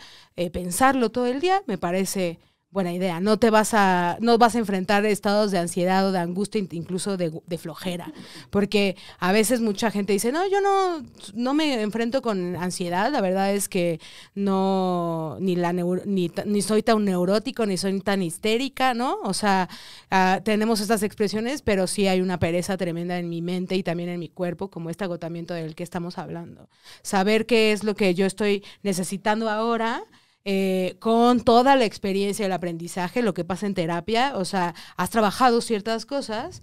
pensarlo 0.53 1.09
todo 1.09 1.25
el 1.25 1.41
día, 1.41 1.63
me 1.67 1.77
parece 1.77 2.39
buena 2.75 2.93
idea. 2.93 3.19
No 3.21 3.39
te 3.39 3.49
vas 3.49 3.73
a, 3.73 4.17
no 4.19 4.37
vas 4.37 4.53
a 4.55 4.59
enfrentar 4.59 5.05
estados 5.05 5.49
de 5.49 5.57
ansiedad 5.57 6.05
o 6.05 6.11
de 6.11 6.19
angustia, 6.19 6.59
in- 6.59 6.69
incluso 6.73 7.15
de, 7.17 7.31
de 7.47 7.57
flojera. 7.57 8.11
Porque 8.51 8.97
a 9.17 9.31
veces 9.31 9.61
mucha 9.61 9.89
gente 9.91 10.11
dice, 10.13 10.31
no, 10.31 10.45
yo 10.47 10.59
no, 10.59 11.03
no 11.33 11.53
me 11.53 11.81
enfrento 11.81 12.21
con 12.21 12.55
ansiedad. 12.57 13.11
La 13.11 13.21
verdad 13.21 13.53
es 13.53 13.69
que 13.69 13.99
no, 14.35 15.37
ni, 15.39 15.55
la 15.55 15.71
ni, 15.73 16.29
ni 16.45 16.61
soy 16.61 16.83
tan 16.83 17.03
neurótico, 17.05 17.65
ni 17.65 17.77
soy 17.77 17.99
tan 18.01 18.21
histérica, 18.21 18.93
¿no? 18.93 19.19
O 19.23 19.33
sea, 19.33 19.69
ah, 20.11 20.41
tenemos 20.43 20.81
estas 20.81 21.01
expresiones, 21.01 21.61
pero 21.61 21.87
sí 21.87 22.07
hay 22.07 22.19
una 22.19 22.39
pereza 22.39 22.75
tremenda 22.75 23.17
en 23.17 23.29
mi 23.29 23.41
mente 23.41 23.75
y 23.75 23.83
también 23.83 24.09
en 24.09 24.19
mi 24.19 24.27
cuerpo, 24.27 24.69
como 24.69 24.89
este 24.89 25.05
agotamiento 25.05 25.53
del 25.53 25.75
que 25.75 25.83
estamos 25.83 26.17
hablando. 26.17 26.67
Saber 27.01 27.45
qué 27.45 27.71
es 27.71 27.85
lo 27.85 27.95
que 27.95 28.13
yo 28.13 28.25
estoy 28.25 28.63
necesitando 28.83 29.49
ahora 29.49 30.03
eh, 30.45 30.95
con 30.99 31.41
toda 31.41 31.75
la 31.75 31.85
experiencia 31.85 32.45
del 32.45 32.53
aprendizaje, 32.53 33.23
lo 33.23 33.33
que 33.33 33.43
pasa 33.43 33.65
en 33.65 33.73
terapia, 33.73 34.33
o 34.35 34.45
sea, 34.45 34.75
has 34.95 35.09
trabajado 35.09 35.59
ciertas 35.59 36.05
cosas 36.05 36.61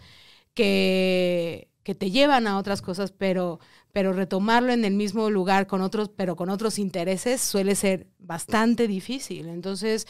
que, 0.54 1.68
que 1.82 1.94
te 1.94 2.10
llevan 2.10 2.46
a 2.46 2.58
otras 2.58 2.80
cosas, 2.82 3.12
pero, 3.12 3.58
pero 3.92 4.12
retomarlo 4.12 4.72
en 4.72 4.84
el 4.84 4.94
mismo 4.94 5.30
lugar 5.30 5.66
con 5.66 5.82
otros, 5.82 6.10
pero 6.14 6.36
con 6.36 6.48
otros 6.48 6.78
intereses 6.78 7.40
suele 7.40 7.74
ser 7.74 8.06
bastante 8.18 8.86
difícil. 8.86 9.48
Entonces, 9.48 10.06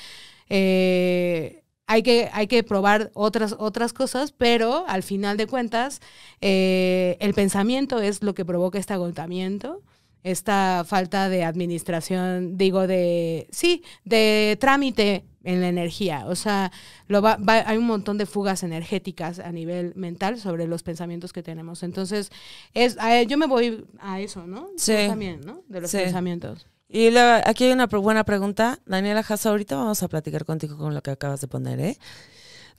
eh, 0.51 1.65
hay 1.87 2.03
que, 2.03 2.29
hay 2.33 2.47
que 2.47 2.63
probar 2.63 3.11
otras, 3.15 3.57
otras 3.59 3.93
cosas, 3.93 4.33
pero 4.33 4.85
al 4.87 5.03
final 5.03 5.37
de 5.37 5.47
cuentas, 5.47 6.01
eh, 6.41 7.17
el 7.21 7.35
pensamiento 7.35 8.01
es 8.01 8.23
lo 8.23 8.35
que 8.35 8.45
provoca 8.45 8.79
este 8.79 8.93
agotamiento 8.93 9.83
esta 10.25 10.85
falta 10.87 11.29
de 11.29 11.45
administración, 11.45 12.57
digo, 12.57 12.87
de, 12.87 13.49
sí, 13.51 13.83
de 14.05 14.57
trámite 14.61 15.25
en 15.45 15.61
la 15.61 15.69
energía. 15.69 16.25
O 16.27 16.37
sea, 16.37 16.71
lo 17.09 17.21
va, 17.21 17.37
va- 17.37 17.65
hay 17.69 17.77
un 17.77 17.87
montón 17.87 18.19
de 18.19 18.27
fugas 18.27 18.63
energéticas 18.63 19.41
a 19.41 19.51
nivel 19.51 19.93
mental 19.97 20.39
sobre 20.39 20.67
los 20.69 20.83
pensamientos 20.85 21.33
que 21.33 21.43
tenemos. 21.43 21.83
Entonces, 21.83 22.31
es, 22.75 22.97
a- 23.01 23.23
yo 23.23 23.37
me 23.39 23.47
voy 23.47 23.85
a 23.99 24.21
eso, 24.21 24.47
¿no? 24.47 24.69
Sí. 24.77 24.95
También, 25.09 25.41
¿no? 25.45 25.63
De 25.69 25.81
los 25.81 25.91
Sí. 25.91 25.99
pensamientos. 25.99 26.67
Y 26.89 27.17
aquí 27.17 27.65
hay 27.65 27.73
una 27.73 27.87
buena 27.87 28.23
pregunta. 28.23 28.79
Daniela 28.87 29.23
Jasso, 29.23 29.49
ahorita 29.49 29.77
vamos 29.77 30.03
a 30.03 30.09
platicar 30.09 30.45
contigo 30.45 30.77
con 30.77 30.95
lo 30.95 31.03
que 31.03 31.11
acabas 31.11 31.41
de 31.41 31.49
poner, 31.49 31.81
¿eh? 31.81 31.97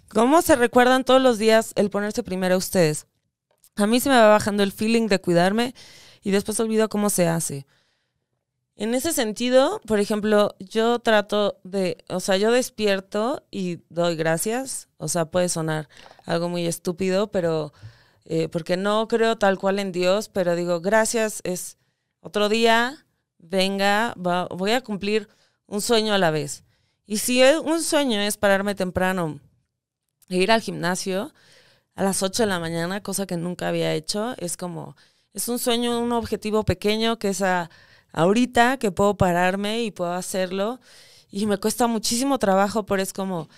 ¿Cómo 0.10 0.42
se 0.44 0.56
recuerdan 0.56 1.04
todos 1.04 1.22
los 1.22 1.40
días 1.40 1.74
el 1.76 1.90
ponerse 1.90 2.22
primero 2.24 2.56
a 2.56 2.58
ustedes? 2.60 3.08
A 3.76 3.88
mí 3.88 4.00
se 4.00 4.10
me 4.10 4.16
va 4.16 4.28
bajando 4.30 4.62
el 4.62 4.72
feeling 4.72 5.08
de 5.08 5.20
cuidarme 5.20 5.74
y 6.24 6.32
después 6.32 6.60
olvido 6.60 6.90
cómo 6.90 7.10
se 7.10 7.28
hace. 7.28 7.66
En 8.76 8.96
ese 8.96 9.14
sentido, 9.14 9.82
por 9.86 10.00
ejemplo, 10.00 10.56
yo 10.60 10.98
trato 11.00 11.60
de, 11.64 12.04
o 12.10 12.20
sea, 12.20 12.38
yo 12.38 12.52
despierto 12.52 13.44
y 13.52 13.82
doy 13.90 14.16
gracias. 14.16 14.90
O 14.98 15.08
sea, 15.08 15.26
puede 15.26 15.48
sonar 15.50 15.88
algo 16.26 16.50
muy 16.50 16.66
estúpido, 16.66 17.30
pero 17.32 17.72
eh, 18.26 18.48
porque 18.50 18.76
no 18.76 19.08
creo 19.08 19.38
tal 19.38 19.60
cual 19.60 19.78
en 19.80 19.92
Dios, 19.92 20.28
pero 20.30 20.56
digo, 20.56 20.82
gracias 20.82 21.42
es 21.44 21.78
otro 22.22 22.50
día, 22.50 23.06
venga, 23.38 24.16
va- 24.16 24.48
voy 24.48 24.72
a 24.72 24.82
cumplir 24.82 25.30
un 25.68 25.82
sueño 25.82 26.14
a 26.14 26.18
la 26.18 26.32
vez. 26.32 26.64
Y 27.06 27.18
si 27.18 27.44
un 27.44 27.84
sueño 27.84 28.20
es 28.22 28.38
pararme 28.38 28.74
temprano 28.76 29.40
e 30.30 30.38
ir 30.38 30.52
al 30.52 30.62
gimnasio 30.62 31.34
a 31.96 32.04
las 32.04 32.24
8 32.24 32.44
de 32.44 32.48
la 32.50 32.60
mañana, 32.60 33.04
cosa 33.04 33.26
que 33.28 33.38
nunca 33.38 33.68
había 33.70 33.94
hecho, 33.94 34.36
es 34.40 34.58
como, 34.58 34.96
es 35.34 35.48
un 35.50 35.60
sueño, 35.60 36.00
un 36.00 36.12
objetivo 36.12 36.64
pequeño 36.64 37.18
que 37.20 37.30
es 37.30 37.42
a- 37.42 37.70
ahorita 38.12 38.78
que 38.78 38.92
puedo 38.92 39.18
pararme 39.18 39.84
y 39.84 39.92
puedo 39.92 40.14
hacerlo. 40.14 40.80
Y 41.32 41.46
me 41.48 41.58
cuesta 41.58 41.88
muchísimo 41.88 42.38
trabajo, 42.40 42.86
pero 42.86 43.02
es 43.02 43.14
como, 43.14 43.50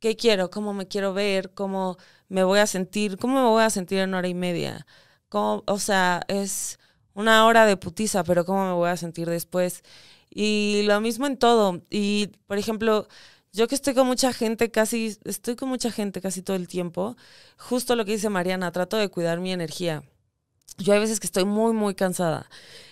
¿qué 0.00 0.16
quiero? 0.16 0.50
¿Cómo 0.50 0.72
me 0.74 0.86
quiero 0.88 1.12
ver? 1.14 1.52
¿Cómo 1.54 1.96
me 2.28 2.44
voy 2.44 2.60
a 2.60 2.66
sentir? 2.66 3.16
¿Cómo 3.18 3.42
me 3.42 3.48
voy 3.48 3.62
a 3.64 3.70
sentir 3.70 3.98
en 3.98 4.14
hora 4.14 4.28
y 4.28 4.34
media? 4.34 4.86
¿Cómo- 5.28 5.64
o 5.66 5.78
sea, 5.78 6.22
es 6.28 6.78
una 7.14 7.46
hora 7.46 7.66
de 7.66 7.76
putiza, 7.76 8.24
pero 8.24 8.44
¿cómo 8.44 8.66
me 8.66 8.72
voy 8.72 8.88
a 8.90 8.96
sentir 8.96 9.28
después? 9.28 9.82
Y 10.30 10.82
lo 10.86 11.00
mismo 11.00 11.26
en 11.26 11.36
todo. 11.38 11.82
Y, 11.90 12.28
por 12.46 12.58
ejemplo, 12.58 13.08
yo 13.52 13.68
que 13.68 13.74
estoy 13.74 13.94
con 13.94 14.06
mucha 14.06 14.32
gente, 14.32 14.70
casi, 14.70 15.16
estoy 15.24 15.56
con 15.56 15.68
mucha 15.68 15.90
gente 15.90 16.20
casi 16.20 16.42
todo 16.42 16.56
el 16.56 16.68
tiempo, 16.68 17.16
justo 17.58 17.96
lo 17.96 18.04
que 18.04 18.12
dice 18.12 18.28
Mariana, 18.30 18.72
trato 18.72 18.96
de 18.96 19.08
cuidar 19.08 19.40
mi 19.40 19.52
energía. 19.52 20.02
Yo 20.78 20.92
hay 20.92 21.00
veces 21.00 21.20
que 21.20 21.26
estoy 21.26 21.44
muy, 21.44 21.72
muy 21.72 21.94
cansada 21.94 22.48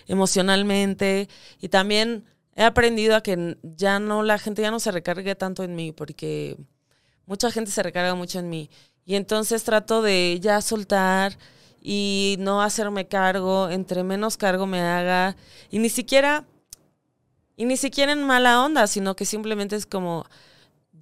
emocionalmente 0.07 1.29
y 1.59 1.69
también 1.69 2.25
he 2.55 2.63
aprendido 2.63 3.15
a 3.15 3.21
que 3.21 3.57
ya 3.63 3.99
no, 3.99 4.23
la 4.23 4.37
gente 4.37 4.61
ya 4.61 4.71
no 4.71 4.79
se 4.79 4.91
recargue 4.91 5.35
tanto 5.35 5.63
en 5.63 5.75
mí, 5.75 5.91
porque 5.91 6.57
mucha 7.25 7.51
gente 7.51 7.71
se 7.71 7.83
recarga 7.83 8.15
mucho 8.15 8.39
en 8.39 8.49
mí. 8.49 8.69
Y 9.05 9.15
entonces 9.15 9.63
trato 9.63 10.01
de 10.01 10.39
ya 10.41 10.61
soltar 10.61 11.37
y 11.81 12.37
no 12.39 12.61
hacerme 12.61 13.07
cargo, 13.07 13.69
entre 13.69 14.03
menos 14.03 14.37
cargo 14.37 14.65
me 14.65 14.81
haga, 14.81 15.35
y 15.69 15.79
ni 15.79 15.89
siquiera, 15.89 16.45
y 17.57 17.65
ni 17.65 17.75
siquiera 17.75 18.13
en 18.13 18.23
mala 18.23 18.63
onda, 18.63 18.87
sino 18.87 19.15
que 19.15 19.25
simplemente 19.25 19.75
es 19.75 19.85
como, 19.85 20.25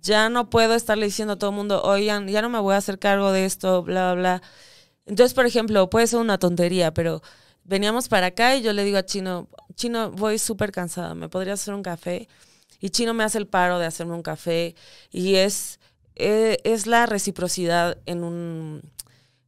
ya 0.02 0.30
no 0.30 0.50
puedo 0.50 0.74
estarle 0.74 1.06
diciendo 1.06 1.34
a 1.34 1.38
todo 1.38 1.52
el 1.52 1.56
mundo, 1.56 1.84
oigan, 1.84 2.28
ya 2.28 2.42
no 2.42 2.50
me 2.50 2.60
voy 2.60 2.74
a 2.74 2.78
hacer 2.78 2.98
cargo 2.98 3.32
de 3.32 3.46
esto, 3.46 3.84
bla, 3.84 4.14
bla, 4.14 4.40
bla. 4.40 4.42
Entonces, 5.06 5.34
por 5.34 5.46
ejemplo, 5.46 5.90
puede 5.90 6.08
ser 6.08 6.20
una 6.20 6.38
tontería, 6.38 6.94
pero 6.94 7.22
veníamos 7.64 8.08
para 8.08 8.28
acá 8.28 8.56
y 8.56 8.62
yo 8.62 8.74
le 8.74 8.84
digo 8.84 8.98
a 8.98 9.06
Chino, 9.06 9.50
Chino, 9.76 10.12
voy 10.12 10.40
súper 10.40 10.72
cansada, 10.72 11.16
¿me 11.16 11.30
podrías 11.30 11.62
hacer 11.62 11.74
un 11.74 11.84
café? 11.84 12.28
Y 12.80 12.90
Chino 12.90 13.14
me 13.14 13.24
hace 13.24 13.38
el 13.38 13.48
paro 13.48 13.80
de 13.80 13.86
hacerme 13.86 14.14
un 14.14 14.24
café 14.24 14.76
y 15.12 15.36
es, 15.36 15.80
eh, 16.16 16.58
es 16.64 16.88
la 16.88 17.06
reciprocidad 17.06 17.98
en 18.06 18.24
un, 18.24 18.82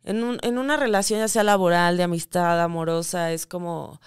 en 0.03 0.23
un, 0.23 0.37
en 0.41 0.57
una 0.57 0.77
relación 0.77 1.19
ya 1.19 1.27
sea 1.27 1.43
laboral, 1.43 1.97
de 1.97 2.03
amistad, 2.03 2.61
amorosa, 2.61 3.31
es 3.31 3.45
como, 3.45 3.99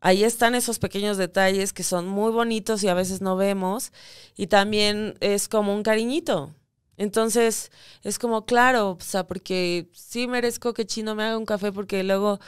ahí 0.00 0.24
están 0.24 0.54
esos 0.54 0.78
pequeños 0.78 1.16
detalles 1.16 1.72
que 1.72 1.84
son 1.84 2.08
muy 2.08 2.32
bonitos 2.32 2.82
y 2.82 2.88
a 2.88 2.94
veces 2.94 3.20
no 3.20 3.36
vemos 3.36 3.92
y 4.36 4.48
también 4.48 5.14
es 5.20 5.48
como 5.48 5.74
un 5.74 5.82
cariñito. 5.82 6.54
Entonces, 6.96 7.70
es 8.02 8.18
como, 8.18 8.44
claro, 8.44 8.90
o 8.90 8.98
sea, 9.00 9.26
porque 9.26 9.88
sí 9.92 10.26
merezco 10.28 10.74
que 10.74 10.86
Chino 10.86 11.14
me 11.14 11.24
haga 11.24 11.38
un 11.38 11.46
café 11.46 11.72
porque 11.72 12.02
luego 12.02 12.38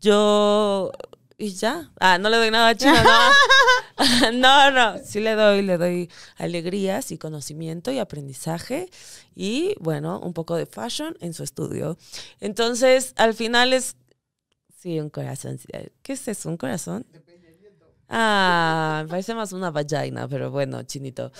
yo... 0.00 0.92
Y 1.36 1.50
ya. 1.54 1.90
Ah, 1.98 2.16
no 2.18 2.30
le 2.30 2.36
doy 2.36 2.50
nada 2.52 2.68
a 2.68 2.74
Chino, 2.76 2.94
no. 2.94 4.32
no, 4.34 4.70
no. 4.70 4.98
Sí 5.04 5.18
le 5.18 5.34
doy, 5.34 5.62
le 5.62 5.78
doy 5.78 6.10
alegrías 6.36 7.10
y 7.10 7.18
conocimiento 7.18 7.90
y 7.90 7.98
aprendizaje 7.98 8.88
y, 9.34 9.74
bueno, 9.80 10.20
un 10.20 10.32
poco 10.32 10.54
de 10.54 10.66
fashion 10.66 11.16
en 11.20 11.34
su 11.34 11.42
estudio. 11.42 11.98
Entonces, 12.40 13.14
al 13.16 13.34
final 13.34 13.72
es... 13.72 13.96
Sí, 14.78 15.00
un 15.00 15.10
corazón. 15.10 15.58
¿Qué 16.02 16.12
es 16.12 16.28
eso? 16.28 16.48
¿Un 16.48 16.56
corazón? 16.56 17.04
Ah, 18.08 19.04
parece 19.08 19.34
más 19.34 19.52
una 19.52 19.70
vagina, 19.70 20.28
pero 20.28 20.50
bueno, 20.50 20.82
chinito. 20.84 21.32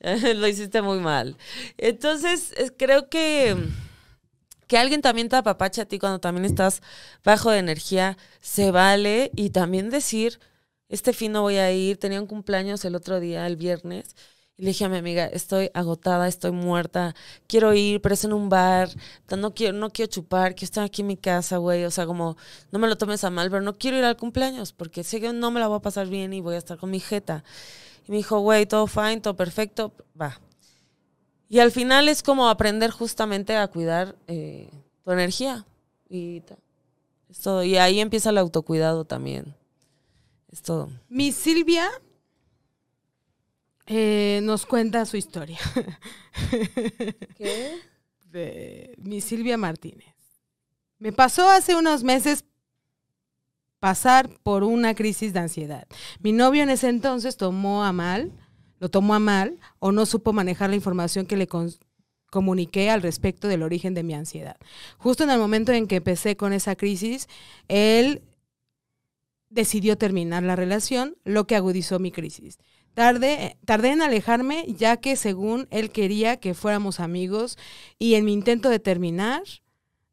Lo 0.36 0.48
hiciste 0.48 0.82
muy 0.82 0.98
mal. 0.98 1.36
Entonces, 1.78 2.52
eh, 2.56 2.70
creo 2.76 3.08
que 3.08 3.56
que 4.70 4.78
alguien 4.78 5.02
también 5.02 5.28
te 5.28 5.34
apapache 5.34 5.80
a 5.80 5.84
ti 5.84 5.98
cuando 5.98 6.20
también 6.20 6.44
estás 6.44 6.80
bajo 7.24 7.50
de 7.50 7.58
energía, 7.58 8.16
se 8.40 8.70
vale. 8.70 9.32
Y 9.34 9.50
también 9.50 9.90
decir, 9.90 10.38
este 10.88 11.12
fin 11.12 11.32
no 11.32 11.42
voy 11.42 11.56
a 11.56 11.72
ir. 11.72 11.98
Tenía 11.98 12.20
un 12.20 12.28
cumpleaños 12.28 12.84
el 12.84 12.94
otro 12.94 13.18
día, 13.18 13.48
el 13.48 13.56
viernes. 13.56 14.14
Y 14.56 14.62
le 14.62 14.68
dije 14.68 14.84
a 14.84 14.88
mi 14.88 14.98
amiga, 14.98 15.26
estoy 15.26 15.70
agotada, 15.74 16.28
estoy 16.28 16.52
muerta, 16.52 17.16
quiero 17.48 17.74
ir, 17.74 18.00
pero 18.00 18.14
es 18.14 18.24
en 18.24 18.32
un 18.32 18.48
bar, 18.48 18.90
no 19.36 19.54
quiero, 19.54 19.76
no 19.76 19.90
quiero 19.90 20.08
chupar, 20.08 20.54
quiero 20.54 20.66
estar 20.66 20.84
aquí 20.84 21.00
en 21.02 21.08
mi 21.08 21.16
casa, 21.16 21.56
güey. 21.56 21.84
O 21.84 21.90
sea, 21.90 22.06
como, 22.06 22.36
no 22.70 22.78
me 22.78 22.86
lo 22.86 22.96
tomes 22.96 23.24
a 23.24 23.30
mal, 23.30 23.50
pero 23.50 23.62
no 23.62 23.76
quiero 23.76 23.98
ir 23.98 24.04
al 24.04 24.16
cumpleaños 24.16 24.72
porque 24.72 25.02
sé 25.02 25.20
que 25.20 25.32
no 25.32 25.50
me 25.50 25.58
la 25.58 25.66
voy 25.66 25.78
a 25.78 25.82
pasar 25.82 26.06
bien 26.08 26.32
y 26.32 26.40
voy 26.40 26.54
a 26.54 26.58
estar 26.58 26.78
con 26.78 26.90
mi 26.90 27.00
jeta. 27.00 27.42
Y 28.06 28.10
me 28.10 28.16
dijo, 28.18 28.40
güey, 28.40 28.66
todo 28.66 28.86
fine, 28.86 29.20
todo 29.20 29.36
perfecto, 29.36 29.92
va. 30.20 30.40
Y 31.48 31.58
al 31.58 31.72
final 31.72 32.08
es 32.08 32.22
como 32.22 32.48
aprender 32.48 32.90
justamente 32.90 33.56
a 33.56 33.66
cuidar 33.68 34.16
eh, 34.28 34.70
tu 35.02 35.10
energía. 35.10 35.66
Y 36.08 36.42
es 37.28 37.40
todo. 37.40 37.64
Y 37.64 37.76
ahí 37.76 38.00
empieza 38.00 38.30
el 38.30 38.38
autocuidado 38.38 39.04
también. 39.04 39.54
Es 40.50 40.62
todo. 40.62 40.90
Mi 41.08 41.32
Silvia 41.32 41.88
eh, 43.86 44.40
nos 44.42 44.66
cuenta 44.66 45.04
su 45.06 45.16
historia. 45.16 45.58
¿Qué? 47.36 47.90
de 48.30 48.94
mi 48.98 49.20
Silvia 49.20 49.56
Martínez. 49.56 50.14
Me 50.98 51.12
pasó 51.12 51.48
hace 51.48 51.74
unos 51.74 52.04
meses 52.04 52.44
pasar 53.80 54.30
por 54.42 54.62
una 54.62 54.94
crisis 54.94 55.32
de 55.32 55.40
ansiedad. 55.40 55.86
Mi 56.20 56.32
novio 56.32 56.62
en 56.62 56.70
ese 56.70 56.88
entonces 56.88 57.36
tomó 57.36 57.82
a 57.82 57.92
mal, 57.92 58.30
lo 58.78 58.90
tomó 58.90 59.14
a 59.14 59.18
mal 59.18 59.58
o 59.78 59.90
no 59.90 60.06
supo 60.06 60.32
manejar 60.32 60.70
la 60.70 60.76
información 60.76 61.26
que 61.26 61.36
le 61.36 61.48
comuniqué 62.30 62.90
al 62.90 63.02
respecto 63.02 63.48
del 63.48 63.62
origen 63.62 63.94
de 63.94 64.02
mi 64.02 64.14
ansiedad. 64.14 64.56
Justo 64.98 65.24
en 65.24 65.30
el 65.30 65.38
momento 65.38 65.72
en 65.72 65.86
que 65.86 65.96
empecé 65.96 66.36
con 66.36 66.52
esa 66.52 66.76
crisis, 66.76 67.26
él 67.68 68.22
decidió 69.48 69.98
terminar 69.98 70.42
la 70.42 70.56
relación, 70.56 71.16
lo 71.24 71.46
que 71.46 71.56
agudizó 71.56 71.98
mi 71.98 72.12
crisis. 72.12 72.58
Tardé, 72.94 73.56
tardé 73.64 73.90
en 73.90 74.02
alejarme 74.02 74.66
ya 74.68 74.98
que 74.98 75.16
según 75.16 75.68
él 75.70 75.90
quería 75.90 76.38
que 76.38 76.54
fuéramos 76.54 77.00
amigos 77.00 77.56
y 77.98 78.14
en 78.14 78.24
mi 78.24 78.32
intento 78.32 78.68
de 78.68 78.78
terminar 78.78 79.42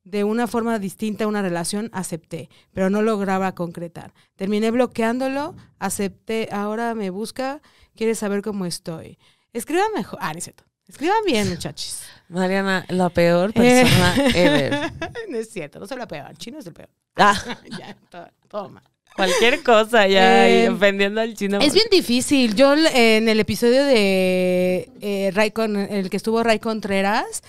de 0.10 0.24
una 0.24 0.47
forma 0.47 0.80
distinta 0.80 1.28
una 1.28 1.41
relación 1.41 1.89
acepté, 1.91 2.49
pero 2.74 2.89
no 2.89 3.01
lograba 3.01 3.53
concretar. 3.53 4.14
Terminé 4.36 4.72
bloqueándolo, 4.72 5.53
acepté, 5.80 6.47
ahora 6.51 6.95
me 6.95 7.10
busca, 7.10 7.62
quiere 7.95 8.16
saber 8.16 8.41
cómo 8.41 8.66
estoy. 8.66 9.18
Escriban 9.53 9.91
mejor. 9.95 10.20
Ah, 10.22 10.32
no 10.32 10.38
es 10.38 10.45
cierto. 10.45 10.64
Escriban 10.88 11.18
bien, 11.26 11.49
muchachos. 11.55 12.01
Mariana, 12.30 12.86
la 12.89 13.10
peor 13.10 13.51
persona 13.53 14.16
ever. 14.34 14.91
no 15.30 15.38
es 15.38 15.49
cierto, 15.49 15.80
no 15.80 15.88
soy 15.88 15.97
la 15.97 16.08
peor. 16.08 16.36
Chino 16.38 16.60
es 16.60 16.68
el 16.68 16.74
peor. 16.74 16.89
Ah, 17.18 17.36
ya, 17.80 17.97
todo, 18.10 18.28
todo 18.47 18.70
mal. 18.70 18.84
cualquier 19.16 19.62
cosa 19.64 20.08
ya, 20.08 20.47
y 20.49 20.53
Eh, 20.66 20.70
ofendiendo 20.70 21.20
al 21.20 21.34
chino. 21.34 21.60
Es 21.60 21.74
bien 21.74 21.88
difícil. 21.91 22.55
Yo 22.55 22.76
eh, 22.76 23.18
en 23.18 23.28
el 23.28 23.39
episodio 23.41 23.84
de 23.84 24.89
eh, 25.01 25.32
Ray 25.34 25.51
Con- 25.51 25.76
el 25.76 26.10
que 26.10 26.16
estuvo 26.18 26.41
Ray 26.43 26.60
Contreras, 26.60 27.41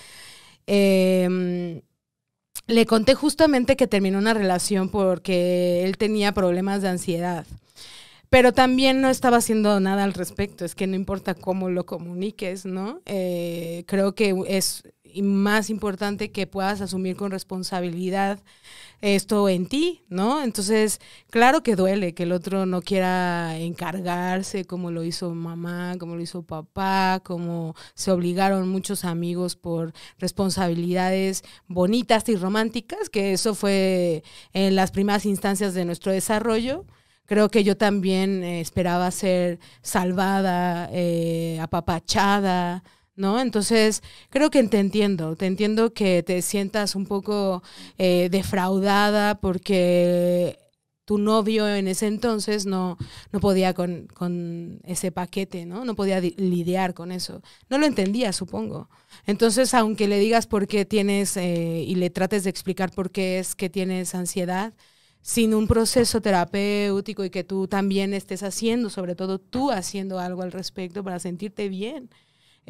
eh, 0.67 1.81
le 2.69 2.85
conté 2.85 3.15
justamente 3.15 3.75
que 3.75 3.87
terminó 3.87 4.19
una 4.19 4.33
relación 4.33 4.89
porque 4.89 5.83
él 5.83 5.97
tenía 5.97 6.33
problemas 6.33 6.81
de 6.81 6.89
ansiedad. 6.89 7.45
Pero 8.29 8.53
también 8.53 9.01
no 9.01 9.09
estaba 9.09 9.37
haciendo 9.37 9.79
nada 9.79 10.03
al 10.03 10.13
respecto. 10.13 10.63
Es 10.63 10.75
que 10.75 10.85
no 10.85 10.95
importa 10.95 11.33
cómo 11.33 11.69
lo 11.69 11.85
comuniques, 11.87 12.65
¿no? 12.65 13.01
Eh, 13.07 13.85
creo 13.87 14.13
que 14.13 14.35
es 14.47 14.83
más 15.23 15.71
importante 15.71 16.31
que 16.31 16.45
puedas 16.45 16.81
asumir 16.81 17.15
con 17.15 17.31
responsabilidad 17.31 18.39
esto 19.01 19.47
en 19.49 19.67
ti, 19.67 20.03
¿no? 20.09 20.43
Entonces, 20.43 20.99
claro 21.29 21.63
que 21.63 21.75
duele 21.75 22.13
que 22.13 22.23
el 22.23 22.31
otro 22.31 22.65
no 22.65 22.81
quiera 22.81 23.57
encargarse 23.57 24.65
como 24.65 24.91
lo 24.91 25.03
hizo 25.03 25.33
mamá, 25.33 25.95
como 25.99 26.15
lo 26.15 26.21
hizo 26.21 26.43
papá, 26.43 27.21
como 27.23 27.75
se 27.93 28.11
obligaron 28.11 28.67
muchos 28.69 29.05
amigos 29.05 29.55
por 29.55 29.93
responsabilidades 30.17 31.43
bonitas 31.67 32.27
y 32.29 32.35
románticas, 32.35 33.09
que 33.09 33.33
eso 33.33 33.55
fue 33.55 34.23
en 34.53 34.75
las 34.75 34.91
primeras 34.91 35.25
instancias 35.25 35.73
de 35.73 35.85
nuestro 35.85 36.11
desarrollo. 36.11 36.85
Creo 37.25 37.49
que 37.49 37.63
yo 37.63 37.77
también 37.77 38.43
eh, 38.43 38.59
esperaba 38.59 39.11
ser 39.11 39.59
salvada, 39.83 40.89
eh, 40.91 41.59
apapachada, 41.61 42.83
¿no? 43.19 43.39
Entonces, 43.39 44.01
creo 44.29 44.49
que 44.49 44.63
te 44.63 44.79
entiendo, 44.79 45.35
te 45.35 45.45
entiendo 45.45 45.93
que 45.93 46.23
te 46.23 46.41
sientas 46.41 46.95
un 46.95 47.05
poco 47.05 47.61
eh, 47.97 48.29
defraudada 48.31 49.39
porque 49.39 50.57
tu 51.05 51.17
novio 51.17 51.67
en 51.67 51.87
ese 51.87 52.05
entonces 52.07 52.65
no, 52.67 52.97
no 53.31 53.39
podía 53.39 53.73
con, 53.73 54.07
con 54.07 54.79
ese 54.85 55.11
paquete, 55.11 55.65
¿no? 55.65 55.83
No 55.83 55.95
podía 55.95 56.21
di- 56.21 56.35
lidiar 56.37 56.93
con 56.93 57.11
eso. 57.11 57.41
No 57.69 57.77
lo 57.79 57.85
entendía, 57.87 58.31
supongo. 58.31 58.89
Entonces, 59.25 59.73
aunque 59.73 60.07
le 60.07 60.19
digas 60.19 60.45
por 60.47 60.67
qué 60.67 60.85
tienes 60.85 61.35
eh, 61.37 61.83
y 61.87 61.95
le 61.95 62.09
trates 62.11 62.43
de 62.43 62.51
explicar 62.51 62.91
por 62.91 63.09
qué 63.11 63.39
es 63.39 63.55
que 63.55 63.69
tienes 63.69 64.13
ansiedad, 64.15 64.73
sin 65.21 65.53
un 65.53 65.67
proceso 65.67 66.21
terapéutico 66.21 67.25
y 67.25 67.29
que 67.29 67.43
tú 67.43 67.67
también 67.67 68.13
estés 68.13 68.43
haciendo, 68.43 68.89
sobre 68.89 69.15
todo 69.15 69.39
tú 69.39 69.71
haciendo 69.71 70.19
algo 70.19 70.43
al 70.43 70.51
respecto 70.51 71.03
para 71.03 71.19
sentirte 71.19 71.69
bien. 71.69 72.09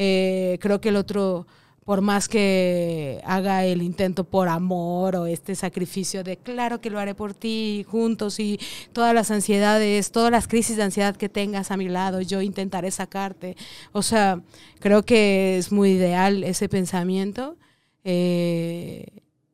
Eh, 0.02 0.58
creo 0.62 0.80
que 0.80 0.89
el 0.89 0.95
otro, 0.95 1.45
por 1.84 2.00
más 2.00 2.30
que 2.30 3.20
haga 3.26 3.66
el 3.66 3.82
intento 3.82 4.24
por 4.24 4.47
amor 4.47 5.18
o 5.18 5.26
este 5.26 5.56
sacrificio 5.56 6.24
de 6.24 6.38
claro 6.38 6.80
que 6.80 6.89
lo 6.89 7.00
haré 7.00 7.14
por 7.16 7.34
ti 7.34 7.86
juntos 7.86 8.39
y 8.39 8.58
todas 8.93 9.14
las 9.14 9.30
ansiedades, 9.30 10.14
todas 10.14 10.32
las 10.32 10.47
crisis 10.47 10.78
de 10.78 10.84
ansiedad 10.84 11.18
que 11.18 11.28
tengas 11.28 11.70
a 11.70 11.76
mi 11.76 11.89
lado, 11.89 12.22
yo 12.22 12.41
intentaré 12.41 12.91
sacarte. 12.91 13.58
O 13.91 14.02
sea, 14.02 14.41
creo 14.80 15.04
que 15.04 15.58
es 15.58 15.70
muy 15.70 15.91
ideal 15.91 16.45
ese 16.45 16.70
pensamiento. 16.70 17.58
Eh, 18.06 19.06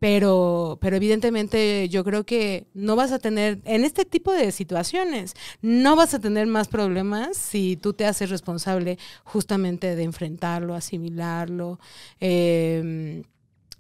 pero, 0.06 0.78
pero 0.82 0.96
evidentemente 0.98 1.90
yo 1.90 2.04
creo 2.04 2.28
que 2.28 2.68
no 2.76 2.96
vas 2.96 3.12
a 3.12 3.18
tener, 3.18 3.60
en 3.66 3.84
este 3.84 4.06
tipo 4.06 4.32
de 4.32 4.52
situaciones, 4.52 5.34
no 5.64 5.96
vas 5.96 6.14
a 6.14 6.20
tener 6.20 6.46
más 6.46 6.68
problemas 6.68 7.36
si 7.38 7.76
tú 7.76 7.92
te 7.94 8.06
haces 8.06 8.30
responsable 8.30 9.00
justamente 9.24 9.96
de 9.96 10.04
enfrentarlo, 10.04 10.76
asimilarlo, 10.76 11.80
eh, 12.20 13.24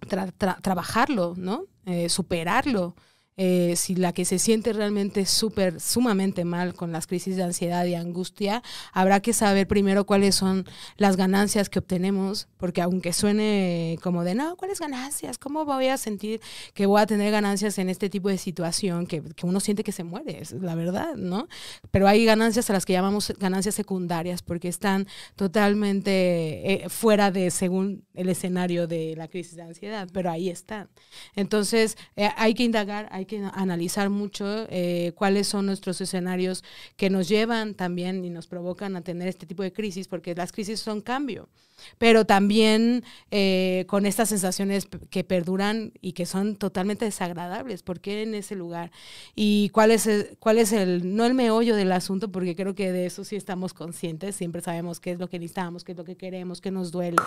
tra- 0.07 0.33
tra- 0.37 0.61
trabajarlo, 0.61 1.35
¿no? 1.37 1.65
Eh, 1.85 2.09
superarlo. 2.09 2.95
Eh, 3.37 3.75
si 3.75 3.95
la 3.95 4.13
que 4.13 4.23
se 4.23 4.39
siente 4.39 4.71
realmente 4.71 5.25
súper, 5.25 5.81
sumamente 5.81 6.45
mal 6.45 6.73
con 6.73 6.91
las 6.91 7.05
crisis 7.05 7.35
de 7.35 7.43
ansiedad 7.43 7.85
y 7.85 7.95
angustia, 7.95 8.63
habrá 8.93 9.19
que 9.19 9.33
saber 9.33 9.67
primero 9.67 10.05
cuáles 10.05 10.35
son 10.35 10.65
las 10.97 11.17
ganancias 11.17 11.69
que 11.69 11.79
obtenemos, 11.79 12.47
porque 12.57 12.81
aunque 12.81 13.11
suene 13.11 13.97
como 14.01 14.23
de, 14.23 14.35
no, 14.35 14.55
¿cuáles 14.55 14.79
ganancias? 14.79 15.37
¿Cómo 15.37 15.65
voy 15.65 15.87
a 15.87 15.97
sentir 15.97 16.39
que 16.73 16.85
voy 16.85 17.01
a 17.01 17.05
tener 17.05 17.31
ganancias 17.31 17.77
en 17.77 17.89
este 17.89 18.09
tipo 18.09 18.29
de 18.29 18.37
situación 18.37 19.05
que, 19.05 19.21
que 19.21 19.45
uno 19.45 19.59
siente 19.59 19.83
que 19.83 19.91
se 19.91 20.03
muere? 20.03 20.41
Es 20.41 20.51
la 20.51 20.75
verdad, 20.75 21.15
¿no? 21.15 21.47
Pero 21.91 22.07
hay 22.07 22.23
ganancias 22.25 22.69
a 22.69 22.73
las 22.73 22.85
que 22.85 22.93
llamamos 22.93 23.33
ganancias 23.37 23.75
secundarias, 23.75 24.41
porque 24.41 24.67
están 24.69 25.07
totalmente 25.35 26.85
eh, 26.85 26.89
fuera 26.89 27.31
de 27.31 27.51
según 27.51 28.05
el 28.13 28.29
escenario 28.29 28.87
de 28.87 29.15
la 29.17 29.27
crisis 29.27 29.55
de 29.55 29.63
ansiedad, 29.63 30.07
pero 30.13 30.31
ahí 30.31 30.49
están. 30.49 30.89
Entonces, 31.35 31.97
eh, 32.15 32.29
hay 32.37 32.53
que 32.53 32.63
indagar, 32.63 33.07
hay 33.11 33.24
que 33.25 33.43
analizar 33.53 34.09
mucho 34.09 34.67
eh, 34.69 35.13
cuáles 35.15 35.47
son 35.47 35.65
nuestros 35.65 36.01
escenarios 36.01 36.63
que 36.97 37.09
nos 37.09 37.27
llevan 37.27 37.73
también 37.73 38.23
y 38.25 38.29
nos 38.29 38.47
provocan 38.47 38.95
a 38.95 39.01
tener 39.01 39.27
este 39.27 39.45
tipo 39.45 39.63
de 39.63 39.73
crisis, 39.73 40.07
porque 40.07 40.35
las 40.35 40.51
crisis 40.51 40.79
son 40.79 41.01
cambio 41.01 41.49
pero 41.97 42.25
también 42.25 43.03
eh, 43.31 43.85
con 43.87 44.05
estas 44.05 44.29
sensaciones 44.29 44.87
que 45.09 45.23
perduran 45.23 45.91
y 46.01 46.13
que 46.13 46.25
son 46.25 46.55
totalmente 46.55 47.05
desagradables. 47.05 47.83
¿Por 47.83 47.99
qué 47.99 48.23
en 48.23 48.35
ese 48.35 48.55
lugar? 48.55 48.91
¿Y 49.35 49.69
cuál 49.69 49.91
es, 49.91 50.07
el, 50.07 50.37
cuál 50.39 50.57
es 50.57 50.71
el, 50.71 51.15
no 51.15 51.25
el 51.25 51.33
meollo 51.33 51.75
del 51.75 51.91
asunto, 51.91 52.31
porque 52.31 52.55
creo 52.55 52.75
que 52.75 52.91
de 52.91 53.05
eso 53.05 53.23
sí 53.23 53.35
estamos 53.35 53.73
conscientes, 53.73 54.35
siempre 54.35 54.61
sabemos 54.61 54.99
qué 54.99 55.11
es 55.11 55.19
lo 55.19 55.29
que 55.29 55.39
necesitamos, 55.39 55.83
qué 55.83 55.91
es 55.93 55.97
lo 55.97 56.05
que 56.05 56.15
queremos, 56.15 56.61
qué 56.61 56.71
nos 56.71 56.91
duele, 56.91 57.17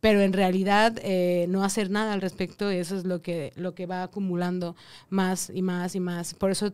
pero 0.00 0.20
en 0.22 0.32
realidad 0.32 0.98
eh, 1.02 1.46
no 1.48 1.64
hacer 1.64 1.90
nada 1.90 2.12
al 2.12 2.20
respecto, 2.20 2.70
eso 2.70 2.96
es 2.96 3.04
lo 3.04 3.22
que, 3.22 3.52
lo 3.56 3.74
que 3.74 3.86
va 3.86 4.02
acumulando 4.02 4.76
más 5.08 5.50
y 5.54 5.62
más 5.62 5.94
y 5.94 6.00
más. 6.00 6.34
Por 6.34 6.50
eso 6.50 6.72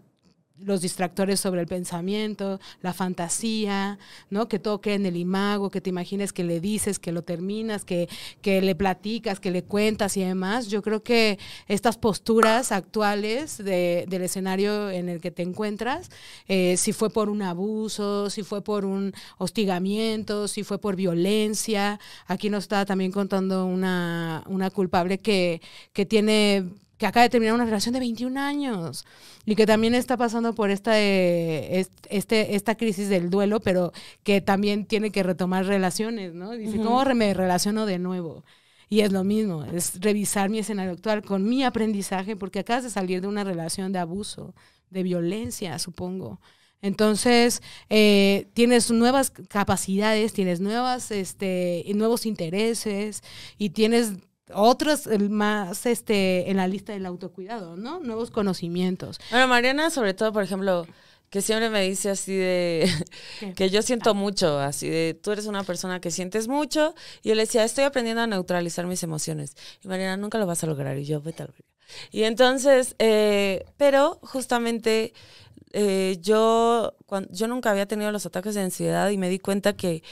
los 0.64 0.80
distractores 0.80 1.40
sobre 1.40 1.61
el 1.61 1.66
pensamiento, 1.66 2.61
la 2.82 2.92
fantasía, 2.92 3.98
¿no? 4.28 4.48
Que 4.48 4.58
todo 4.58 4.80
en 4.84 5.06
el 5.06 5.16
imago, 5.16 5.70
que 5.70 5.80
te 5.80 5.90
imagines 5.90 6.32
que 6.32 6.44
le 6.44 6.61
dices, 6.61 6.98
que 6.98 7.12
lo 7.12 7.22
terminas, 7.22 7.84
que, 7.84 8.08
que 8.42 8.61
le 8.61 8.74
platicas, 8.74 9.40
que 9.40 9.50
le 9.50 9.62
cuentas 9.64 10.16
y 10.16 10.24
demás. 10.24 10.68
Yo 10.68 10.82
creo 10.82 11.02
que 11.02 11.38
estas 11.68 11.96
posturas 11.96 12.72
actuales 12.72 13.58
de, 13.58 14.06
del 14.08 14.22
escenario 14.22 14.90
en 14.90 15.08
el 15.08 15.20
que 15.20 15.30
te 15.30 15.42
encuentras, 15.42 16.11
eh, 16.48 16.76
si 16.76 16.92
fue 16.92 17.11
por 17.11 17.28
un 17.28 17.42
abuso, 17.42 18.30
si 18.30 18.42
fue 18.42 18.62
por 18.62 18.84
un 18.84 19.12
hostigamiento, 19.38 20.48
si 20.48 20.64
fue 20.64 20.78
por 20.78 20.96
violencia, 20.96 22.00
aquí 22.26 22.50
nos 22.50 22.64
está 22.64 22.84
también 22.84 23.12
contando 23.12 23.66
una, 23.66 24.42
una 24.46 24.70
culpable 24.70 25.18
que, 25.18 25.61
que 25.92 26.06
tiene 26.06 26.64
que 27.01 27.07
acaba 27.07 27.22
de 27.22 27.30
terminar 27.30 27.55
una 27.55 27.64
relación 27.64 27.94
de 27.94 27.98
21 28.01 28.38
años 28.38 29.07
y 29.46 29.57
que 29.57 29.64
también 29.64 29.94
está 29.94 30.18
pasando 30.18 30.55
por 30.55 30.70
esta, 30.70 31.01
eh, 31.01 31.86
este, 32.11 32.55
esta 32.57 32.74
crisis 32.74 33.09
del 33.09 33.30
duelo, 33.30 33.61
pero 33.61 33.92
que 34.22 34.42
también 34.42 34.84
tiene 34.84 35.11
que 35.11 35.22
retomar 35.22 35.64
relaciones, 35.64 36.34
¿no? 36.34 36.51
Dice, 36.51 36.76
¿cómo 36.76 37.03
me 37.14 37.32
relaciono 37.32 37.86
de 37.86 37.98
nuevo? 37.98 38.44
Y 38.90 39.01
es 39.01 39.12
lo 39.12 39.24
mismo, 39.24 39.64
es 39.64 39.98
revisar 39.98 40.51
mi 40.51 40.59
escenario 40.59 40.92
actual 40.92 41.22
con 41.22 41.48
mi 41.48 41.64
aprendizaje, 41.64 42.36
porque 42.36 42.59
acabas 42.59 42.84
de 42.84 42.90
salir 42.90 43.22
de 43.22 43.28
una 43.28 43.44
relación 43.44 43.92
de 43.92 43.98
abuso, 43.98 44.55
de 44.90 45.03
violencia, 45.03 45.78
supongo. 45.78 46.38
Entonces, 46.82 47.62
eh, 47.88 48.48
tienes 48.53 48.90
nuevas 48.90 49.30
capacidades, 49.30 50.34
tienes 50.34 50.61
nuevas, 50.61 51.11
este, 51.12 51.82
nuevos 51.94 52.26
intereses 52.26 53.22
y 53.57 53.70
tienes 53.70 54.12
otros 54.55 55.09
más 55.28 55.86
este 55.86 56.51
en 56.51 56.57
la 56.57 56.66
lista 56.66 56.92
del 56.92 57.07
autocuidado, 57.07 57.76
¿no? 57.76 58.01
Nuevos 58.01 58.30
conocimientos. 58.30 59.18
Bueno, 59.30 59.48
Mariana, 59.48 59.90
sobre 59.90 60.14
todo, 60.14 60.32
por 60.32 60.42
ejemplo, 60.42 60.86
que 61.30 61.42
siempre 61.42 61.70
me 61.70 61.82
dice 61.82 62.11
así 62.11 62.34
de 62.34 62.90
que 63.57 63.70
yo 63.70 63.82
siento 63.82 64.14
mucho, 64.14 64.59
así 64.59 64.88
de 64.88 65.14
tú 65.14 65.30
eres 65.30 65.46
una 65.46 65.62
persona 65.62 66.01
que 66.01 66.11
sientes 66.11 66.48
mucho. 66.48 66.94
Y 67.22 67.28
yo 67.28 67.34
le 67.36 67.42
decía, 67.42 67.64
estoy 67.64 67.84
aprendiendo 67.84 68.22
a 68.22 68.26
neutralizar 68.26 68.86
mis 68.86 69.03
emociones. 69.03 69.57
Y 69.82 69.88
Mariana, 69.88 70.16
nunca 70.16 70.38
lo 70.38 70.46
vas 70.46 70.62
a 70.64 70.66
lograr. 70.66 70.98
Y 70.98 71.05
yo, 71.05 71.20
vete 71.22 71.44
a 71.44 71.48
Y 72.11 72.24
entonces, 72.24 72.96
eh, 72.98 73.64
pero 73.76 74.18
justamente 74.22 75.14
eh, 75.72 76.18
yo, 76.20 76.94
cuando, 77.07 77.32
yo 77.32 77.46
nunca 77.46 77.70
había 77.70 77.86
tenido 77.86 78.11
los 78.11 78.26
ataques 78.26 78.55
de 78.57 78.62
ansiedad 78.62 79.09
y 79.11 79.16
me 79.16 79.28
di 79.28 79.38
cuenta 79.38 79.74
que 79.74 80.03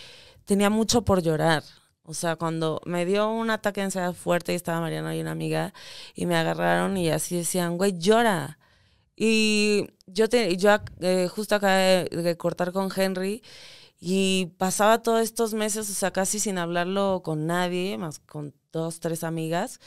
tenía 0.45 0.71
mucho 0.71 1.03
por 1.03 1.23
llorar. 1.23 1.65
O 2.09 2.15
sea, 2.15 2.37
cuando 2.37 2.81
me 2.87 3.05
dio 3.05 3.31
un 3.31 3.51
ataque 3.51 3.83
de 3.83 3.85
ansiedad 3.85 4.15
fuerte 4.15 4.53
y 4.53 4.57
estaba 4.57 4.81
Mariana 4.81 5.15
y 5.15 5.21
una 5.21 5.33
amiga 5.33 5.75
y 6.15 6.25
me 6.25 6.37
agarraron 6.37 6.97
y 6.97 7.11
así 7.11 7.37
decían, 7.37 7.77
güey, 7.77 7.99
llora. 7.99 8.59
Y 9.15 9.89
yo, 10.07 10.27
te, 10.31 10.57
yo 10.57 10.71
eh, 11.01 11.29
justo 11.29 11.57
acabé 11.57 12.05
de, 12.11 12.37
cortar 12.39 12.73
con 12.73 12.89
Henry 12.97 13.43
y 14.01 14.55
pasaba 14.57 15.03
todos 15.03 15.21
estos 15.21 15.53
meses, 15.53 15.91
o 15.91 15.93
sea, 15.93 16.11
casi 16.11 16.41
sin 16.41 16.57
hablarlo 16.57 17.21
con 17.23 17.47
nadie, 17.47 17.99
más 17.99 18.21
con 18.21 18.55
dos, 18.73 19.01
tres 19.01 19.23
amigas. 19.23 19.79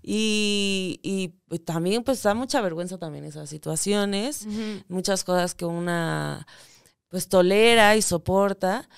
Y, 0.00 1.00
y, 1.02 1.58
también 1.60 2.04
pues 2.04 2.22
da 2.22 2.34
mucha 2.34 2.60
vergüenza 2.60 2.98
también 2.98 3.24
esas 3.24 3.50
situaciones, 3.50 4.46
muchas 4.86 5.24
cosas 5.24 5.56
que 5.56 5.64
una 5.64 6.46
pues 7.08 7.28
tolera 7.28 7.96
y 7.96 8.02
soporta, 8.02 8.88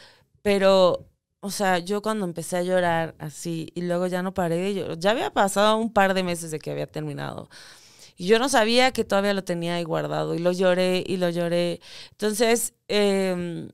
pero 0.43 1.09
o 1.47 1.51
sea, 1.51 1.79
yo 1.79 2.03
cuando 2.03 2.25
empecé 2.25 2.57
a 2.57 2.63
llorar 2.63 3.15
así 3.19 3.71
y 3.75 3.83
luego 3.83 4.07
ya 4.09 4.23
no 4.23 4.35
paré 4.35 4.57
de 4.57 4.75
llorar, 4.75 4.99
ya 4.99 5.13
había 5.13 5.33
pasado 5.33 5.77
un 5.79 5.93
par 5.93 6.15
de 6.15 6.23
meses 6.25 6.51
de 6.51 6.59
que 6.59 6.73
había 6.73 6.87
terminado. 6.87 7.49
Y 8.17 8.27
yo 8.27 8.39
no 8.39 8.49
sabía 8.49 8.93
que 8.93 9.05
todavía 9.05 9.35
lo 9.35 9.45
tenía 9.45 9.77
ahí 9.77 9.85
guardado 9.85 10.35
y 10.35 10.39
lo 10.39 10.53
lloré 10.53 11.05
y 11.07 11.19
lo 11.19 11.31
lloré. 11.31 11.81
Entonces, 12.13 12.75
eh, 12.89 13.69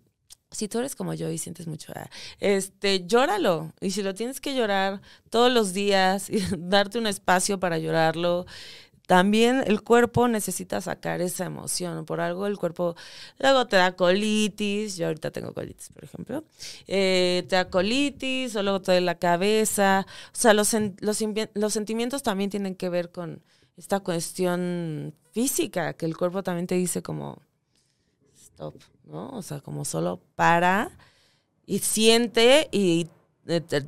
si 0.52 0.68
tú 0.68 0.78
eres 0.78 0.94
como 0.94 1.14
yo 1.14 1.30
y 1.30 1.38
sientes 1.38 1.66
mucho, 1.66 1.92
ah, 1.96 2.08
este, 2.38 3.06
llóralo. 3.06 3.72
Y 3.80 3.90
si 3.92 4.02
lo 4.02 4.14
tienes 4.14 4.40
que 4.40 4.54
llorar 4.54 5.00
todos 5.30 5.50
los 5.50 5.72
días 5.72 6.30
y 6.30 6.40
darte 6.58 6.98
un 6.98 7.06
espacio 7.06 7.58
para 7.58 7.78
llorarlo, 7.78 8.46
también 9.06 9.62
el 9.66 9.82
cuerpo 9.82 10.28
necesita 10.28 10.80
sacar 10.80 11.20
esa 11.20 11.44
emoción. 11.44 12.04
Por 12.04 12.20
algo 12.20 12.46
el 12.46 12.58
cuerpo 12.58 12.94
luego 13.38 13.66
te 13.66 13.76
da 13.76 13.96
colitis, 13.96 14.96
yo 14.96 15.06
ahorita 15.06 15.30
tengo 15.30 15.52
colitis, 15.52 15.90
por 15.90 16.04
ejemplo, 16.04 16.44
eh, 16.86 17.44
te 17.48 17.56
da 17.56 17.68
colitis 17.68 18.54
o 18.56 18.62
luego 18.62 18.80
te 18.80 18.92
da 18.92 19.00
la 19.00 19.16
cabeza. 19.16 20.06
O 20.28 20.36
sea, 20.36 20.54
los, 20.54 20.72
los, 21.00 21.18
los 21.54 21.72
sentimientos 21.72 22.22
también 22.22 22.50
tienen 22.50 22.74
que 22.74 22.88
ver 22.88 23.10
con 23.10 23.42
esta 23.76 24.00
cuestión 24.00 25.14
física, 25.32 25.94
que 25.94 26.06
el 26.06 26.16
cuerpo 26.16 26.42
también 26.42 26.66
te 26.66 26.74
dice 26.74 27.02
como, 27.02 27.38
stop, 28.36 28.80
¿no? 29.04 29.30
O 29.30 29.42
sea, 29.42 29.60
como 29.60 29.84
solo 29.84 30.20
para 30.36 30.90
y 31.66 31.78
siente 31.80 32.68
y 32.70 33.08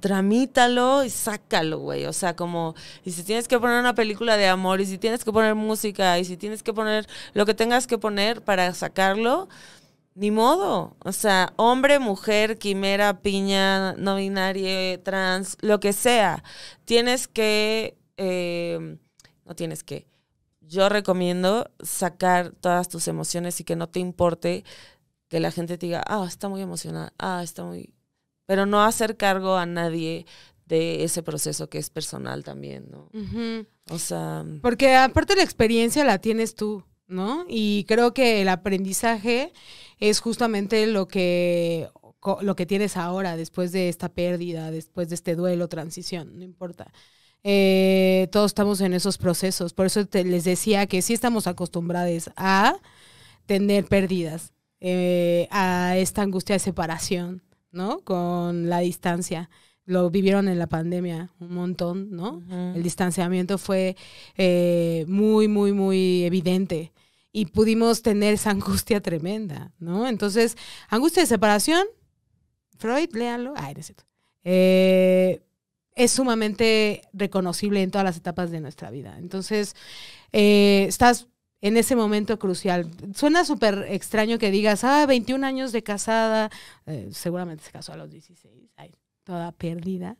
tramítalo 0.00 1.04
y 1.04 1.10
sácalo, 1.10 1.78
güey. 1.78 2.06
O 2.06 2.12
sea, 2.12 2.36
como, 2.36 2.74
y 3.04 3.12
si 3.12 3.22
tienes 3.22 3.48
que 3.48 3.58
poner 3.58 3.78
una 3.78 3.94
película 3.94 4.36
de 4.36 4.48
amor, 4.48 4.80
y 4.80 4.86
si 4.86 4.98
tienes 4.98 5.24
que 5.24 5.32
poner 5.32 5.54
música, 5.54 6.18
y 6.18 6.24
si 6.24 6.36
tienes 6.36 6.62
que 6.62 6.72
poner 6.72 7.06
lo 7.34 7.46
que 7.46 7.54
tengas 7.54 7.86
que 7.86 7.98
poner 7.98 8.42
para 8.42 8.72
sacarlo, 8.74 9.48
ni 10.14 10.30
modo. 10.30 10.96
O 11.04 11.12
sea, 11.12 11.52
hombre, 11.56 11.98
mujer, 11.98 12.58
quimera, 12.58 13.20
piña, 13.22 13.94
no 13.94 14.16
binaria, 14.16 15.02
trans, 15.02 15.56
lo 15.60 15.80
que 15.80 15.92
sea. 15.92 16.42
Tienes 16.84 17.28
que, 17.28 17.96
eh, 18.16 18.98
no 19.44 19.54
tienes 19.54 19.84
que. 19.84 20.06
Yo 20.62 20.88
recomiendo 20.88 21.70
sacar 21.82 22.50
todas 22.60 22.88
tus 22.88 23.06
emociones 23.08 23.60
y 23.60 23.64
que 23.64 23.76
no 23.76 23.88
te 23.88 24.00
importe 24.00 24.64
que 25.28 25.40
la 25.40 25.50
gente 25.50 25.78
te 25.78 25.86
diga, 25.86 26.02
ah, 26.06 26.24
está 26.28 26.48
muy 26.48 26.62
emocionada, 26.62 27.12
ah, 27.18 27.42
está 27.42 27.64
muy 27.64 27.93
pero 28.46 28.66
no 28.66 28.82
hacer 28.82 29.16
cargo 29.16 29.56
a 29.56 29.66
nadie 29.66 30.26
de 30.66 31.04
ese 31.04 31.22
proceso 31.22 31.68
que 31.68 31.78
es 31.78 31.90
personal 31.90 32.42
también, 32.42 32.90
¿no? 32.90 33.10
O 33.90 33.98
sea... 33.98 34.44
Porque 34.62 34.94
aparte 34.94 35.36
la 35.36 35.42
experiencia 35.42 36.04
la 36.04 36.18
tienes 36.18 36.54
tú, 36.54 36.84
¿no? 37.06 37.44
Y 37.48 37.84
creo 37.84 38.14
que 38.14 38.42
el 38.42 38.48
aprendizaje 38.48 39.52
es 39.98 40.20
justamente 40.20 40.86
lo 40.86 41.06
que 41.08 41.88
lo 42.40 42.56
que 42.56 42.64
tienes 42.64 42.96
ahora 42.96 43.36
después 43.36 43.70
de 43.72 43.90
esta 43.90 44.08
pérdida, 44.08 44.70
después 44.70 45.10
de 45.10 45.14
este 45.14 45.36
duelo, 45.36 45.68
transición, 45.68 46.38
no 46.38 46.44
importa. 46.44 46.90
Eh, 47.42 48.28
todos 48.32 48.52
estamos 48.52 48.80
en 48.80 48.94
esos 48.94 49.18
procesos, 49.18 49.74
por 49.74 49.84
eso 49.84 50.06
te, 50.06 50.24
les 50.24 50.44
decía 50.44 50.86
que 50.86 51.02
sí 51.02 51.12
estamos 51.12 51.46
acostumbrados 51.46 52.30
a 52.36 52.76
tener 53.44 53.84
pérdidas, 53.84 54.54
eh, 54.80 55.48
a 55.50 55.98
esta 55.98 56.22
angustia 56.22 56.54
de 56.54 56.60
separación, 56.60 57.42
¿no? 57.74 58.00
Con 58.00 58.68
la 58.70 58.78
distancia. 58.78 59.50
Lo 59.84 60.08
vivieron 60.08 60.48
en 60.48 60.58
la 60.58 60.66
pandemia 60.66 61.30
un 61.40 61.54
montón, 61.54 62.10
¿no? 62.10 62.42
El 62.74 62.82
distanciamiento 62.82 63.58
fue 63.58 63.96
eh, 64.38 65.04
muy, 65.08 65.46
muy, 65.46 65.72
muy 65.72 66.24
evidente 66.24 66.92
y 67.32 67.46
pudimos 67.46 68.00
tener 68.00 68.34
esa 68.34 68.50
angustia 68.50 69.02
tremenda, 69.02 69.72
¿no? 69.78 70.08
Entonces, 70.08 70.56
angustia 70.88 71.24
de 71.24 71.26
separación, 71.26 71.84
Freud, 72.78 73.10
léanlo, 73.12 73.52
ay, 73.56 73.74
eh, 74.44 75.42
es 75.96 76.10
sumamente 76.12 77.02
reconocible 77.12 77.82
en 77.82 77.90
todas 77.90 78.04
las 78.04 78.16
etapas 78.16 78.50
de 78.50 78.60
nuestra 78.60 78.90
vida. 78.90 79.16
Entonces, 79.18 79.74
eh, 80.32 80.86
estás 80.88 81.28
en 81.64 81.78
ese 81.78 81.96
momento 81.96 82.38
crucial. 82.38 82.90
Suena 83.14 83.42
súper 83.46 83.86
extraño 83.88 84.38
que 84.38 84.50
digas, 84.50 84.84
ah, 84.84 85.06
21 85.06 85.46
años 85.46 85.72
de 85.72 85.82
casada, 85.82 86.50
eh, 86.84 87.08
seguramente 87.10 87.64
se 87.64 87.72
casó 87.72 87.94
a 87.94 87.96
los 87.96 88.10
16, 88.10 88.70
ay, 88.76 88.90
toda 89.24 89.50
perdida. 89.52 90.18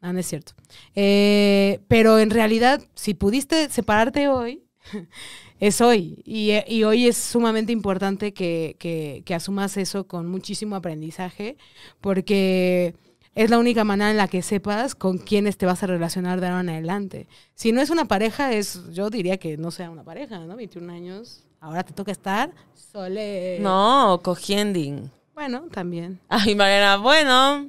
Ah, 0.00 0.12
no 0.12 0.20
es 0.20 0.26
cierto. 0.26 0.52
Eh, 0.94 1.80
pero 1.88 2.20
en 2.20 2.30
realidad, 2.30 2.80
si 2.94 3.14
pudiste 3.14 3.68
separarte 3.70 4.28
hoy, 4.28 4.62
es 5.58 5.80
hoy. 5.80 6.22
Y, 6.24 6.52
y 6.72 6.84
hoy 6.84 7.08
es 7.08 7.16
sumamente 7.16 7.72
importante 7.72 8.32
que, 8.32 8.76
que, 8.78 9.24
que 9.26 9.34
asumas 9.34 9.76
eso 9.76 10.06
con 10.06 10.28
muchísimo 10.28 10.76
aprendizaje, 10.76 11.56
porque 12.00 12.94
es 13.34 13.50
la 13.50 13.58
única 13.58 13.84
manera 13.84 14.10
en 14.10 14.16
la 14.16 14.28
que 14.28 14.42
sepas 14.42 14.94
con 14.94 15.18
quiénes 15.18 15.56
te 15.56 15.66
vas 15.66 15.82
a 15.82 15.86
relacionar 15.86 16.40
de 16.40 16.46
ahora 16.48 16.60
en 16.60 16.68
adelante. 16.70 17.26
Si 17.54 17.72
no 17.72 17.80
es 17.80 17.90
una 17.90 18.04
pareja, 18.06 18.52
es, 18.52 18.80
yo 18.92 19.10
diría 19.10 19.36
que 19.38 19.56
no 19.56 19.70
sea 19.70 19.90
una 19.90 20.04
pareja, 20.04 20.38
¿no? 20.40 20.56
21 20.56 20.92
años, 20.92 21.44
ahora 21.60 21.82
te 21.82 21.92
toca 21.92 22.12
estar 22.12 22.50
sole. 22.92 23.58
No, 23.60 24.20
cogiendo. 24.22 25.10
Bueno, 25.34 25.62
también. 25.72 26.20
Ay, 26.28 26.54
Mariana, 26.54 26.96
bueno. 26.98 27.68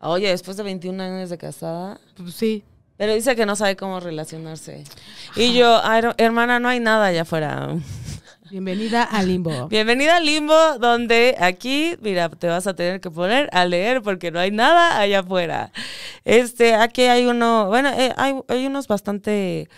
Oye, 0.00 0.28
después 0.28 0.56
de 0.58 0.62
21 0.62 1.02
años 1.02 1.30
de 1.30 1.38
casada. 1.38 1.98
Pues 2.16 2.34
sí. 2.34 2.62
Pero 2.98 3.14
dice 3.14 3.34
que 3.36 3.46
no 3.46 3.56
sabe 3.56 3.76
cómo 3.76 4.00
relacionarse. 4.00 4.84
Y 5.34 5.54
yo, 5.54 5.80
"Ay, 5.82 6.02
hermana, 6.18 6.58
no 6.60 6.68
hay 6.68 6.80
nada 6.80 7.06
allá 7.06 7.22
afuera. 7.22 7.74
Bienvenida 8.50 9.02
al 9.02 9.28
limbo. 9.28 9.68
Bienvenida 9.70 10.16
al 10.16 10.24
limbo, 10.24 10.54
donde 10.78 11.36
aquí, 11.38 11.96
mira, 12.00 12.28
te 12.28 12.46
vas 12.46 12.66
a 12.66 12.74
tener 12.74 13.00
que 13.00 13.10
poner 13.10 13.48
a 13.52 13.64
leer 13.64 14.02
porque 14.02 14.30
no 14.30 14.38
hay 14.38 14.50
nada 14.50 15.00
allá 15.00 15.20
afuera. 15.20 15.72
Este, 16.24 16.74
aquí 16.74 17.02
hay 17.02 17.26
uno, 17.26 17.66
bueno, 17.66 17.90
eh, 17.90 18.12
hay, 18.16 18.34
hay 18.48 18.66
unos 18.66 18.86
bastante 18.86 19.68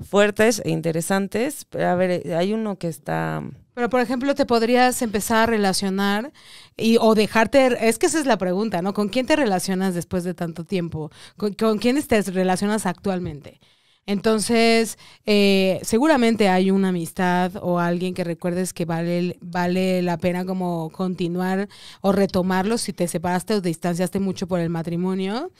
fuertes 0.00 0.60
e 0.64 0.70
interesantes, 0.70 1.66
pero 1.66 1.88
a 1.88 1.94
ver, 1.94 2.32
hay 2.34 2.52
uno 2.52 2.76
que 2.76 2.88
está... 2.88 3.42
Pero, 3.74 3.90
por 3.90 4.00
ejemplo, 4.00 4.34
te 4.34 4.46
podrías 4.46 5.02
empezar 5.02 5.36
a 5.36 5.46
relacionar 5.46 6.32
y, 6.76 6.96
o 6.98 7.14
dejarte, 7.14 7.88
es 7.88 7.98
que 7.98 8.06
esa 8.06 8.18
es 8.18 8.26
la 8.26 8.38
pregunta, 8.38 8.80
¿no? 8.80 8.94
¿Con 8.94 9.08
quién 9.08 9.26
te 9.26 9.36
relacionas 9.36 9.94
después 9.94 10.24
de 10.24 10.32
tanto 10.32 10.64
tiempo? 10.64 11.10
¿Con, 11.36 11.52
con 11.52 11.78
quiénes 11.78 12.08
te 12.08 12.20
relacionas 12.22 12.86
actualmente? 12.86 13.60
Entonces, 14.08 14.98
eh, 15.26 15.80
seguramente 15.82 16.48
hay 16.48 16.70
una 16.70 16.90
amistad 16.90 17.50
o 17.60 17.80
alguien 17.80 18.14
que 18.14 18.22
recuerdes 18.22 18.72
que 18.72 18.84
vale, 18.84 19.36
vale 19.40 20.00
la 20.00 20.16
pena 20.16 20.44
como 20.44 20.90
continuar 20.90 21.68
o 22.02 22.12
retomarlo 22.12 22.78
si 22.78 22.92
te 22.92 23.08
separaste 23.08 23.54
o 23.54 23.62
te 23.62 23.68
distanciaste 23.68 24.20
mucho 24.20 24.46
por 24.46 24.60
el 24.60 24.70
matrimonio. 24.70 25.50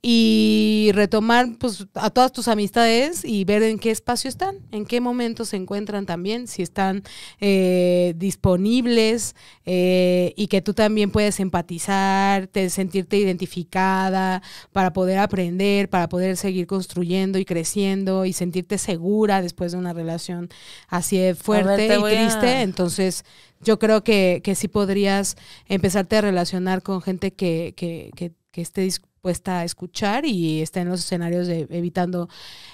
Y 0.00 0.90
retomar 0.94 1.58
pues, 1.58 1.86
a 1.92 2.08
todas 2.08 2.32
tus 2.32 2.48
amistades 2.48 3.22
y 3.22 3.44
ver 3.44 3.62
en 3.62 3.78
qué 3.78 3.90
espacio 3.90 4.28
están, 4.28 4.60
en 4.70 4.86
qué 4.86 5.02
momento 5.02 5.44
se 5.44 5.56
encuentran 5.56 6.06
también, 6.06 6.48
si 6.48 6.62
están 6.62 7.02
eh, 7.38 8.14
disponibles 8.16 9.36
eh, 9.66 10.32
y 10.36 10.46
que 10.46 10.62
tú 10.62 10.72
también 10.72 11.10
puedes 11.10 11.38
empatizar, 11.38 12.46
te, 12.46 12.70
sentirte 12.70 13.18
identificada 13.18 14.42
para 14.72 14.94
poder 14.94 15.18
aprender, 15.18 15.90
para 15.90 16.08
poder 16.08 16.38
seguir 16.38 16.66
construyendo 16.66 17.38
y 17.38 17.44
creciendo 17.44 17.89
y 18.24 18.32
sentirte 18.32 18.78
segura 18.78 19.42
después 19.42 19.72
de 19.72 19.78
una 19.78 19.92
relación 19.92 20.48
así 20.88 21.18
de 21.18 21.34
fuerte 21.34 21.88
te 21.88 21.98
y 21.98 22.02
a- 22.02 22.08
triste. 22.08 22.62
Entonces, 22.62 23.24
yo 23.60 23.78
creo 23.78 24.02
que, 24.04 24.40
que 24.42 24.54
sí 24.54 24.68
podrías 24.68 25.36
empezarte 25.66 26.16
a 26.16 26.20
relacionar 26.22 26.82
con 26.82 27.02
gente 27.02 27.32
que, 27.32 27.74
que, 27.76 28.10
que, 28.16 28.32
que 28.50 28.60
esté 28.62 28.82
dispuesta 29.20 29.58
a 29.58 29.64
escuchar 29.64 30.24
y 30.24 30.62
esté 30.62 30.80
en 30.80 30.88
los 30.88 31.00
escenarios 31.00 31.46
de 31.46 31.66
evitando 31.68 32.30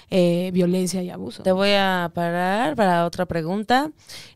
eh, 0.09 0.49
violencia 0.53 1.03
y 1.03 1.09
abuso. 1.09 1.43
Te 1.43 1.51
voy 1.51 1.71
a 1.73 2.09
parar 2.13 2.77
para 2.77 3.05
otra 3.05 3.25
pregunta. 3.25 3.91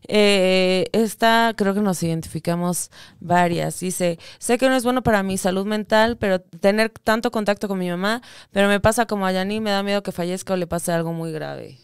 Eh, 0.06 0.84
esta 0.92 1.54
creo 1.56 1.72
que 1.72 1.80
nos 1.80 2.02
identificamos 2.02 2.90
varias. 3.18 3.80
Dice, 3.80 4.18
sé 4.38 4.58
que 4.58 4.68
no 4.68 4.76
es 4.76 4.84
bueno 4.84 5.02
para 5.02 5.22
mi 5.22 5.38
salud 5.38 5.64
mental, 5.64 6.18
pero 6.18 6.42
tener 6.42 6.90
tanto 6.90 7.30
contacto 7.30 7.66
con 7.66 7.78
mi 7.78 7.88
mamá, 7.88 8.20
pero 8.50 8.68
me 8.68 8.78
pasa 8.78 9.06
como 9.06 9.24
a 9.24 9.32
Yani, 9.32 9.60
me 9.60 9.70
da 9.70 9.82
miedo 9.82 10.02
que 10.02 10.12
fallezca 10.12 10.52
o 10.52 10.56
le 10.58 10.66
pase 10.66 10.92
algo 10.92 11.14
muy 11.14 11.32
grave. 11.32 11.78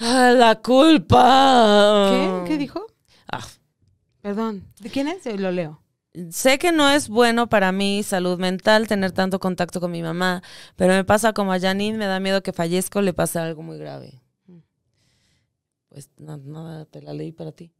¡Ah, 0.00 0.32
la 0.36 0.56
culpa! 0.56 2.08
¿Qué? 2.10 2.48
¿Qué 2.48 2.58
dijo? 2.58 2.86
Ah, 3.30 3.46
Perdón. 4.20 4.64
¿De 4.80 4.90
quién 4.90 5.06
es? 5.06 5.24
Lo 5.38 5.52
leo. 5.52 5.80
Sé 6.30 6.58
que 6.58 6.72
no 6.72 6.90
es 6.90 7.08
bueno 7.08 7.48
para 7.48 7.70
mi 7.70 8.02
salud 8.02 8.38
mental 8.38 8.88
tener 8.88 9.12
tanto 9.12 9.38
contacto 9.38 9.80
con 9.80 9.92
mi 9.92 10.02
mamá, 10.02 10.42
pero 10.74 10.92
me 10.92 11.04
pasa 11.04 11.32
como 11.32 11.52
a 11.52 11.60
Janine, 11.60 11.96
me 11.98 12.06
da 12.06 12.18
miedo 12.18 12.42
que 12.42 12.52
fallezca 12.52 12.98
o 12.98 13.02
le 13.02 13.12
pase 13.14 13.38
algo 13.38 13.62
muy 13.62 13.78
grave. 13.78 14.20
Pues 15.88 16.08
no, 16.18 16.84
te 16.86 17.02
la 17.02 17.12
leí 17.12 17.30
para 17.32 17.52
ti. 17.52 17.72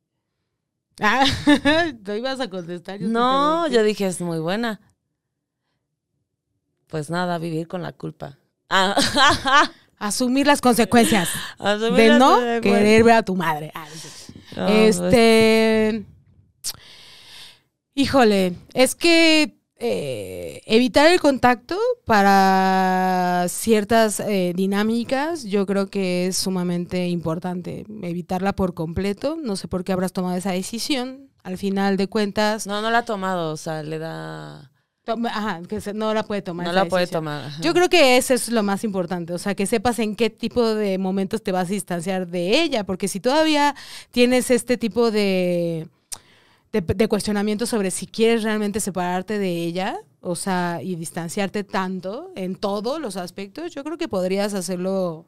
Ah, 1.00 1.24
¿tú 2.04 2.12
ibas 2.12 2.38
a 2.40 2.48
contestar? 2.48 3.00
Yo 3.00 3.08
No, 3.08 3.66
yo 3.68 3.82
dije, 3.82 4.06
es 4.06 4.20
muy 4.20 4.38
buena. 4.38 4.80
Pues 6.86 7.10
nada, 7.10 7.38
vivir 7.38 7.68
con 7.68 7.82
la 7.82 7.92
culpa. 7.92 8.38
Ah, 8.68 8.94
Asumir 9.98 10.46
las 10.46 10.60
consecuencias 10.62 11.28
asumir 11.58 11.92
de 11.94 12.08
las 12.08 12.18
no 12.18 12.30
consecuencias. 12.36 12.60
querer 12.78 13.04
ver 13.04 13.14
a 13.16 13.22
tu 13.22 13.36
madre. 13.36 13.70
Ah, 13.74 13.86
No, 14.56 14.66
pues, 14.66 14.98
Este. 14.98 16.06
Híjole, 17.94 18.54
es 18.74 18.94
que 18.94 19.56
eh, 19.76 20.60
evitar 20.66 21.10
el 21.10 21.20
contacto 21.20 21.76
para 22.04 23.46
ciertas 23.48 24.20
eh, 24.20 24.52
dinámicas, 24.54 25.44
yo 25.44 25.66
creo 25.66 25.88
que 25.88 26.26
es 26.28 26.36
sumamente 26.36 27.08
importante. 27.08 27.84
Evitarla 28.02 28.52
por 28.54 28.74
completo. 28.74 29.36
No 29.42 29.56
sé 29.56 29.68
por 29.68 29.84
qué 29.84 29.92
habrás 29.92 30.12
tomado 30.12 30.36
esa 30.36 30.52
decisión. 30.52 31.30
Al 31.42 31.56
final 31.56 31.96
de 31.96 32.06
cuentas, 32.08 32.66
no, 32.66 32.82
no 32.82 32.90
la 32.90 32.98
ha 32.98 33.04
tomado, 33.06 33.52
o 33.52 33.56
sea, 33.56 33.82
le 33.82 33.98
da... 33.98 34.70
ajá, 35.30 35.62
que 35.66 35.80
se- 35.80 35.94
no 35.94 36.12
la 36.12 36.22
puede 36.24 36.42
tomar. 36.42 36.66
No 36.66 36.72
la 36.74 36.84
puede 36.84 37.06
tomar. 37.06 37.46
ajá. 37.46 37.62
Yo 37.62 37.72
creo 37.72 37.88
que 37.88 38.18
eso 38.18 38.34
es 38.34 38.50
lo 38.50 38.62
más 38.62 38.84
importante, 38.84 39.32
o 39.32 39.38
sea, 39.38 39.54
que 39.54 39.64
sepas 39.66 39.98
en 40.00 40.16
qué 40.16 40.28
tipo 40.28 40.74
de 40.74 40.98
momentos 40.98 41.42
te 41.42 41.50
vas 41.50 41.68
a 41.68 41.72
distanciar 41.72 42.26
de 42.28 42.60
ella, 42.62 42.84
porque 42.84 43.08
si 43.08 43.20
todavía 43.20 43.74
tienes 44.10 44.50
este 44.50 44.76
tipo 44.76 45.10
de, 45.10 45.88
de, 46.72 47.08
cuestionamiento 47.08 47.66
sobre 47.66 47.90
si 47.90 48.06
quieres 48.06 48.42
realmente 48.42 48.80
separarte 48.80 49.38
de 49.38 49.64
ella, 49.64 49.98
o 50.20 50.36
sea, 50.36 50.80
y 50.82 50.94
distanciarte 50.94 51.64
tanto 51.64 52.30
en 52.36 52.54
todos 52.54 53.00
los 53.00 53.16
aspectos, 53.16 53.74
yo 53.74 53.82
creo 53.82 53.98
que 53.98 54.08
podrías 54.08 54.54
hacerlo 54.54 55.26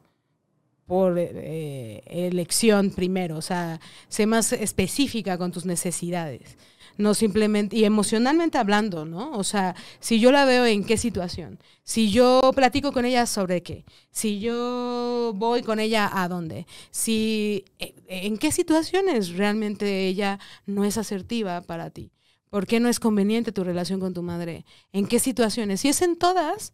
por 0.85 1.17
eh, 1.17 2.03
elección 2.05 2.91
primero, 2.91 3.37
o 3.37 3.41
sea, 3.41 3.79
sé 4.07 4.25
más 4.25 4.53
específica 4.53 5.37
con 5.37 5.51
tus 5.51 5.65
necesidades, 5.65 6.57
no 6.97 7.13
simplemente, 7.13 7.75
y 7.75 7.85
emocionalmente 7.85 8.57
hablando, 8.57 9.05
¿no? 9.05 9.31
O 9.31 9.43
sea, 9.43 9.75
si 9.99 10.19
yo 10.19 10.31
la 10.31 10.45
veo 10.45 10.65
en 10.65 10.83
qué 10.83 10.97
situación, 10.97 11.59
si 11.83 12.11
yo 12.11 12.51
platico 12.55 12.91
con 12.91 13.05
ella 13.05 13.25
sobre 13.25 13.63
qué, 13.63 13.85
si 14.11 14.39
yo 14.39 15.33
voy 15.35 15.63
con 15.63 15.79
ella 15.79 16.09
a 16.13 16.27
dónde, 16.27 16.67
si 16.91 17.65
eh, 17.79 17.93
en 18.07 18.37
qué 18.37 18.51
situaciones 18.51 19.31
realmente 19.35 20.07
ella 20.07 20.39
no 20.65 20.85
es 20.85 20.97
asertiva 20.97 21.61
para 21.61 21.89
ti. 21.89 22.11
¿Por 22.49 22.67
qué 22.67 22.79
no 22.79 22.87
es 22.89 22.99
conveniente 22.99 23.51
tu 23.51 23.63
relación 23.63 23.99
con 23.99 24.13
tu 24.13 24.21
madre? 24.21 24.65
¿En 24.91 25.07
qué 25.07 25.17
situaciones? 25.19 25.81
Si 25.81 25.89
es 25.89 26.03
en 26.03 26.17
todas, 26.17 26.73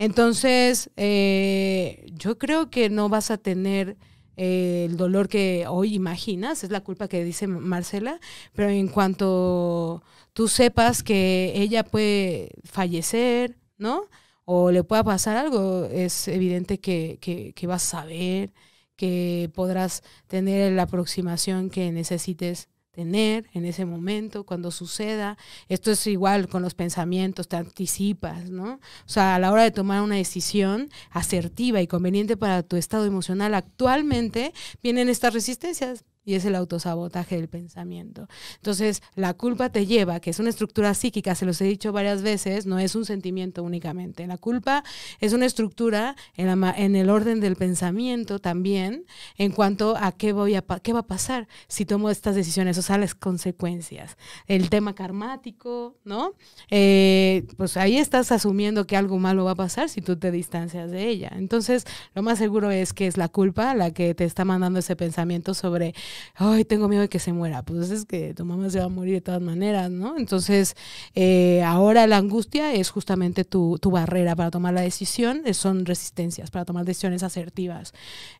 entonces, 0.00 0.90
eh, 0.96 2.06
yo 2.14 2.38
creo 2.38 2.70
que 2.70 2.88
no 2.88 3.10
vas 3.10 3.30
a 3.30 3.36
tener 3.36 3.98
el 4.40 4.96
dolor 4.96 5.28
que 5.28 5.66
hoy 5.68 5.94
imaginas, 5.94 6.64
es 6.64 6.70
la 6.70 6.80
culpa 6.80 7.08
que 7.08 7.22
dice 7.24 7.46
Marcela, 7.46 8.20
pero 8.54 8.70
en 8.70 8.88
cuanto 8.88 10.02
tú 10.32 10.48
sepas 10.48 11.02
que 11.02 11.52
ella 11.56 11.84
puede 11.84 12.52
fallecer, 12.64 13.58
¿no? 13.76 14.04
O 14.46 14.70
le 14.70 14.82
pueda 14.82 15.04
pasar 15.04 15.36
algo, 15.36 15.84
es 15.84 16.26
evidente 16.28 16.80
que, 16.80 17.18
que, 17.20 17.52
que 17.52 17.66
vas 17.66 17.84
a 17.86 18.00
saber, 18.00 18.54
que 18.96 19.50
podrás 19.54 20.02
tener 20.26 20.72
la 20.72 20.84
aproximación 20.84 21.68
que 21.68 21.92
necesites 21.92 22.68
tener 22.92 23.48
en 23.54 23.64
ese 23.64 23.84
momento, 23.84 24.44
cuando 24.44 24.70
suceda. 24.70 25.38
Esto 25.68 25.90
es 25.90 26.06
igual 26.06 26.48
con 26.48 26.62
los 26.62 26.74
pensamientos, 26.74 27.48
te 27.48 27.56
anticipas, 27.56 28.50
¿no? 28.50 28.74
O 28.74 29.08
sea, 29.08 29.36
a 29.36 29.38
la 29.38 29.52
hora 29.52 29.62
de 29.62 29.70
tomar 29.70 30.02
una 30.02 30.16
decisión 30.16 30.90
asertiva 31.10 31.80
y 31.80 31.86
conveniente 31.86 32.36
para 32.36 32.62
tu 32.62 32.76
estado 32.76 33.06
emocional, 33.06 33.54
actualmente 33.54 34.52
vienen 34.82 35.08
estas 35.08 35.34
resistencias. 35.34 36.04
Y 36.24 36.34
es 36.34 36.44
el 36.44 36.54
autosabotaje 36.54 37.36
del 37.36 37.48
pensamiento. 37.48 38.28
Entonces, 38.56 39.02
la 39.14 39.34
culpa 39.34 39.70
te 39.70 39.86
lleva, 39.86 40.20
que 40.20 40.30
es 40.30 40.38
una 40.38 40.50
estructura 40.50 40.92
psíquica, 40.94 41.34
se 41.34 41.46
los 41.46 41.60
he 41.60 41.64
dicho 41.64 41.92
varias 41.92 42.22
veces, 42.22 42.66
no 42.66 42.78
es 42.78 42.94
un 42.94 43.04
sentimiento 43.04 43.62
únicamente. 43.62 44.26
La 44.26 44.36
culpa 44.36 44.84
es 45.20 45.32
una 45.32 45.46
estructura 45.46 46.16
en, 46.36 46.60
la, 46.60 46.74
en 46.76 46.94
el 46.94 47.08
orden 47.08 47.40
del 47.40 47.56
pensamiento 47.56 48.38
también, 48.38 49.06
en 49.38 49.52
cuanto 49.52 49.96
a 49.96 50.12
qué, 50.12 50.32
voy 50.32 50.54
a, 50.56 50.62
qué 50.82 50.92
va 50.92 51.00
a 51.00 51.06
pasar 51.06 51.48
si 51.68 51.86
tomo 51.86 52.10
estas 52.10 52.34
decisiones, 52.34 52.76
o 52.76 52.82
sea, 52.82 52.98
las 52.98 53.14
consecuencias. 53.14 54.16
El 54.46 54.68
tema 54.68 54.94
karmático, 54.94 55.96
¿no? 56.04 56.34
Eh, 56.70 57.46
pues 57.56 57.76
ahí 57.76 57.96
estás 57.96 58.30
asumiendo 58.30 58.86
que 58.86 58.96
algo 58.96 59.18
malo 59.18 59.44
va 59.44 59.52
a 59.52 59.56
pasar 59.56 59.88
si 59.88 60.02
tú 60.02 60.16
te 60.16 60.30
distancias 60.30 60.90
de 60.90 61.08
ella. 61.08 61.32
Entonces, 61.34 61.86
lo 62.14 62.22
más 62.22 62.38
seguro 62.38 62.70
es 62.70 62.92
que 62.92 63.06
es 63.06 63.16
la 63.16 63.28
culpa 63.28 63.74
la 63.74 63.90
que 63.92 64.14
te 64.14 64.24
está 64.24 64.44
mandando 64.44 64.80
ese 64.80 64.96
pensamiento 64.96 65.54
sobre 65.54 65.94
ay, 66.34 66.64
tengo 66.64 66.88
miedo 66.88 67.02
de 67.02 67.08
que 67.08 67.18
se 67.18 67.32
muera. 67.32 67.62
Pues 67.62 67.90
es 67.90 68.04
que 68.04 68.34
tu 68.34 68.44
mamá 68.44 68.70
se 68.70 68.78
va 68.78 68.86
a 68.86 68.88
morir 68.88 69.14
de 69.14 69.20
todas 69.20 69.40
maneras, 69.40 69.90
¿no? 69.90 70.16
Entonces, 70.16 70.76
eh, 71.14 71.62
ahora 71.62 72.06
la 72.06 72.16
angustia 72.16 72.74
es 72.74 72.90
justamente 72.90 73.44
tu, 73.44 73.78
tu, 73.78 73.90
barrera 73.90 74.36
para 74.36 74.50
tomar 74.50 74.74
la 74.74 74.82
decisión, 74.82 75.42
son 75.52 75.84
resistencias 75.86 76.50
para 76.50 76.64
tomar 76.64 76.84
decisiones 76.84 77.22
asertivas. 77.22 77.92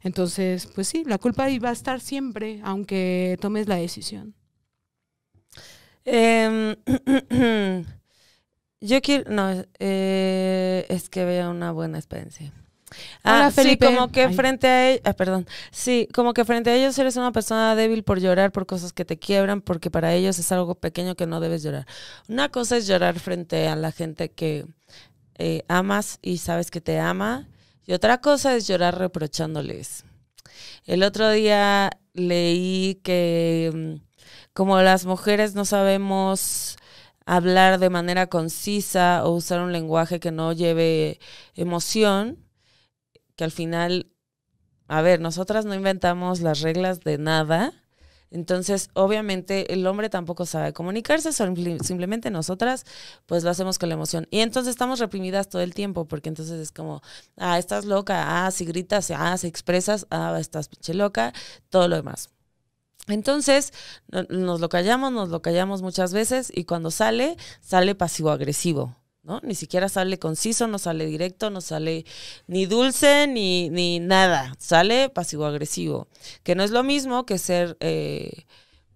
Entonces, 0.03 0.66
pues 0.75 0.89
sí, 0.89 1.05
la 1.07 1.18
culpa 1.18 1.47
va 1.62 1.68
a 1.71 1.73
estar 1.73 2.01
siempre, 2.01 2.61
aunque 2.62 3.37
tomes 3.41 3.68
la 3.68 3.77
decisión. 3.77 4.35
Em, 6.05 6.77
yo 8.81 9.01
quiero, 9.03 9.31
no, 9.31 9.64
eh, 9.79 10.87
es 10.89 11.09
que 11.09 11.25
vea 11.25 11.51
una 11.51 11.73
buena 11.73 11.99
experiencia. 11.99 12.53
Ah, 13.22 13.51
sí, 13.51 13.76
como 13.76 14.09
que 14.09 14.30
frente 14.30 14.66
a 14.66 14.91
ellos, 14.91 15.03
ah, 15.05 15.12
perdón, 15.12 15.47
sí, 15.70 16.09
como 16.12 16.34
que 16.34 16.45
frente 16.45 16.70
a 16.70 16.74
ellos 16.74 16.99
eres 16.99 17.16
una 17.16 17.32
persona 17.32 17.74
débil 17.74 18.03
por 18.03 18.20
llorar 18.20 18.53
por 18.53 18.66
cosas 18.66 18.93
que 18.93 19.05
te 19.05 19.18
quiebran, 19.18 19.61
porque 19.61 19.91
para 19.91 20.14
ellos 20.14 20.38
es 20.38 20.51
algo 20.53 20.74
pequeño 20.74 21.14
que 21.14 21.26
no 21.26 21.41
debes 21.41 21.62
llorar. 21.62 21.86
Una 22.28 22.49
cosa 22.49 22.76
es 22.76 22.86
llorar 22.86 23.18
frente 23.18 23.68
a 23.68 23.76
la 23.76 23.93
gente 23.93 24.30
que 24.30 24.66
eh, 25.38 25.64
amas 25.68 26.18
y 26.22 26.38
sabes 26.38 26.70
que 26.70 26.80
te 26.80 26.99
ama, 26.99 27.49
y 27.86 27.93
otra 27.93 28.20
cosa 28.20 28.55
es 28.55 28.66
llorar 28.66 28.99
reprochándoles. 28.99 30.05
El 30.84 31.03
otro 31.03 31.30
día 31.30 31.91
leí 32.12 33.01
que 33.03 33.70
mm, 33.72 34.11
como 34.53 34.80
las 34.80 35.07
mujeres 35.07 35.55
no 35.55 35.64
sabemos 35.64 36.76
hablar 37.26 37.78
de 37.78 37.91
manera 37.91 38.26
concisa 38.26 39.24
o 39.24 39.30
usar 39.30 39.61
un 39.61 39.72
lenguaje 39.72 40.20
que 40.20 40.32
no 40.32 40.53
lleve 40.53 41.20
emoción, 41.55 42.38
que 43.41 43.45
al 43.45 43.53
final, 43.53 44.12
a 44.86 45.01
ver, 45.01 45.18
nosotras 45.18 45.64
no 45.64 45.74
inventamos 45.74 46.43
las 46.43 46.61
reglas 46.61 47.01
de 47.01 47.16
nada. 47.16 47.72
Entonces, 48.30 48.91
obviamente, 48.93 49.72
el 49.72 49.86
hombre 49.86 50.11
tampoco 50.11 50.45
sabe 50.45 50.74
comunicarse, 50.74 51.32
simplemente 51.32 52.30
nosotras, 52.30 52.84
pues 53.24 53.43
lo 53.43 53.49
hacemos 53.49 53.78
con 53.78 53.88
la 53.88 53.95
emoción. 53.95 54.28
Y 54.30 54.41
entonces 54.41 54.72
estamos 54.72 54.99
reprimidas 54.99 55.49
todo 55.49 55.62
el 55.62 55.72
tiempo, 55.72 56.05
porque 56.05 56.28
entonces 56.28 56.61
es 56.61 56.70
como, 56.70 57.01
ah, 57.38 57.59
estás 57.59 57.86
loca, 57.86 58.45
ah, 58.45 58.51
si 58.51 58.66
gritas, 58.66 59.11
ah, 59.11 59.34
si 59.38 59.47
expresas, 59.47 60.07
ah, 60.11 60.36
estás 60.38 60.68
pinche 60.68 60.93
loca, 60.93 61.32
todo 61.70 61.88
lo 61.88 61.97
demás. 61.97 62.28
Entonces, 63.09 63.72
nos 64.28 64.61
lo 64.61 64.68
callamos, 64.68 65.12
nos 65.12 65.30
lo 65.30 65.41
callamos 65.41 65.80
muchas 65.80 66.12
veces 66.12 66.53
y 66.55 66.64
cuando 66.64 66.91
sale, 66.91 67.38
sale 67.62 67.95
pasivo-agresivo. 67.95 68.99
¿No? 69.23 69.41
Ni 69.43 69.55
siquiera 69.55 69.89
sale 69.89 70.18
conciso, 70.18 70.66
no 70.66 70.79
sale 70.79 71.07
directo, 71.07 71.51
no 71.51 71.61
sale 71.61 72.05
ni 72.47 72.66
dulce 72.66 73.27
ni, 73.27 73.68
ni 73.71 74.01
nada, 74.01 74.55
sale 74.59 75.09
pasivo-agresivo, 75.11 76.09
que 76.43 76.55
no 76.55 76.62
es 76.62 76.71
lo 76.71 76.83
mismo 76.83 77.27
que 77.27 77.39
ser 77.39 77.77
eh, 77.81 78.47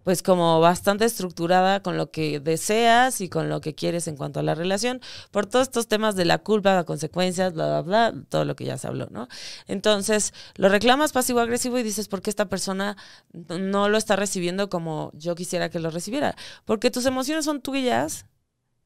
pues 0.04 0.22
como 0.22 0.60
bastante 0.60 1.06
estructurada 1.06 1.82
con 1.82 1.96
lo 1.96 2.10
que 2.10 2.38
deseas 2.38 3.20
y 3.20 3.28
con 3.28 3.48
lo 3.48 3.60
que 3.60 3.74
quieres 3.74 4.06
en 4.06 4.16
cuanto 4.16 4.38
a 4.38 4.42
la 4.42 4.54
relación, 4.54 5.00
por 5.30 5.46
todos 5.46 5.64
estos 5.64 5.88
temas 5.88 6.14
de 6.14 6.26
la 6.26 6.38
culpa, 6.38 6.74
las 6.74 6.84
consecuencias, 6.84 7.54
bla, 7.54 7.66
bla, 7.66 7.82
bla, 7.82 8.22
todo 8.28 8.44
lo 8.44 8.54
que 8.54 8.66
ya 8.66 8.78
se 8.78 8.86
habló, 8.86 9.08
¿no? 9.10 9.28
Entonces, 9.66 10.34
lo 10.56 10.68
reclamas 10.68 11.12
pasivo-agresivo 11.12 11.78
y 11.78 11.82
dices, 11.82 12.08
¿por 12.08 12.20
qué 12.20 12.30
esta 12.30 12.48
persona 12.48 12.96
no 13.32 13.88
lo 13.88 13.96
está 13.98 14.14
recibiendo 14.14 14.68
como 14.68 15.10
yo 15.14 15.34
quisiera 15.34 15.70
que 15.70 15.80
lo 15.80 15.90
recibiera? 15.90 16.36
Porque 16.66 16.90
tus 16.90 17.06
emociones 17.06 17.46
son 17.46 17.62
tuyas 17.62 18.26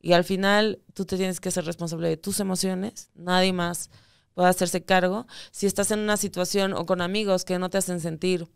y 0.01 0.13
al 0.13 0.25
final 0.25 0.81
tú 0.95 1.05
te 1.05 1.17
tienes 1.17 1.41
que 1.41 1.51
ser 1.51 1.65
responsable 1.65 2.09
de 2.09 2.17
tus 2.17 2.41
emociones, 2.41 3.11
nadie 3.15 3.53
más 3.53 3.91
puede 4.35 4.49
hacerse 4.49 4.85
cargo. 4.85 5.27
Si 5.51 5.67
estás 5.67 5.91
en 5.91 5.99
una 5.99 6.17
situación 6.17 6.73
o 6.73 6.87
con 6.87 7.01
amigos 7.01 7.45
que 7.45 7.59
no 7.59 7.71
te 7.71 7.79
hacen 7.79 8.01
sentir 8.01 8.49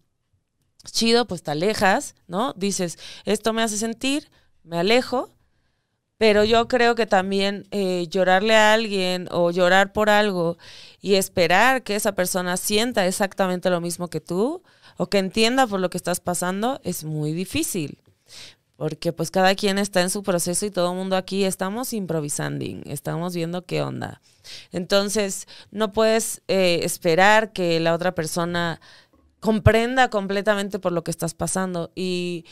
chido, 0.85 1.27
pues 1.27 1.43
te 1.43 1.51
alejas, 1.51 2.15
¿no? 2.27 2.53
Dices, 2.55 2.99
esto 3.25 3.53
me 3.53 3.63
hace 3.63 3.77
sentir, 3.77 4.31
me 4.63 4.79
alejo, 4.79 5.31
pero 6.19 6.45
yo 6.45 6.69
creo 6.69 6.95
que 6.95 7.07
también 7.07 7.67
eh, 7.73 8.07
llorarle 8.09 8.55
a 8.55 8.75
alguien 8.75 9.29
o 9.33 9.51
llorar 9.51 9.93
por 9.93 10.09
algo 10.09 10.57
y 11.01 11.17
esperar 11.17 11.83
que 11.83 11.97
esa 11.97 12.13
persona 12.13 12.57
sienta 12.57 13.07
exactamente 13.07 13.71
lo 13.71 13.81
mismo 13.81 14.09
que 14.09 14.21
tú 14.21 14.63
o 14.97 15.09
que 15.09 15.19
entienda 15.19 15.67
por 15.67 15.81
lo 15.81 15.91
que 15.91 15.97
estás 15.97 16.21
pasando 16.21 16.81
es 16.85 17.03
muy 17.03 17.33
difícil 17.33 17.99
porque 18.83 19.13
pues 19.13 19.31
cada 19.31 19.55
quien 19.55 19.79
está 19.79 20.01
en 20.01 20.11
su 20.11 20.25
proceso 20.25 20.67
y 20.67 20.73
todo 20.73 20.91
el 20.91 20.97
mundo 20.97 21.15
aquí 21.15 21.45
estamos 21.45 21.93
improvisando, 21.93 22.65
estamos 22.87 23.33
viendo 23.33 23.65
qué 23.65 23.81
onda. 23.81 24.21
Entonces, 24.73 25.47
no 25.71 25.93
puedes 25.93 26.43
eh, 26.49 26.81
esperar 26.83 27.53
que 27.53 27.79
la 27.79 27.95
otra 27.95 28.13
persona 28.13 28.81
comprenda 29.39 30.11
completamente 30.11 30.81
por 30.81 30.91
lo 30.91 31.05
que 31.05 31.13
estás 31.13 31.33
pasando 31.33 31.93
y 31.95 32.45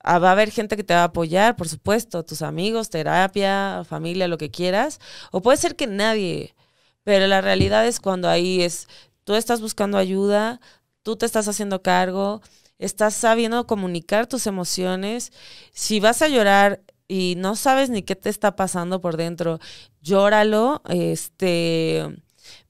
ah, 0.00 0.18
va 0.18 0.30
a 0.30 0.32
haber 0.32 0.50
gente 0.50 0.76
que 0.76 0.82
te 0.82 0.92
va 0.92 1.02
a 1.02 1.04
apoyar, 1.04 1.54
por 1.54 1.68
supuesto, 1.68 2.24
tus 2.24 2.42
amigos, 2.42 2.90
terapia, 2.90 3.84
familia, 3.88 4.26
lo 4.26 4.38
que 4.38 4.50
quieras, 4.50 4.98
o 5.30 5.40
puede 5.40 5.56
ser 5.56 5.76
que 5.76 5.86
nadie, 5.86 6.56
pero 7.04 7.28
la 7.28 7.42
realidad 7.42 7.86
es 7.86 8.00
cuando 8.00 8.28
ahí 8.28 8.60
es, 8.60 8.88
tú 9.22 9.36
estás 9.36 9.60
buscando 9.60 9.98
ayuda, 9.98 10.60
tú 11.04 11.14
te 11.14 11.26
estás 11.26 11.46
haciendo 11.46 11.80
cargo, 11.80 12.42
estás 12.78 13.14
sabiendo 13.14 13.66
comunicar 13.66 14.26
tus 14.26 14.46
emociones. 14.46 15.32
Si 15.72 16.00
vas 16.00 16.22
a 16.22 16.28
llorar 16.28 16.82
y 17.08 17.34
no 17.36 17.56
sabes 17.56 17.90
ni 17.90 18.02
qué 18.02 18.16
te 18.16 18.28
está 18.28 18.56
pasando 18.56 19.00
por 19.00 19.16
dentro, 19.16 19.58
llóralo. 20.02 20.82
Este, 20.88 22.04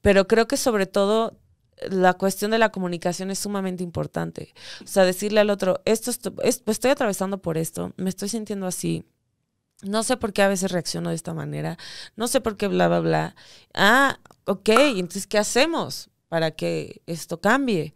pero 0.01 0.27
creo 0.27 0.47
que 0.47 0.57
sobre 0.57 0.85
todo 0.85 1.39
la 1.89 2.13
cuestión 2.13 2.51
de 2.51 2.57
la 2.57 2.71
comunicación 2.71 3.31
es 3.31 3.39
sumamente 3.39 3.83
importante. 3.83 4.53
O 4.83 4.87
sea, 4.87 5.05
decirle 5.05 5.39
al 5.39 5.49
otro, 5.49 5.81
esto 5.85 6.11
estoy 6.41 6.91
atravesando 6.91 7.41
por 7.41 7.57
esto, 7.57 7.93
me 7.97 8.09
estoy 8.09 8.29
sintiendo 8.29 8.65
así. 8.65 9.05
No 9.83 10.01
sé 10.01 10.17
por 10.17 10.33
qué 10.33 10.41
a 10.41 10.47
veces 10.47 10.71
reacciono 10.71 11.09
de 11.09 11.15
esta 11.15 11.35
manera. 11.35 11.77
No 12.15 12.27
sé 12.27 12.41
por 12.41 12.57
qué 12.57 12.67
bla, 12.67 12.87
bla, 12.87 12.99
bla. 12.99 13.35
Ah, 13.75 14.19
ok, 14.45 14.69
entonces, 14.69 15.27
¿qué 15.27 15.37
hacemos 15.37 16.09
para 16.29 16.49
que 16.51 17.03
esto 17.05 17.39
cambie? 17.41 17.93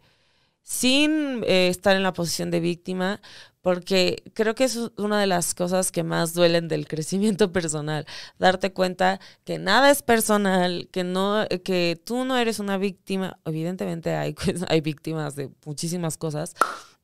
Sin 0.62 1.42
eh, 1.44 1.68
estar 1.68 1.96
en 1.96 2.02
la 2.02 2.12
posición 2.12 2.50
de 2.50 2.60
víctima, 2.60 3.20
porque 3.62 4.24
creo 4.34 4.54
que 4.54 4.64
es 4.64 4.76
una 4.96 5.20
de 5.20 5.26
las 5.26 5.54
cosas 5.54 5.92
que 5.92 6.02
más 6.02 6.34
duelen 6.34 6.68
del 6.68 6.88
crecimiento 6.88 7.52
personal, 7.52 8.06
darte 8.38 8.72
cuenta 8.72 9.20
que 9.44 9.58
nada 9.58 9.90
es 9.90 10.02
personal, 10.02 10.88
que 10.90 11.04
no 11.04 11.46
que 11.64 12.00
tú 12.04 12.24
no 12.24 12.36
eres 12.36 12.58
una 12.58 12.76
víctima, 12.76 13.38
evidentemente 13.44 14.14
hay 14.16 14.34
hay 14.68 14.80
víctimas 14.80 15.36
de 15.36 15.50
muchísimas 15.64 16.16
cosas, 16.16 16.54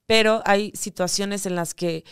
pero 0.06 0.42
hay 0.44 0.72
situaciones 0.74 1.46
en 1.46 1.54
las 1.54 1.74
que 1.74 2.04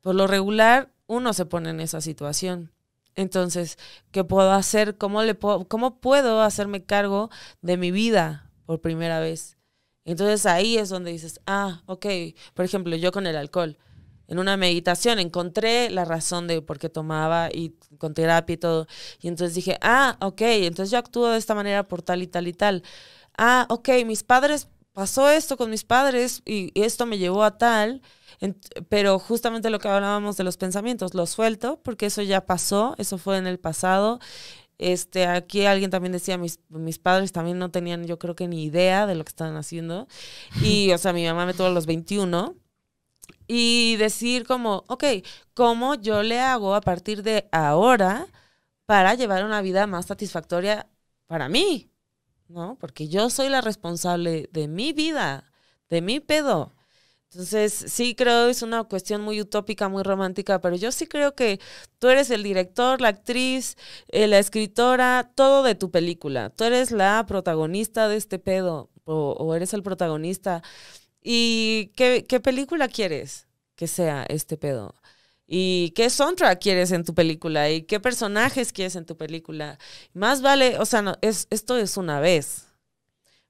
por 0.00 0.14
lo 0.14 0.26
regular 0.26 0.90
uno 1.06 1.32
se 1.34 1.46
pone 1.46 1.70
en 1.70 1.80
esa 1.80 2.00
situación. 2.00 2.72
Entonces, 3.14 3.78
¿qué 4.10 4.24
puedo 4.24 4.52
hacer? 4.52 4.96
¿Cómo 4.96 5.22
le 5.22 5.34
puedo 5.34 5.66
cómo 5.68 6.00
puedo 6.00 6.40
hacerme 6.42 6.84
cargo 6.84 7.30
de 7.60 7.76
mi 7.76 7.90
vida 7.90 8.50
por 8.64 8.80
primera 8.80 9.20
vez? 9.20 9.58
Entonces 10.04 10.46
ahí 10.46 10.78
es 10.78 10.88
donde 10.88 11.12
dices, 11.12 11.40
ah, 11.46 11.82
ok, 11.86 12.06
por 12.54 12.64
ejemplo, 12.64 12.96
yo 12.96 13.12
con 13.12 13.26
el 13.26 13.36
alcohol, 13.36 13.78
en 14.28 14.38
una 14.38 14.56
meditación 14.56 15.18
encontré 15.18 15.90
la 15.90 16.04
razón 16.04 16.46
de 16.46 16.62
por 16.62 16.78
qué 16.78 16.88
tomaba 16.88 17.50
y 17.52 17.74
con 17.98 18.14
terapia 18.14 18.54
y 18.54 18.56
todo. 18.56 18.86
Y 19.20 19.28
entonces 19.28 19.54
dije, 19.54 19.78
ah, 19.82 20.16
ok, 20.20 20.40
entonces 20.40 20.90
yo 20.90 20.98
actúo 20.98 21.28
de 21.28 21.38
esta 21.38 21.54
manera 21.54 21.86
por 21.86 22.02
tal 22.02 22.22
y 22.22 22.26
tal 22.26 22.48
y 22.48 22.52
tal. 22.52 22.82
Ah, 23.36 23.66
ok, 23.68 23.90
mis 24.06 24.22
padres, 24.22 24.68
pasó 24.92 25.28
esto 25.28 25.56
con 25.56 25.70
mis 25.70 25.84
padres 25.84 26.42
y 26.44 26.72
esto 26.80 27.06
me 27.06 27.18
llevó 27.18 27.44
a 27.44 27.58
tal. 27.58 28.02
pero 28.88 29.18
justamente 29.18 29.70
lo 29.70 29.78
que 29.78 29.88
hablábamos 29.88 30.36
de 30.36 30.44
los 30.44 30.56
pensamientos, 30.56 31.14
lo 31.14 31.26
suelto 31.26 31.80
porque 31.82 32.06
eso 32.06 32.22
ya 32.22 32.46
pasó, 32.46 32.94
eso 32.98 33.18
fue 33.18 33.36
en 33.38 33.46
el 33.46 33.58
pasado 33.58 34.18
este, 34.82 35.26
aquí 35.26 35.64
alguien 35.66 35.90
también 35.90 36.12
decía, 36.12 36.38
mis, 36.38 36.60
mis 36.68 36.98
padres 36.98 37.32
también 37.32 37.58
no 37.58 37.70
tenían, 37.70 38.04
yo 38.04 38.18
creo 38.18 38.34
que 38.34 38.48
ni 38.48 38.64
idea 38.64 39.06
de 39.06 39.14
lo 39.14 39.24
que 39.24 39.30
estaban 39.30 39.56
haciendo. 39.56 40.08
Y, 40.62 40.90
o 40.92 40.98
sea, 40.98 41.12
mi 41.12 41.24
mamá 41.24 41.46
me 41.46 41.54
tuvo 41.54 41.68
a 41.68 41.70
los 41.70 41.86
21. 41.86 42.56
Y 43.46 43.96
decir 43.96 44.46
como, 44.46 44.84
ok, 44.88 45.04
¿cómo 45.54 45.94
yo 45.94 46.22
le 46.22 46.40
hago 46.40 46.74
a 46.74 46.80
partir 46.80 47.22
de 47.22 47.48
ahora 47.52 48.26
para 48.86 49.14
llevar 49.14 49.44
una 49.44 49.60
vida 49.62 49.86
más 49.86 50.06
satisfactoria 50.06 50.88
para 51.26 51.48
mí? 51.48 51.90
¿No? 52.48 52.76
Porque 52.80 53.08
yo 53.08 53.30
soy 53.30 53.48
la 53.48 53.60
responsable 53.60 54.48
de 54.52 54.68
mi 54.68 54.92
vida, 54.92 55.52
de 55.90 56.02
mi 56.02 56.20
pedo. 56.20 56.72
Entonces, 57.32 57.72
sí 57.88 58.14
creo 58.14 58.48
es 58.48 58.60
una 58.60 58.84
cuestión 58.84 59.22
muy 59.22 59.40
utópica, 59.40 59.88
muy 59.88 60.02
romántica, 60.02 60.60
pero 60.60 60.76
yo 60.76 60.92
sí 60.92 61.06
creo 61.06 61.34
que 61.34 61.60
tú 61.98 62.08
eres 62.08 62.30
el 62.30 62.42
director, 62.42 63.00
la 63.00 63.08
actriz, 63.08 63.76
eh, 64.08 64.26
la 64.26 64.38
escritora, 64.38 65.32
todo 65.34 65.62
de 65.62 65.74
tu 65.74 65.90
película. 65.90 66.50
Tú 66.50 66.64
eres 66.64 66.90
la 66.90 67.24
protagonista 67.26 68.08
de 68.08 68.16
este 68.16 68.38
pedo 68.38 68.90
o, 69.04 69.32
o 69.32 69.54
eres 69.54 69.72
el 69.72 69.82
protagonista. 69.82 70.62
¿Y 71.22 71.92
qué, 71.96 72.26
qué 72.28 72.40
película 72.40 72.88
quieres 72.88 73.48
que 73.76 73.86
sea 73.88 74.24
este 74.28 74.56
pedo? 74.58 74.94
¿Y 75.46 75.90
qué 75.92 76.10
soundtrack 76.10 76.60
quieres 76.60 76.92
en 76.92 77.04
tu 77.04 77.14
película? 77.14 77.70
¿Y 77.70 77.82
qué 77.82 78.00
personajes 78.00 78.72
quieres 78.72 78.96
en 78.96 79.06
tu 79.06 79.16
película? 79.16 79.78
Más 80.14 80.42
vale, 80.42 80.78
o 80.78 80.86
sea, 80.86 81.02
no, 81.02 81.16
es, 81.22 81.46
esto 81.50 81.76
es 81.78 81.96
una 81.96 82.20
vez. 82.20 82.66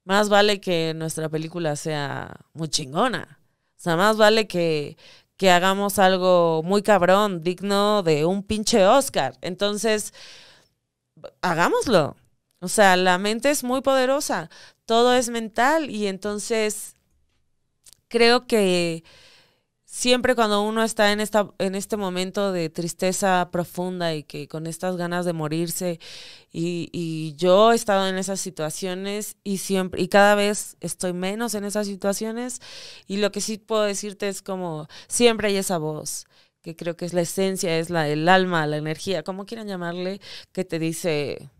Más 0.05 0.29
vale 0.29 0.61
que 0.61 0.95
nuestra 0.95 1.29
película 1.29 1.77
sea 1.77 2.35
muy 2.55 2.69
chingona. 2.69 3.42
O 3.83 3.85
sea, 3.85 3.97
más 3.97 4.17
vale 4.17 4.47
que, 4.47 4.97
que 5.37 5.51
hagamos 5.51 5.99
algo 5.99 6.63
muy 6.63 6.83
cabrón, 6.83 7.43
digno 7.43 8.05
de 8.05 8.25
un 8.25 8.45
pinche 8.45 8.87
Oscar. 8.87 9.37
Entonces, 9.41 10.15
hagámoslo. 11.41 12.17
O 12.61 12.69
sea, 12.69 12.97
la 12.97 13.19
mente 13.19 13.51
es 13.51 13.65
muy 13.65 13.81
poderosa, 13.81 14.49
todo 14.87 15.15
es 15.15 15.31
mental 15.31 15.91
y 15.91 16.07
entonces 16.07 16.95
creo 18.07 18.47
que 18.47 19.03
siempre 19.93 20.35
cuando 20.35 20.63
uno 20.63 20.83
está 20.83 21.13
en 21.13 21.21
esta 21.21 21.51
en 21.59 21.75
este 21.75 21.99
momento 21.99 22.51
de 22.51 22.71
tristeza 22.71 23.51
profunda 23.53 24.15
y 24.15 24.23
que 24.25 24.49
con 24.49 24.67
estas 24.67 24.97
ganas 24.97 25.27
de 25.27 25.35
morirse 25.35 26.01
y, 26.51 26.89
y 26.93 27.35
yo 27.37 27.73
he 27.73 27.75
estado 27.75 28.09
en 28.09 28.17
esas 28.17 28.41
situaciones 28.41 29.37
y 29.45 29.59
siempre 29.59 30.01
y 30.01 30.09
cada 30.09 30.35
vez 30.35 30.79
estoy 30.81 31.13
menos 31.13 31.55
en 31.55 31.65
esas 31.65 31.87
situaciones 31.87 32.63
y 33.07 33.19
lo 33.19 33.33
que 33.33 33.43
sí 33.43 33.59
puedo 33.59 33.83
decirte 33.83 34.31
es 34.31 34.41
como 34.41 34.89
siempre 35.09 35.49
hay 35.49 35.57
esa 35.57 35.77
voz 35.77 36.25
que 36.63 36.75
creo 36.75 36.97
que 36.97 37.05
es 37.05 37.13
la 37.13 37.21
esencia, 37.21 37.79
es 37.79 37.91
la 37.91 38.09
el 38.09 38.29
alma, 38.31 38.67
la 38.67 38.79
energía, 38.79 39.23
como 39.25 39.45
quieran 39.45 39.67
llamarle, 39.69 40.23
que 40.53 40.65
te 40.65 40.79
dice 40.79 41.51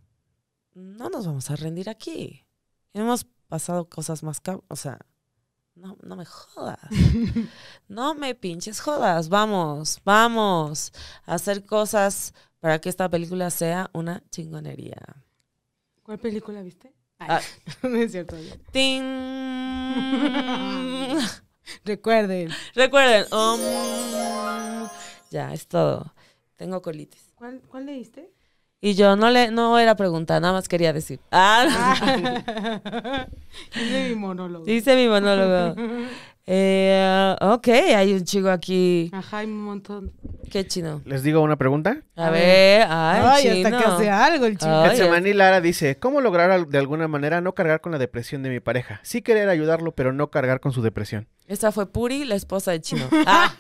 no 0.75 1.11
nos 1.11 1.27
vamos 1.27 1.51
a 1.51 1.57
rendir 1.57 1.91
aquí. 1.91 2.47
Hemos 2.95 3.27
pasado 3.49 3.91
cosas 3.91 4.23
más, 4.23 4.41
o 4.69 4.77
sea, 4.77 4.99
no, 5.75 5.97
no 6.03 6.17
me 6.17 6.25
jodas. 6.25 6.79
No 7.89 8.15
me 8.15 8.35
pinches 8.35 8.81
jodas. 8.81 9.29
Vamos, 9.29 10.01
vamos 10.05 10.93
a 11.27 11.35
hacer 11.35 11.65
cosas 11.67 12.33
para 12.61 12.81
que 12.81 12.89
esta 12.89 13.09
película 13.09 13.51
sea 13.51 13.91
una 13.93 14.23
chingonería. 14.31 14.97
¿Cuál 16.03 16.19
película 16.19 16.63
viste? 16.63 16.95
Ay, 17.19 17.29
Ah. 17.31 17.41
no 17.83 17.97
es. 17.97 18.13
Recuerden. 21.85 22.51
Recuerden. 22.75 23.27
um, 23.33 23.61
ya, 25.31 25.53
es 25.53 25.67
todo. 25.69 26.15
Tengo 26.57 26.81
colitis. 26.83 27.33
¿Cuál, 27.35 27.61
cuál 27.69 27.87
leíste? 27.87 28.33
Y 28.85 28.95
yo 28.95 29.15
no 29.15 29.31
le, 29.31 29.53
no 29.53 29.79
era 29.79 29.95
pregunta, 29.95 30.41
nada 30.41 30.55
más 30.55 30.67
quería 30.69 30.93
decir. 30.93 31.21
Ah, 31.31 31.67
Ah. 31.71 33.27
Hice 33.77 34.09
mi 34.09 34.15
monólogo. 34.17 34.65
dice 34.65 34.97
mi 34.97 35.07
monólogo. 35.09 35.77
Eh, 36.47 37.37
ok, 37.41 37.69
hay 37.69 38.13
un 38.13 38.25
chico 38.25 38.51
aquí. 38.51 39.09
Ajá, 39.13 39.39
hay 39.39 39.47
un 39.47 39.63
montón. 39.63 40.13
Qué 40.51 40.67
chino. 40.67 41.01
Les 41.05 41.23
digo 41.23 41.41
una 41.41 41.55
pregunta. 41.55 41.99
A 42.17 42.31
ver, 42.31 42.83
ay, 42.89 43.23
Ay, 43.25 43.43
chino. 43.63 43.69
hasta 43.69 43.79
que 43.79 43.85
hace 43.93 44.11
algo 44.11 44.47
el 44.47 44.59
chico. 44.59 44.73
Ay, 44.73 44.91
Getsemani 44.91 45.33
Lara 45.33 45.61
dice, 45.61 45.97
¿cómo 46.01 46.21
lograr 46.21 46.67
de 46.67 46.79
alguna 46.79 47.07
manera 47.07 47.41
no 47.41 47.55
cargar 47.55 47.81
con 47.81 47.93
la 47.93 47.99
depresión 47.99 48.43
de 48.43 48.51
mi 48.51 48.59
pareja? 48.59 48.99
Sí 49.05 49.23
querer 49.23 49.49
ayudarlo, 49.49 49.93
pero 49.93 50.13
no 50.13 50.31
cargar 50.31 50.59
con 50.59 50.73
su 50.73 50.83
depresión. 50.83 51.29
Esta 51.47 51.71
fue 51.71 51.87
Puri, 51.87 52.25
la 52.25 52.35
esposa 52.35 52.73
de 52.73 52.81
Chino. 52.81 53.05
Ah, 53.27 53.55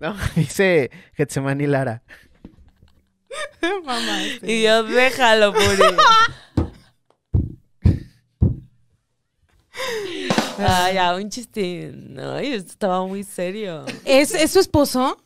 No, 0.00 0.14
dice 0.34 0.90
Getsemani 1.14 1.66
Lara. 1.66 2.02
Mamá, 3.84 4.24
este. 4.24 4.52
y 4.52 4.62
yo, 4.62 4.82
déjalo, 4.84 5.52
Puri. 5.52 5.82
Ay, 10.58 10.94
ya, 10.94 11.14
un 11.14 11.28
chistín. 11.28 12.18
Ay, 12.18 12.54
esto 12.54 12.72
estaba 12.72 13.06
muy 13.06 13.22
serio. 13.24 13.84
¿Es, 14.04 14.34
¿Es 14.34 14.50
su 14.52 14.60
esposo? 14.60 15.22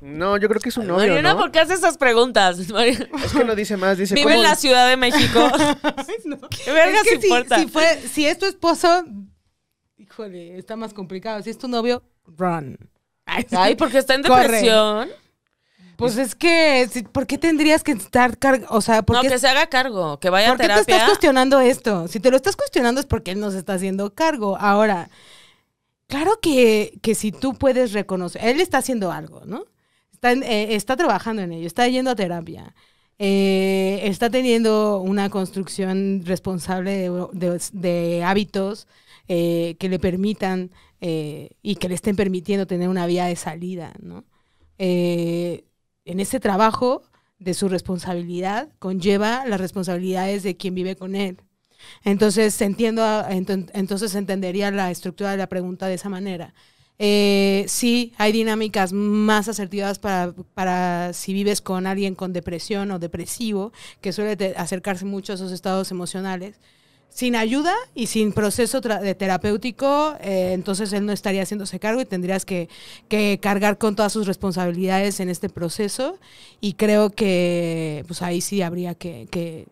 No, 0.00 0.36
yo 0.36 0.48
creo 0.48 0.60
que 0.60 0.68
es 0.68 0.76
un 0.76 0.86
novio, 0.86 1.06
Mariana, 1.06 1.32
¿no? 1.32 1.38
¿por 1.38 1.50
qué 1.50 1.60
haces 1.60 1.78
esas 1.78 1.96
preguntas? 1.96 2.68
Mariana, 2.70 3.08
Es 3.24 3.32
que 3.32 3.44
no 3.44 3.54
dice 3.54 3.76
más, 3.76 3.96
dice 3.96 4.14
Vive 4.14 4.32
¿cómo- 4.32 4.36
en 4.36 4.42
la 4.42 4.54
Ciudad 4.56 4.88
de 4.88 4.96
México. 4.96 5.40
¿Qué 6.64 6.72
vergas 6.72 7.06
es 7.06 7.12
que 7.12 7.20
si, 7.20 7.26
importa? 7.28 7.58
si 7.58 7.68
fue, 7.68 8.02
si 8.12 8.26
es 8.26 8.38
tu 8.38 8.46
esposo, 8.46 9.04
híjole, 9.96 10.58
está 10.58 10.76
más 10.76 10.92
complicado. 10.92 11.40
Si 11.42 11.50
es 11.50 11.56
tu 11.58 11.68
novio, 11.68 12.02
run. 12.26 12.76
Ay, 13.24 13.76
porque 13.76 13.98
está 13.98 14.14
en 14.14 14.22
Corre. 14.22 14.60
Pues 15.96 16.16
es 16.18 16.34
que, 16.34 16.88
¿por 17.12 17.26
qué 17.26 17.38
tendrías 17.38 17.82
que 17.84 17.92
estar 17.92 18.38
carg 18.38 18.66
O 18.70 18.80
sea, 18.80 19.02
¿por 19.02 19.16
No, 19.16 19.22
qué, 19.22 19.28
que 19.28 19.38
se 19.38 19.48
haga 19.48 19.66
cargo, 19.68 20.18
que 20.20 20.30
vaya 20.30 20.48
a 20.48 20.50
¿por 20.50 20.58
qué 20.58 20.62
te 20.62 20.66
terapia. 20.68 20.94
estás 20.94 21.08
cuestionando 21.08 21.60
esto? 21.60 22.08
Si 22.08 22.20
te 22.20 22.30
lo 22.30 22.36
estás 22.36 22.56
cuestionando 22.56 23.00
es 23.00 23.06
porque 23.06 23.30
él 23.32 23.40
no 23.40 23.50
se 23.50 23.58
está 23.58 23.74
haciendo 23.74 24.14
cargo. 24.14 24.56
Ahora, 24.58 25.10
claro 26.06 26.38
que, 26.40 26.98
que 27.02 27.14
si 27.14 27.32
tú 27.32 27.54
puedes 27.54 27.92
reconocer, 27.92 28.42
él 28.44 28.60
está 28.60 28.78
haciendo 28.78 29.12
algo, 29.12 29.42
¿no? 29.46 29.64
Está, 30.12 30.32
eh, 30.32 30.74
está 30.74 30.96
trabajando 30.96 31.42
en 31.42 31.52
ello, 31.52 31.66
está 31.66 31.86
yendo 31.88 32.10
a 32.10 32.16
terapia. 32.16 32.74
eh, 33.18 34.00
está 34.04 34.28
teniendo 34.30 35.00
una 35.00 35.30
construcción 35.30 36.22
responsable 36.26 36.92
de, 37.10 37.28
de- 37.32 37.60
de 37.72 38.24
hábitos 38.24 38.88
eh, 39.28 39.76
que 39.78 39.88
le 39.88 39.98
permitan 40.00 40.70
eh, 41.00 41.50
y 41.62 41.76
que 41.76 41.88
le 41.88 41.94
estén 41.94 42.16
permitiendo 42.16 42.66
tener 42.66 42.88
una 42.88 43.06
vía 43.06 43.26
de 43.26 43.36
salida, 43.36 43.92
¿no? 44.02 44.24
Eh, 44.78 45.64
en 46.04 46.20
ese 46.20 46.40
trabajo 46.40 47.02
de 47.38 47.54
su 47.54 47.68
responsabilidad 47.68 48.68
conlleva 48.78 49.44
las 49.46 49.60
responsabilidades 49.60 50.42
de 50.42 50.56
quien 50.56 50.74
vive 50.74 50.96
con 50.96 51.14
él. 51.14 51.38
Entonces, 52.02 52.60
entiendo, 52.62 53.02
entonces 53.28 54.14
entendería 54.14 54.70
la 54.70 54.90
estructura 54.90 55.32
de 55.32 55.36
la 55.36 55.48
pregunta 55.48 55.86
de 55.86 55.94
esa 55.94 56.08
manera. 56.08 56.54
Eh, 56.98 57.64
sí, 57.68 58.12
hay 58.18 58.32
dinámicas 58.32 58.92
más 58.92 59.48
asertivas 59.48 59.98
para, 59.98 60.32
para 60.54 61.12
si 61.12 61.32
vives 61.32 61.60
con 61.60 61.86
alguien 61.86 62.14
con 62.14 62.32
depresión 62.32 62.90
o 62.92 62.98
depresivo, 62.98 63.72
que 64.00 64.12
suele 64.12 64.54
acercarse 64.56 65.04
mucho 65.04 65.32
a 65.32 65.34
esos 65.34 65.52
estados 65.52 65.90
emocionales. 65.90 66.60
Sin 67.14 67.36
ayuda 67.36 67.72
y 67.94 68.08
sin 68.08 68.32
proceso 68.32 68.80
tra- 68.80 69.00
de 69.00 69.14
terapéutico, 69.14 70.16
eh, 70.20 70.50
entonces 70.52 70.92
él 70.92 71.06
no 71.06 71.12
estaría 71.12 71.42
haciéndose 71.42 71.78
cargo 71.78 72.00
y 72.00 72.04
tendrías 72.06 72.44
que, 72.44 72.68
que 73.08 73.38
cargar 73.40 73.78
con 73.78 73.94
todas 73.94 74.12
sus 74.12 74.26
responsabilidades 74.26 75.20
en 75.20 75.28
este 75.28 75.48
proceso. 75.48 76.18
Y 76.60 76.72
creo 76.72 77.10
que 77.10 78.02
pues 78.08 78.20
ahí 78.20 78.40
sí 78.40 78.62
habría 78.62 78.96
que, 78.96 79.28
que, 79.30 79.68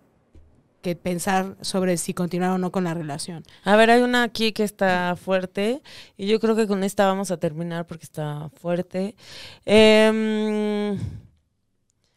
que 0.82 0.94
pensar 0.94 1.56
sobre 1.62 1.96
si 1.96 2.14
continuar 2.14 2.52
o 2.52 2.58
no 2.58 2.70
con 2.70 2.84
la 2.84 2.94
relación. 2.94 3.42
A 3.64 3.74
ver, 3.74 3.90
hay 3.90 4.02
una 4.02 4.22
aquí 4.22 4.52
que 4.52 4.62
está 4.62 5.16
fuerte 5.16 5.82
y 6.16 6.28
yo 6.28 6.38
creo 6.38 6.54
que 6.54 6.68
con 6.68 6.84
esta 6.84 7.06
vamos 7.06 7.32
a 7.32 7.38
terminar 7.38 7.88
porque 7.88 8.04
está 8.04 8.50
fuerte. 8.54 9.16
Em, 9.64 10.92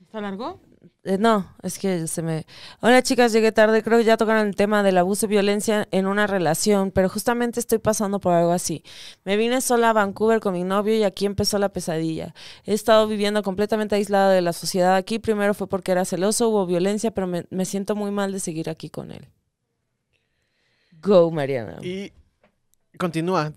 ¿Está 0.02 0.22
largo? 0.22 0.60
Eh, 1.06 1.18
no, 1.20 1.56
es 1.64 1.80
que 1.80 2.08
se 2.08 2.22
me... 2.22 2.46
Hola 2.82 3.02
chicas, 3.04 3.32
llegué 3.32 3.52
tarde, 3.52 3.84
creo 3.84 3.98
que 4.00 4.04
ya 4.04 4.18
tocaron 4.18 4.48
el 4.48 4.56
tema 4.56 4.84
del 4.84 4.98
abuso 4.98 5.26
y 5.28 5.30
violencia 5.30 5.88
en 5.92 6.08
una 6.08 6.28
relación, 6.28 6.92
pero 6.92 7.08
justamente 7.10 7.60
estoy 7.60 7.78
pasando 7.78 8.20
por 8.20 8.34
algo 8.34 8.52
así. 8.52 8.84
Me 9.24 9.38
vine 9.38 9.62
sola 9.62 9.92
a 9.92 9.94
Vancouver 9.94 10.40
con 10.40 10.54
mi 10.54 10.64
novio 10.64 10.96
y 10.96 11.04
aquí 11.04 11.26
empezó 11.26 11.60
la 11.60 11.70
pesadilla. 11.70 12.34
He 12.66 12.74
estado 12.74 13.08
viviendo 13.08 13.44
completamente 13.44 13.96
aislada 13.96 14.32
de 14.32 14.42
la 14.42 14.52
sociedad 14.52 14.96
aquí. 14.96 15.20
Primero 15.20 15.54
fue 15.54 15.68
porque 15.68 15.92
era 15.92 16.06
celoso, 16.06 16.50
hubo 16.50 16.66
violencia, 16.66 17.12
pero 17.12 17.28
me, 17.28 17.46
me 17.50 17.66
siento 17.66 17.96
muy 17.96 18.12
mal 18.12 18.32
de 18.32 18.40
seguir 18.40 18.70
aquí 18.70 18.90
con 18.90 19.12
él. 19.12 19.28
Go, 21.02 21.30
Mariana. 21.32 21.78
Y 21.84 22.12
continúa, 22.98 23.54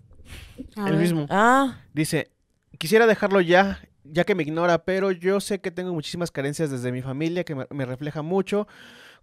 A 0.76 0.86
el 0.86 0.92
ver. 0.92 1.01
mismo. 1.01 1.26
Ah, 1.30 1.78
Dice, 1.94 2.30
quisiera 2.78 3.07
dejarlo 3.07 3.40
ya, 3.40 3.80
ya 4.11 4.24
que 4.24 4.34
me 4.34 4.42
ignora, 4.42 4.84
pero 4.84 5.11
yo 5.11 5.40
sé 5.40 5.61
que 5.61 5.70
tengo 5.70 5.92
muchísimas 5.92 6.30
carencias 6.30 6.70
desde 6.70 6.92
mi 6.92 7.02
familia 7.02 7.44
que 7.44 7.54
me, 7.54 7.66
me 7.70 7.84
refleja 7.86 8.22
mucho. 8.22 8.66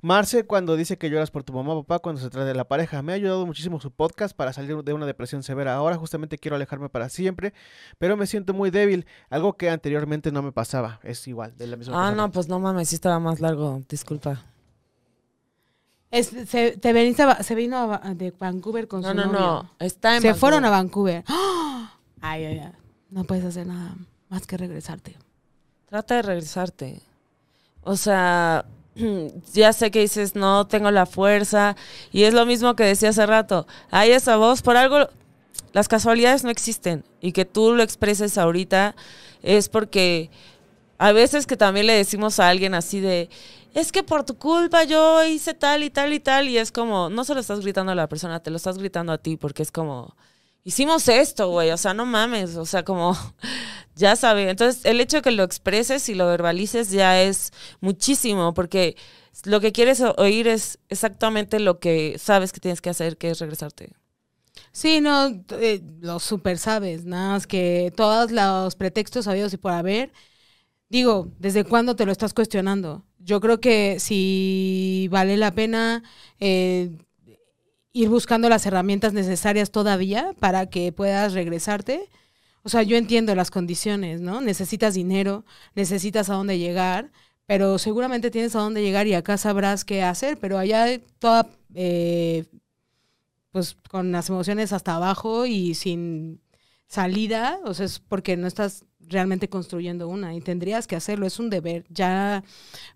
Marce, 0.01 0.45
cuando 0.45 0.75
dice 0.75 0.97
que 0.97 1.09
lloras 1.09 1.31
por 1.31 1.43
tu 1.43 1.53
mamá, 1.53 1.73
papá, 1.75 1.99
cuando 1.99 2.21
se 2.21 2.29
trata 2.29 2.45
de 2.45 2.53
la 2.53 2.67
pareja, 2.67 3.01
me 3.01 3.13
ha 3.13 3.15
ayudado 3.15 3.45
muchísimo 3.45 3.79
su 3.79 3.89
podcast 3.91 4.35
para 4.35 4.53
salir 4.53 4.75
de 4.83 4.93
una 4.93 5.05
depresión 5.05 5.41
severa. 5.41 5.73
Ahora 5.73 5.95
justamente 5.95 6.37
quiero 6.37 6.55
alejarme 6.57 6.89
para 6.89 7.09
siempre, 7.09 7.53
pero 7.97 8.15
me 8.17 8.27
siento 8.27 8.53
muy 8.53 8.69
débil, 8.71 9.05
algo 9.29 9.53
que 9.53 9.69
anteriormente 9.69 10.31
no 10.31 10.43
me 10.43 10.51
pasaba. 10.51 10.99
Es 11.01 11.27
igual, 11.27 11.55
de 11.57 11.67
la 11.67 11.77
misma 11.77 11.95
Ah, 11.95 12.07
persona. 12.09 12.21
no, 12.27 12.31
pues 12.31 12.47
no 12.49 12.59
mames, 12.59 12.89
sí 12.89 12.95
estaba 12.95 13.19
más 13.19 13.39
largo, 13.39 13.81
disculpa. 13.89 14.43
Es- 16.11 16.27
se, 16.47 16.77
te 16.77 16.93
veniste 16.93 17.23
a 17.23 17.27
Va- 17.27 17.43
se 17.43 17.55
vino 17.55 17.77
a 17.93 18.13
de 18.13 18.31
Vancouver 18.31 18.87
con 18.87 19.01
No, 19.01 19.09
su 19.09 19.15
no, 19.15 19.25
no, 19.31 19.71
está 19.79 20.15
en 20.17 20.21
Se 20.21 20.33
fueron 20.33 20.63
a 20.65 20.69
Vancouver. 20.69 21.23
Ay, 22.21 22.45
ay, 22.45 22.59
ay. 22.59 22.71
No 23.09 23.23
puedes 23.23 23.45
hacer 23.45 23.67
nada 23.67 23.95
más 24.29 24.47
que 24.47 24.57
regresarte. 24.57 25.17
Trata 25.87 26.15
de 26.15 26.21
regresarte. 26.21 27.01
O 27.83 27.95
sea, 27.95 28.65
ya 29.53 29.73
sé 29.73 29.91
que 29.91 29.99
dices, 29.99 30.35
no 30.35 30.67
tengo 30.67 30.91
la 30.91 31.05
fuerza, 31.05 31.75
y 32.11 32.23
es 32.23 32.33
lo 32.33 32.45
mismo 32.45 32.75
que 32.75 32.83
decía 32.83 33.09
hace 33.09 33.25
rato. 33.25 33.67
Hay 33.91 34.11
esa 34.11 34.37
voz, 34.37 34.61
por 34.61 34.77
algo 34.77 35.09
las 35.75 35.89
casualidades 35.89 36.45
no 36.45 36.51
existen 36.51 37.03
y 37.19 37.33
que 37.33 37.43
tú 37.43 37.73
lo 37.73 37.83
expreses 37.83 38.37
ahorita 38.37 38.95
es 39.43 39.67
porque 39.67 40.29
a 40.97 41.11
veces 41.11 41.45
que 41.45 41.57
también 41.57 41.87
le 41.87 41.93
decimos 41.93 42.39
a 42.39 42.47
alguien 42.47 42.73
así 42.73 43.01
de, 43.01 43.29
es 43.73 43.91
que 43.91 44.01
por 44.01 44.23
tu 44.23 44.37
culpa 44.37 44.85
yo 44.85 45.25
hice 45.25 45.53
tal 45.53 45.83
y 45.83 45.89
tal 45.89 46.13
y 46.13 46.21
tal 46.21 46.47
y 46.47 46.57
es 46.57 46.71
como, 46.71 47.09
no 47.09 47.25
se 47.25 47.33
lo 47.33 47.41
estás 47.41 47.59
gritando 47.59 47.91
a 47.91 47.95
la 47.95 48.07
persona, 48.07 48.39
te 48.39 48.51
lo 48.51 48.55
estás 48.55 48.77
gritando 48.77 49.11
a 49.11 49.17
ti 49.17 49.35
porque 49.35 49.63
es 49.63 49.71
como, 49.73 50.15
hicimos 50.63 51.09
esto, 51.09 51.49
güey, 51.49 51.71
o 51.71 51.77
sea, 51.77 51.93
no 51.93 52.05
mames, 52.05 52.55
o 52.55 52.65
sea, 52.65 52.85
como, 52.85 53.11
ya 53.95 54.15
sabes. 54.15 54.49
Entonces, 54.49 54.85
el 54.85 54.99
hecho 55.01 55.17
de 55.17 55.21
que 55.23 55.31
lo 55.31 55.43
expreses 55.43 56.07
y 56.09 56.15
lo 56.15 56.27
verbalices 56.27 56.91
ya 56.91 57.21
es 57.21 57.51
muchísimo 57.81 58.53
porque 58.53 58.95
lo 59.43 59.59
que 59.59 59.71
quieres 59.71 60.01
oír 60.17 60.47
es 60.47 60.79
exactamente 60.89 61.59
lo 61.59 61.79
que 61.79 62.17
sabes 62.19 62.53
que 62.53 62.59
tienes 62.59 62.81
que 62.81 62.89
hacer, 62.89 63.17
que 63.17 63.29
es 63.29 63.39
regresarte. 63.39 63.93
Sí, 64.71 65.01
no, 65.01 65.27
eh, 65.51 65.81
lo 65.99 66.19
super 66.19 66.57
sabes, 66.57 67.05
nada 67.05 67.29
más 67.33 67.47
que 67.47 67.93
todos 67.95 68.31
los 68.31 68.75
pretextos 68.75 69.27
habidos 69.27 69.53
y 69.53 69.57
por 69.57 69.71
haber, 69.71 70.11
digo, 70.89 71.31
¿desde 71.39 71.63
cuándo 71.63 71.95
te 71.95 72.05
lo 72.05 72.11
estás 72.11 72.33
cuestionando? 72.33 73.05
Yo 73.19 73.41
creo 73.41 73.59
que 73.59 73.99
si 73.99 75.07
vale 75.11 75.37
la 75.37 75.51
pena 75.51 76.03
eh, 76.39 76.91
ir 77.93 78.09
buscando 78.09 78.49
las 78.49 78.65
herramientas 78.65 79.13
necesarias 79.13 79.71
todavía 79.71 80.33
para 80.39 80.65
que 80.69 80.91
puedas 80.91 81.33
regresarte. 81.33 82.09
O 82.65 82.69
sea, 82.69 82.81
yo 82.81 82.97
entiendo 82.97 83.35
las 83.35 83.51
condiciones, 83.51 84.21
¿no? 84.21 84.41
Necesitas 84.41 84.95
dinero, 84.95 85.45
necesitas 85.75 86.31
a 86.31 86.33
dónde 86.33 86.57
llegar, 86.57 87.11
pero 87.45 87.77
seguramente 87.77 88.31
tienes 88.31 88.55
a 88.55 88.59
dónde 88.59 88.81
llegar 88.81 89.05
y 89.05 89.13
acá 89.13 89.37
sabrás 89.37 89.85
qué 89.85 90.01
hacer, 90.01 90.39
pero 90.39 90.57
allá 90.57 90.99
toda, 91.19 91.47
eh, 91.75 92.45
pues 93.51 93.77
con 93.87 94.11
las 94.11 94.29
emociones 94.29 94.73
hasta 94.73 94.95
abajo 94.95 95.45
y 95.45 95.75
sin 95.75 96.41
salida, 96.87 97.59
o 97.65 97.75
sea, 97.75 97.85
es 97.85 97.99
porque 97.99 98.35
no 98.35 98.47
estás 98.47 98.83
realmente 98.99 99.47
construyendo 99.47 100.07
una 100.07 100.33
y 100.33 100.41
tendrías 100.41 100.87
que 100.87 100.95
hacerlo, 100.95 101.27
es 101.27 101.37
un 101.39 101.51
deber. 101.51 101.85
Ya, 101.89 102.43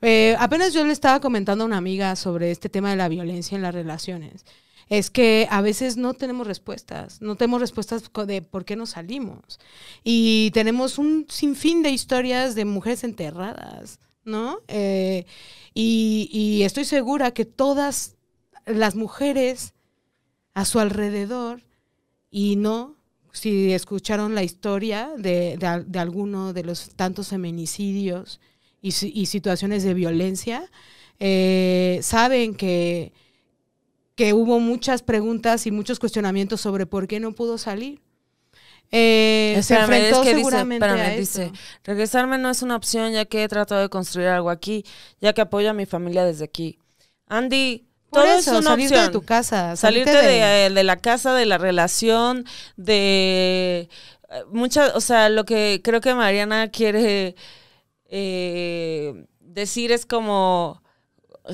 eh, 0.01 0.35
apenas 0.39 0.73
yo 0.73 0.83
le 0.83 0.93
estaba 0.93 1.19
comentando 1.19 1.63
a 1.63 1.67
una 1.67 1.77
amiga 1.77 2.15
sobre 2.15 2.49
este 2.49 2.69
tema 2.69 2.89
de 2.89 2.95
la 2.95 3.07
violencia 3.07 3.55
en 3.55 3.61
las 3.61 3.75
relaciones 3.75 4.45
es 4.89 5.11
que 5.11 5.47
a 5.51 5.61
veces 5.61 5.97
no 5.97 6.15
tenemos 6.15 6.47
respuestas, 6.47 7.21
no 7.21 7.35
tenemos 7.35 7.61
respuestas 7.61 8.09
de 8.25 8.41
por 8.41 8.65
qué 8.65 8.75
nos 8.75 8.91
salimos. 8.91 9.59
Y 10.03 10.49
tenemos 10.51 10.97
un 10.97 11.27
sinfín 11.29 11.83
de 11.83 11.91
historias 11.91 12.55
de 12.55 12.65
mujeres 12.65 13.03
enterradas, 13.03 13.99
¿no? 14.25 14.61
Eh, 14.67 15.25
y, 15.75 16.63
estoy 16.63 16.85
segura 16.85 17.31
que 17.31 17.45
todas 17.45 18.15
las 18.65 18.95
mujeres 18.95 19.73
a 20.55 20.65
su 20.65 20.79
alrededor, 20.79 21.61
y 22.31 22.55
no, 22.55 22.95
si 23.31 23.71
escucharon 23.71 24.33
la 24.33 24.43
historia 24.43 25.11
de, 25.17 25.57
alguno 25.95 26.51
de 26.51 26.63
los 26.63 26.89
tantos 26.95 27.29
feminicidios 27.29 28.39
y, 28.81 28.91
situaciones 28.91 29.83
de 29.83 29.93
violencia, 29.93 30.69
eh, 31.19 31.99
saben 32.01 32.55
que 32.55 33.13
que 34.19 34.33
hubo 34.33 34.59
muchas 34.59 35.01
preguntas 35.01 35.65
y 35.65 35.71
muchos 35.71 35.97
cuestionamientos 35.97 36.59
sobre 36.59 36.85
por 36.85 37.07
qué 37.07 37.21
no 37.21 37.31
pudo 37.31 37.57
salir. 37.57 38.01
Eh, 38.91 39.57
se 39.63 39.75
enfrentó 39.75 40.25
seguramente 40.25 40.85
a 40.85 41.11
dice, 41.11 41.53
regresarme 41.85 42.37
no 42.37 42.49
es 42.49 42.61
una 42.61 42.75
opción 42.75 43.13
ya 43.13 43.23
que 43.23 43.45
he 43.45 43.47
tratado 43.47 43.79
de 43.79 43.87
construir 43.87 44.27
algo 44.27 44.49
aquí, 44.49 44.83
ya 45.21 45.31
que 45.31 45.39
apoyo 45.39 45.69
a 45.69 45.73
mi 45.73 45.85
familia 45.85 46.25
desde 46.25 46.43
aquí. 46.43 46.77
Andy, 47.27 47.87
todo 48.11 48.25
es 48.25 48.45
una 48.47 48.61
salirte 48.61 48.99
de 48.99 49.07
tu 49.07 49.21
casa, 49.21 49.77
salirte, 49.77 50.11
de, 50.11 50.69
de, 50.69 50.83
la 50.83 50.97
casa, 50.97 51.33
de 51.33 51.45
la 51.45 51.57
relación, 51.57 52.43
de 52.75 53.87
eh, 54.29 54.43
muchas, 54.51 54.97
o 54.97 54.99
sea, 54.99 55.29
lo 55.29 55.45
que 55.45 55.79
creo 55.81 56.01
que 56.01 56.13
Mariana 56.13 56.67
quiere 56.71 57.37
eh, 58.09 59.27
decir 59.39 59.93
es 59.93 60.05
como 60.05 60.83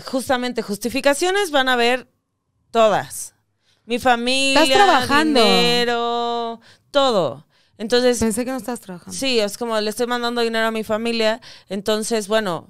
justamente 0.08 0.64
justificaciones 0.64 1.52
van 1.52 1.70
a 1.70 1.74
haber 1.74 2.15
Todas. 2.76 3.34
Mi 3.86 4.00
familia, 4.00 4.64
¿Estás 4.64 4.76
trabajando? 4.76 5.40
dinero, 5.40 6.60
todo. 6.92 7.48
Entonces. 7.78 8.20
Pensé 8.20 8.44
que 8.44 8.52
no 8.52 8.58
estás 8.58 8.82
trabajando. 8.82 9.18
Sí, 9.18 9.40
es 9.40 9.58
como 9.58 9.80
le 9.80 9.90
estoy 9.90 10.08
mandando 10.08 10.42
dinero 10.42 10.66
a 10.66 10.72
mi 10.72 10.84
familia. 10.84 11.40
Entonces, 11.70 12.28
bueno, 12.28 12.68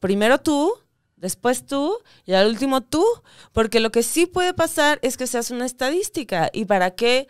primero 0.00 0.40
tú, 0.40 0.72
después 1.16 1.66
tú 1.66 1.98
y 2.24 2.32
al 2.32 2.46
último 2.46 2.80
tú. 2.80 3.04
Porque 3.52 3.78
lo 3.78 3.92
que 3.92 4.02
sí 4.02 4.24
puede 4.24 4.54
pasar 4.54 5.00
es 5.02 5.18
que 5.18 5.26
seas 5.26 5.50
una 5.50 5.66
estadística. 5.66 6.48
¿Y 6.54 6.64
para 6.64 6.92
qué? 6.92 7.28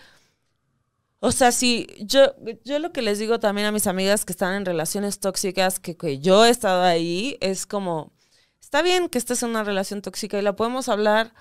O 1.18 1.32
sea, 1.32 1.50
si 1.50 1.88
yo, 1.98 2.36
yo 2.64 2.78
lo 2.78 2.92
que 2.92 3.02
les 3.02 3.18
digo 3.18 3.40
también 3.40 3.66
a 3.66 3.72
mis 3.72 3.88
amigas 3.88 4.24
que 4.24 4.32
están 4.32 4.54
en 4.54 4.64
relaciones 4.64 5.18
tóxicas, 5.18 5.80
que, 5.80 5.96
que 5.96 6.20
yo 6.20 6.44
he 6.44 6.50
estado 6.50 6.84
ahí, 6.84 7.36
es 7.40 7.66
como, 7.66 8.12
está 8.60 8.80
bien 8.82 9.08
que 9.08 9.18
estés 9.18 9.42
en 9.42 9.48
una 9.48 9.64
relación 9.64 10.02
tóxica 10.02 10.38
y 10.38 10.42
la 10.42 10.54
podemos 10.54 10.88
hablar 10.88 11.34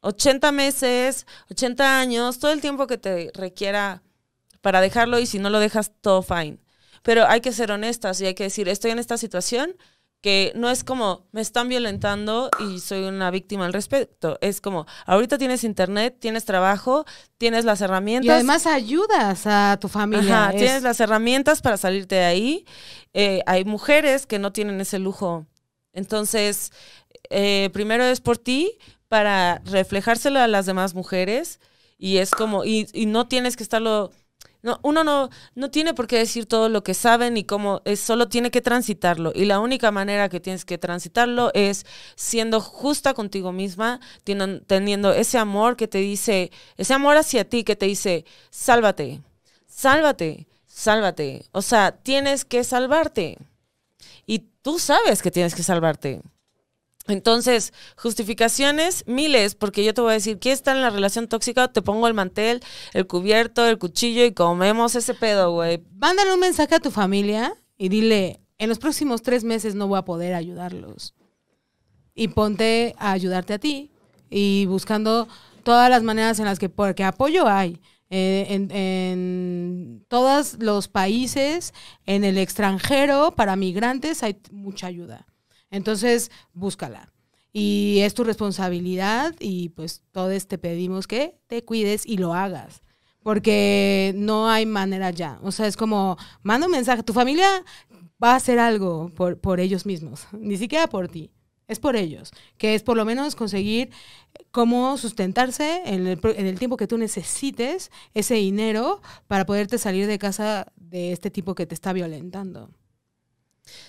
80 0.00 0.52
meses, 0.52 1.26
80 1.50 2.00
años, 2.00 2.38
todo 2.38 2.52
el 2.52 2.60
tiempo 2.60 2.86
que 2.86 2.98
te 2.98 3.30
requiera 3.34 4.02
para 4.60 4.80
dejarlo 4.80 5.18
y 5.18 5.26
si 5.26 5.38
no 5.38 5.50
lo 5.50 5.60
dejas, 5.60 5.92
todo 6.00 6.22
fine. 6.22 6.58
Pero 7.02 7.26
hay 7.26 7.40
que 7.40 7.52
ser 7.52 7.72
honestas 7.72 8.20
y 8.20 8.26
hay 8.26 8.34
que 8.34 8.44
decir, 8.44 8.68
estoy 8.68 8.90
en 8.90 8.98
esta 8.98 9.16
situación 9.16 9.76
que 10.20 10.52
no 10.54 10.68
es 10.68 10.84
como 10.84 11.26
me 11.32 11.40
están 11.40 11.68
violentando 11.68 12.50
y 12.58 12.80
soy 12.80 13.04
una 13.04 13.30
víctima 13.30 13.64
al 13.64 13.72
respecto. 13.72 14.36
Es 14.42 14.60
como, 14.60 14.86
ahorita 15.06 15.38
tienes 15.38 15.64
internet, 15.64 16.16
tienes 16.18 16.44
trabajo, 16.44 17.06
tienes 17.38 17.64
las 17.64 17.80
herramientas. 17.80 18.26
Y 18.26 18.30
además 18.30 18.66
ayudas 18.66 19.46
a 19.46 19.78
tu 19.80 19.88
familia. 19.88 20.48
Ajá, 20.48 20.52
tienes 20.52 20.82
las 20.82 21.00
herramientas 21.00 21.62
para 21.62 21.78
salirte 21.78 22.16
de 22.16 22.24
ahí. 22.24 22.66
Eh, 23.14 23.42
hay 23.46 23.64
mujeres 23.64 24.26
que 24.26 24.38
no 24.38 24.52
tienen 24.52 24.80
ese 24.80 24.98
lujo. 24.98 25.46
Entonces, 25.92 26.70
eh, 27.30 27.70
primero 27.72 28.04
es 28.04 28.20
por 28.20 28.36
ti, 28.36 28.78
para 29.10 29.60
reflejárselo 29.64 30.38
a 30.38 30.46
las 30.46 30.66
demás 30.66 30.94
mujeres 30.94 31.58
y 31.98 32.18
es 32.18 32.30
como, 32.30 32.64
y, 32.64 32.86
no 33.06 33.26
tienes 33.26 33.56
que 33.56 33.64
estarlo, 33.64 34.12
no, 34.62 34.78
uno 34.84 35.02
no, 35.02 35.30
no 35.56 35.70
tiene 35.72 35.94
por 35.94 36.06
qué 36.06 36.18
decir 36.18 36.46
todo 36.46 36.68
lo 36.68 36.84
que 36.84 36.94
saben 36.94 37.36
y 37.36 37.42
cómo, 37.42 37.82
es, 37.84 37.98
solo 37.98 38.28
tiene 38.28 38.52
que 38.52 38.60
transitarlo. 38.60 39.32
Y 39.34 39.46
la 39.46 39.58
única 39.58 39.90
manera 39.90 40.28
que 40.28 40.38
tienes 40.38 40.64
que 40.64 40.78
transitarlo 40.78 41.50
es 41.54 41.86
siendo 42.14 42.60
justa 42.60 43.12
contigo 43.12 43.50
misma, 43.50 43.98
teniendo 44.22 45.12
ese 45.12 45.38
amor 45.38 45.76
que 45.76 45.88
te 45.88 45.98
dice, 45.98 46.52
ese 46.76 46.94
amor 46.94 47.16
hacia 47.16 47.48
ti 47.48 47.64
que 47.64 47.74
te 47.74 47.86
dice, 47.86 48.24
sálvate, 48.50 49.22
sálvate, 49.66 50.46
sálvate. 50.66 51.46
O 51.50 51.62
sea, 51.62 51.96
tienes 51.96 52.44
que 52.44 52.62
salvarte. 52.62 53.38
Y 54.24 54.50
tú 54.62 54.78
sabes 54.78 55.20
que 55.20 55.32
tienes 55.32 55.56
que 55.56 55.64
salvarte. 55.64 56.22
Entonces, 57.10 57.72
justificaciones, 57.96 59.04
miles, 59.06 59.54
porque 59.54 59.84
yo 59.84 59.94
te 59.94 60.00
voy 60.00 60.10
a 60.10 60.14
decir, 60.14 60.38
¿quién 60.38 60.54
está 60.54 60.72
en 60.72 60.82
la 60.82 60.90
relación 60.90 61.28
tóxica? 61.28 61.68
Te 61.72 61.82
pongo 61.82 62.06
el 62.08 62.14
mantel, 62.14 62.62
el 62.92 63.06
cubierto, 63.06 63.66
el 63.66 63.78
cuchillo 63.78 64.24
y 64.24 64.32
comemos 64.32 64.94
ese 64.94 65.14
pedo, 65.14 65.52
güey. 65.52 65.82
Mándale 65.96 66.32
un 66.32 66.40
mensaje 66.40 66.74
a 66.74 66.80
tu 66.80 66.90
familia 66.90 67.54
y 67.76 67.88
dile, 67.88 68.40
en 68.58 68.68
los 68.68 68.78
próximos 68.78 69.22
tres 69.22 69.42
meses 69.42 69.74
no 69.74 69.88
voy 69.88 69.98
a 69.98 70.04
poder 70.04 70.34
ayudarlos. 70.34 71.14
Y 72.14 72.28
ponte 72.28 72.94
a 72.98 73.12
ayudarte 73.12 73.54
a 73.54 73.58
ti 73.58 73.90
y 74.28 74.66
buscando 74.66 75.28
todas 75.62 75.88
las 75.88 76.02
maneras 76.02 76.38
en 76.38 76.44
las 76.44 76.58
que, 76.58 76.68
porque 76.68 77.04
apoyo 77.04 77.48
hay. 77.48 77.80
Eh, 78.10 78.46
en, 78.50 78.70
en, 78.72 80.04
todos 80.08 80.56
los 80.58 80.88
países, 80.88 81.72
en 82.06 82.24
el 82.24 82.38
extranjero, 82.38 83.34
para 83.36 83.54
migrantes 83.54 84.22
hay 84.22 84.36
mucha 84.50 84.88
ayuda. 84.88 85.26
Entonces, 85.70 86.30
búscala. 86.52 87.12
Y 87.52 88.00
es 88.00 88.14
tu 88.14 88.22
responsabilidad 88.24 89.34
y 89.40 89.70
pues 89.70 90.02
todos 90.12 90.46
te 90.46 90.58
pedimos 90.58 91.06
que 91.06 91.40
te 91.48 91.64
cuides 91.64 92.06
y 92.06 92.18
lo 92.18 92.34
hagas. 92.34 92.82
Porque 93.22 94.12
no 94.16 94.48
hay 94.48 94.66
manera 94.66 95.10
ya. 95.10 95.38
O 95.42 95.52
sea, 95.52 95.66
es 95.66 95.76
como, 95.76 96.16
manda 96.42 96.66
un 96.66 96.72
mensaje. 96.72 97.02
Tu 97.02 97.12
familia 97.12 97.64
va 98.22 98.32
a 98.32 98.36
hacer 98.36 98.58
algo 98.58 99.10
por, 99.14 99.38
por 99.40 99.60
ellos 99.60 99.86
mismos, 99.86 100.26
ni 100.32 100.56
siquiera 100.56 100.86
por 100.88 101.08
ti. 101.08 101.30
Es 101.66 101.78
por 101.78 101.94
ellos, 101.94 102.32
que 102.58 102.74
es 102.74 102.82
por 102.82 102.96
lo 102.96 103.04
menos 103.04 103.36
conseguir 103.36 103.90
cómo 104.50 104.96
sustentarse 104.96 105.82
en 105.86 106.04
el, 106.04 106.20
en 106.36 106.46
el, 106.46 106.58
tiempo 106.58 106.76
que 106.76 106.88
tú 106.88 106.98
necesites 106.98 107.92
ese 108.12 108.34
dinero 108.34 109.00
para 109.28 109.46
poderte 109.46 109.78
salir 109.78 110.08
de 110.08 110.18
casa 110.18 110.72
de 110.74 111.12
este 111.12 111.30
tipo 111.30 111.54
que 111.54 111.66
te 111.66 111.74
está 111.76 111.92
violentando. 111.92 112.70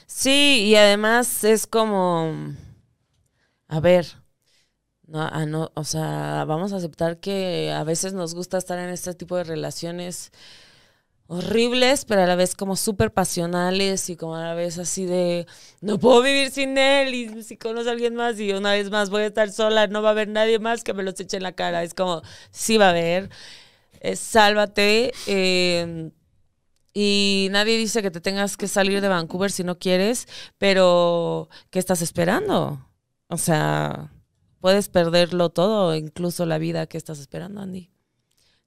Sí, 0.05 0.65
y 0.67 0.75
además 0.75 1.43
es 1.43 1.67
como, 1.67 2.33
a 3.67 3.79
ver, 3.79 4.05
no, 5.07 5.21
ah, 5.21 5.45
no, 5.45 5.71
o 5.75 5.83
sea, 5.83 6.45
vamos 6.47 6.73
a 6.73 6.77
aceptar 6.77 7.19
que 7.19 7.71
a 7.73 7.83
veces 7.83 8.13
nos 8.13 8.35
gusta 8.35 8.57
estar 8.57 8.79
en 8.79 8.89
este 8.89 9.13
tipo 9.13 9.37
de 9.37 9.43
relaciones 9.43 10.31
horribles, 11.27 12.05
pero 12.05 12.23
a 12.23 12.27
la 12.27 12.35
vez 12.35 12.55
como 12.55 12.75
súper 12.75 13.11
pasionales 13.13 14.09
y 14.09 14.17
como 14.17 14.35
a 14.35 14.43
la 14.43 14.53
vez 14.53 14.77
así 14.79 15.05
de, 15.05 15.47
no 15.81 15.97
puedo 15.99 16.21
vivir 16.21 16.51
sin 16.51 16.77
él 16.77 17.13
y 17.15 17.43
si 17.43 17.57
conoce 17.57 17.89
a 17.89 17.93
alguien 17.93 18.15
más 18.15 18.39
y 18.39 18.51
una 18.51 18.73
vez 18.73 18.89
más 18.91 19.09
voy 19.09 19.23
a 19.23 19.27
estar 19.27 19.51
sola, 19.51 19.87
no 19.87 20.01
va 20.01 20.09
a 20.09 20.11
haber 20.11 20.27
nadie 20.27 20.59
más 20.59 20.83
que 20.83 20.93
me 20.93 21.03
los 21.03 21.19
eche 21.19 21.37
en 21.37 21.43
la 21.43 21.53
cara. 21.53 21.83
Es 21.83 21.93
como, 21.93 22.21
sí 22.51 22.77
va 22.77 22.87
a 22.87 22.89
haber. 22.91 23.29
eh, 24.01 24.15
sálvate. 24.15 25.13
eh, 25.27 26.11
y 26.93 27.47
nadie 27.51 27.77
dice 27.77 28.01
que 28.01 28.11
te 28.11 28.21
tengas 28.21 28.57
que 28.57 28.67
salir 28.67 29.01
de 29.01 29.07
Vancouver 29.07 29.51
si 29.51 29.63
no 29.63 29.79
quieres, 29.79 30.27
pero 30.57 31.49
¿qué 31.69 31.79
estás 31.79 32.01
esperando? 32.01 32.85
O 33.27 33.37
sea, 33.37 34.11
puedes 34.59 34.89
perderlo 34.89 35.49
todo, 35.49 35.95
incluso 35.95 36.45
la 36.45 36.57
vida 36.57 36.87
que 36.87 36.97
estás 36.97 37.19
esperando, 37.19 37.61
Andy. 37.61 37.91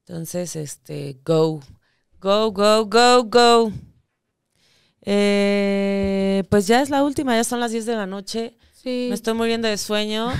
Entonces, 0.06 0.56
este, 0.56 1.18
go, 1.24 1.60
go, 2.20 2.50
go, 2.52 2.86
go, 2.86 3.24
go. 3.24 3.72
Eh, 5.02 6.44
pues 6.48 6.66
ya 6.66 6.80
es 6.82 6.90
la 6.90 7.02
última, 7.04 7.36
ya 7.36 7.44
son 7.44 7.60
las 7.60 7.72
10 7.72 7.86
de 7.86 7.94
la 7.96 8.06
noche. 8.06 8.56
Sí. 8.72 9.06
Me 9.08 9.14
estoy 9.14 9.34
muriendo 9.34 9.68
de 9.68 9.78
sueño 9.78 10.30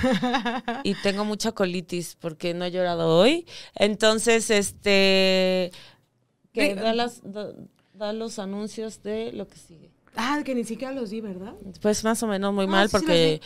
y 0.83 0.93
tengo 1.03 1.25
mucha 1.25 1.51
colitis 1.51 2.15
porque 2.19 2.53
no 2.53 2.65
he 2.65 2.71
llorado 2.71 3.17
hoy. 3.17 3.47
Entonces, 3.75 4.49
este, 4.49 5.71
que 6.53 6.75
da, 6.75 6.93
las- 6.93 7.21
da- 7.23 7.53
da 7.97 8.13
los 8.13 8.39
anuncios 8.39 9.01
de 9.03 9.31
lo 9.33 9.47
que 9.47 9.57
sigue. 9.57 9.91
Ah, 10.15 10.41
que 10.45 10.55
ni 10.55 10.63
siquiera 10.63 10.93
los 10.93 11.09
di, 11.09 11.21
¿verdad? 11.21 11.53
Pues 11.81 12.03
más 12.03 12.21
o 12.23 12.27
menos 12.27 12.53
muy 12.53 12.65
Ah, 12.65 12.69
mal 12.69 12.89
sí, 12.89 12.97
sí 12.97 12.97
porque... 13.05 13.41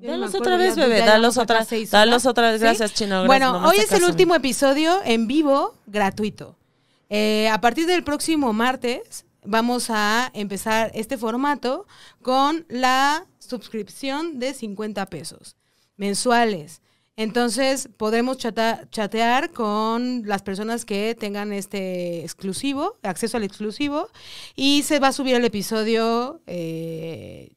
Me 0.00 0.08
Dalos 0.08 0.34
otra 0.34 0.56
vez, 0.56 0.74
bebé, 0.74 0.98
dalos 0.98 1.38
otra, 1.38 1.64
seis 1.64 1.92
dalos 1.92 2.26
otra 2.26 2.50
vez. 2.50 2.60
¿Sí? 2.60 2.64
Gracias, 2.64 2.92
Chino. 2.92 3.22
gracias, 3.22 3.26
Bueno, 3.28 3.60
no 3.60 3.68
hoy 3.68 3.76
es 3.76 3.92
el 3.92 4.02
último 4.02 4.34
episodio 4.34 5.00
en 5.04 5.28
vivo 5.28 5.76
gratuito. 5.86 6.56
Eh, 7.08 7.48
a 7.48 7.60
partir 7.60 7.86
del 7.86 8.02
próximo 8.02 8.52
martes 8.52 9.26
vamos 9.44 9.90
a 9.90 10.28
empezar 10.34 10.90
este 10.94 11.16
formato 11.18 11.86
con 12.20 12.66
la 12.68 13.26
suscripción 13.38 14.40
de 14.40 14.54
50 14.54 15.06
pesos 15.06 15.54
mensuales. 15.96 16.81
Entonces 17.22 17.88
podremos 17.96 18.38
chata- 18.38 18.88
chatear 18.90 19.50
con 19.50 20.22
las 20.26 20.42
personas 20.42 20.84
que 20.84 21.14
tengan 21.18 21.52
este 21.52 22.22
exclusivo, 22.22 22.98
acceso 23.02 23.36
al 23.36 23.44
exclusivo, 23.44 24.08
y 24.56 24.82
se 24.82 24.98
va 24.98 25.08
a 25.08 25.12
subir 25.12 25.34
el 25.36 25.44
episodio 25.44 26.40
eh, 26.46 27.52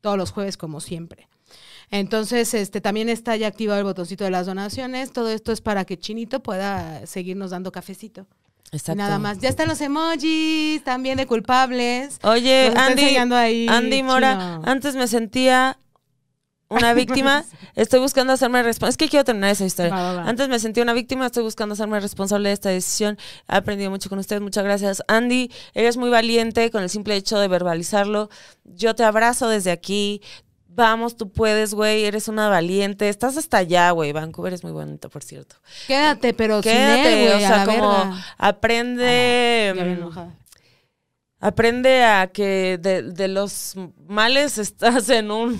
todos 0.00 0.16
los 0.18 0.30
jueves 0.32 0.56
como 0.56 0.80
siempre. 0.80 1.28
Entonces, 1.90 2.52
este 2.54 2.80
también 2.80 3.08
está 3.08 3.36
ya 3.36 3.46
activado 3.46 3.78
el 3.78 3.84
botoncito 3.84 4.24
de 4.24 4.30
las 4.30 4.46
donaciones. 4.46 5.12
Todo 5.12 5.30
esto 5.30 5.52
es 5.52 5.60
para 5.60 5.84
que 5.84 5.96
Chinito 5.96 6.42
pueda 6.42 7.06
seguirnos 7.06 7.50
dando 7.50 7.70
cafecito. 7.70 8.26
Exacto. 8.72 8.96
nada 8.96 9.20
más. 9.20 9.38
Ya 9.38 9.48
están 9.48 9.68
los 9.68 9.80
emojis 9.80 10.82
también 10.82 11.16
de 11.16 11.26
culpables. 11.28 12.18
Oye, 12.24 12.72
Andy, 12.76 13.16
ahí, 13.34 13.68
Andy 13.68 14.02
Mora, 14.02 14.32
Chino. 14.32 14.62
antes 14.64 14.96
me 14.96 15.06
sentía 15.06 15.78
una 16.68 16.92
víctima, 16.94 17.44
estoy 17.74 18.00
buscando 18.00 18.32
hacerme 18.32 18.62
responsable. 18.62 18.90
Es 18.90 18.96
que 18.96 19.08
quiero 19.08 19.24
terminar 19.24 19.50
esa 19.50 19.64
historia. 19.64 19.94
Va, 19.94 20.02
va, 20.02 20.12
va. 20.22 20.28
Antes 20.28 20.48
me 20.48 20.58
sentí 20.58 20.80
una 20.80 20.92
víctima, 20.92 21.26
estoy 21.26 21.42
buscando 21.42 21.74
hacerme 21.74 22.00
responsable 22.00 22.48
de 22.48 22.54
esta 22.54 22.70
decisión. 22.70 23.18
He 23.48 23.56
aprendido 23.56 23.90
mucho 23.90 24.08
con 24.08 24.18
ustedes, 24.18 24.42
muchas 24.42 24.64
gracias. 24.64 25.02
Andy, 25.08 25.50
eres 25.74 25.96
muy 25.96 26.10
valiente 26.10 26.70
con 26.70 26.82
el 26.82 26.90
simple 26.90 27.16
hecho 27.16 27.38
de 27.38 27.48
verbalizarlo. 27.48 28.30
Yo 28.64 28.94
te 28.94 29.04
abrazo 29.04 29.48
desde 29.48 29.70
aquí. 29.70 30.22
Vamos, 30.68 31.16
tú 31.16 31.30
puedes, 31.32 31.72
güey, 31.72 32.04
eres 32.04 32.28
una 32.28 32.50
valiente. 32.50 33.08
Estás 33.08 33.38
hasta 33.38 33.56
allá, 33.56 33.90
güey. 33.92 34.12
Vancouver 34.12 34.52
es 34.52 34.62
muy 34.62 34.72
bonito, 34.72 35.08
por 35.08 35.22
cierto. 35.22 35.56
Quédate, 35.86 36.34
pero 36.34 36.60
Quédate, 36.60 37.28
güey, 37.28 37.32
o 37.32 37.38
sea, 37.38 37.64
como 37.64 37.88
verga. 37.88 38.24
aprende. 38.36 39.72
Ya 39.74 39.84
bien 39.84 39.88
mm, 39.94 39.98
enojada. 40.02 40.34
Aprende 41.38 42.04
a 42.04 42.26
que 42.28 42.78
de, 42.80 43.02
de 43.02 43.28
los 43.28 43.74
males 44.06 44.58
estás 44.58 45.08
en 45.10 45.30
un 45.30 45.58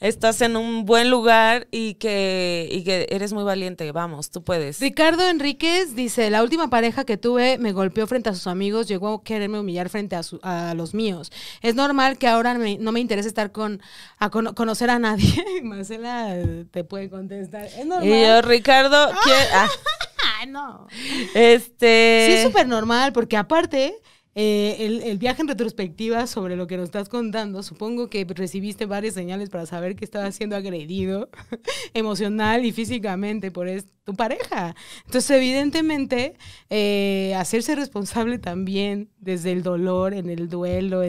estás 0.00 0.40
en 0.42 0.56
un 0.56 0.84
buen 0.84 1.10
lugar 1.10 1.66
y 1.70 1.94
que, 1.94 2.68
y 2.70 2.84
que 2.84 3.06
eres 3.10 3.32
muy 3.32 3.44
valiente. 3.44 3.90
Vamos, 3.92 4.30
tú 4.30 4.44
puedes. 4.44 4.80
Ricardo 4.80 5.28
Enríquez 5.28 5.94
dice, 5.96 6.30
la 6.30 6.42
última 6.42 6.70
pareja 6.70 7.04
que 7.04 7.16
tuve 7.16 7.58
me 7.58 7.72
golpeó 7.72 8.06
frente 8.06 8.28
a 8.30 8.34
sus 8.34 8.46
amigos, 8.46 8.86
llegó 8.88 9.14
a 9.14 9.22
quererme 9.24 9.58
humillar 9.60 9.88
frente 9.88 10.14
a, 10.16 10.22
su- 10.22 10.40
a 10.42 10.74
los 10.74 10.94
míos. 10.94 11.32
Es 11.62 11.74
normal 11.74 12.18
que 12.18 12.28
ahora 12.28 12.54
me- 12.54 12.78
no 12.78 12.92
me 12.92 13.00
interese 13.00 13.28
estar 13.28 13.50
con, 13.52 13.80
a 14.18 14.30
cono- 14.30 14.54
conocer 14.54 14.90
a 14.90 14.98
nadie. 14.98 15.44
Marcela 15.62 16.36
te 16.70 16.84
puede 16.84 17.10
contestar. 17.10 17.64
Es 17.66 17.84
normal. 17.86 18.06
Y 18.08 18.22
yo, 18.22 18.42
Ricardo, 18.42 19.08
¿quién- 19.24 19.36
ah, 20.40 20.46
no. 20.46 20.86
este. 21.34 22.26
Sí, 22.28 22.32
es 22.34 22.42
súper 22.44 22.66
normal, 22.68 23.12
porque 23.12 23.36
aparte, 23.36 23.98
eh, 24.40 25.02
el, 25.04 25.18
viaje 25.18 25.42
en 25.42 25.48
retrospectiva 25.48 26.28
sobre 26.28 26.54
lo 26.54 26.68
que 26.68 26.76
nos 26.76 26.84
estás 26.84 27.08
contando, 27.08 27.64
supongo 27.64 28.08
que 28.08 28.24
recibiste 28.24 28.86
varias 28.86 29.14
señales 29.14 29.50
para 29.50 29.66
saber 29.66 29.96
que 29.96 30.04
estabas 30.04 30.36
siendo 30.36 30.54
agredido 30.54 31.28
emocional 31.92 32.64
y 32.64 32.70
físicamente 32.70 33.50
por 33.50 33.68
tu 34.04 34.14
pareja. 34.14 34.76
Entonces, 35.06 35.30
evidentemente, 35.32 36.36
eh, 36.70 37.34
hacerse 37.36 37.74
responsable 37.74 38.38
también 38.38 39.10
desde 39.18 39.50
el 39.50 39.64
dolor, 39.64 40.14
en 40.14 40.30
el 40.30 40.48
duelo, 40.48 41.02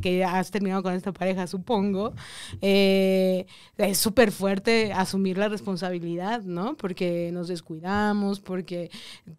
que 0.00 0.24
has 0.24 0.52
terminado 0.52 0.84
con 0.84 0.94
esta 0.94 1.12
pareja, 1.12 1.48
supongo, 1.48 2.14
eh, 2.62 3.46
es 3.78 3.98
súper 3.98 4.30
fuerte 4.30 4.92
asumir 4.92 5.38
la 5.38 5.48
responsabilidad, 5.48 6.42
¿no? 6.42 6.76
Porque 6.76 7.30
nos 7.32 7.48
descuidamos, 7.48 8.38
porque 8.38 8.90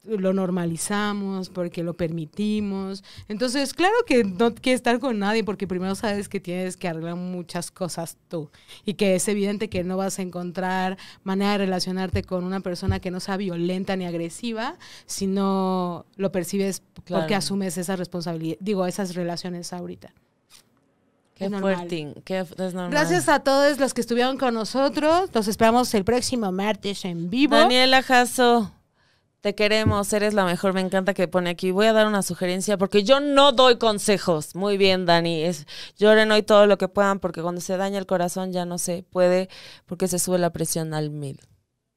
lo 0.04 0.34
normalizamos, 0.34 1.50
porque 1.50 1.84
lo 1.84 1.94
permitimos. 1.94 3.06
Entonces, 3.28 3.74
claro 3.74 3.96
que 4.06 4.24
no 4.24 4.54
quieres 4.54 4.80
estar 4.80 5.00
con 5.00 5.20
nadie 5.20 5.44
porque 5.44 5.68
primero 5.68 5.96
sabes 5.96 6.30
que 6.30 6.40
tienes 6.40 6.78
que 6.78 6.88
arreglar 6.88 7.16
muchas 7.16 7.72
cosas 7.72 8.18
tú 8.28 8.50
y 8.86 8.96
que 8.96 9.16
es 9.16 9.28
evidente 9.28 9.70
que 9.70 9.84
no 9.84 9.98
vas 9.98 10.20
a 10.20 10.22
encontrar 10.22 10.98
manera 11.24 11.54
de 11.54 11.58
relacionarte 11.60 12.24
con 12.24 12.44
una 12.44 12.60
persona 12.60 13.00
que 13.00 13.12
no 13.12 13.20
sea 13.20 13.38
violenta 13.38 13.96
ni 13.96 14.06
agresiva 14.06 14.78
si 15.06 15.28
no 15.28 16.06
lo 16.16 16.32
percibes 16.32 16.84
Claro. 17.04 17.24
porque 17.24 17.36
asumes 17.36 17.78
esa 17.78 17.96
responsabilidad, 17.96 18.58
digo, 18.60 18.86
esas 18.86 19.16
relaciones 19.16 19.74
ahorita. 19.74 20.14
Qué 21.36 21.50
fuerte. 21.50 22.14
Qué, 22.24 22.40
es 22.40 22.58
normal. 22.58 22.92
Gracias 22.92 23.28
a 23.28 23.40
todos 23.40 23.80
los 23.80 23.96
que 23.96 24.02
estuvieron 24.02 24.38
con 24.38 24.54
nosotros. 24.54 25.30
Los 25.34 25.48
esperamos 25.48 25.92
el 25.96 26.04
próximo 26.04 26.52
martes 26.52 27.04
en 27.04 27.32
vivo. 27.32 27.56
Daniela 27.56 28.04
Jasso, 28.04 28.72
te 29.42 29.56
queremos, 29.56 30.14
eres 30.14 30.34
la 30.34 30.46
mejor. 30.46 30.74
Me 30.74 30.82
encanta 30.82 31.14
que 31.14 31.28
pone 31.28 31.50
aquí. 31.50 31.72
Voy 31.72 31.88
a 31.88 31.94
dar 31.94 32.08
una 32.08 32.22
sugerencia 32.22 32.78
porque 32.78 33.04
yo 33.04 33.20
no 33.20 33.52
doy 33.52 33.78
consejos. 33.78 34.56
Muy 34.56 34.78
bien, 34.78 35.06
Dani. 35.06 35.44
Es, 35.44 35.66
lloren 35.98 36.32
hoy 36.32 36.44
todo 36.44 36.68
lo 36.68 36.78
que 36.78 36.88
puedan 36.88 37.20
porque 37.20 37.42
cuando 37.42 37.62
se 37.62 37.76
daña 37.78 37.98
el 38.00 38.06
corazón 38.06 38.54
ya 38.54 38.66
no 38.66 38.78
se 38.78 39.04
puede 39.04 39.50
porque 39.88 40.08
se 40.08 40.20
sube 40.20 40.38
la 40.38 40.52
presión 40.52 40.94
al 40.94 41.10
mil. 41.10 41.40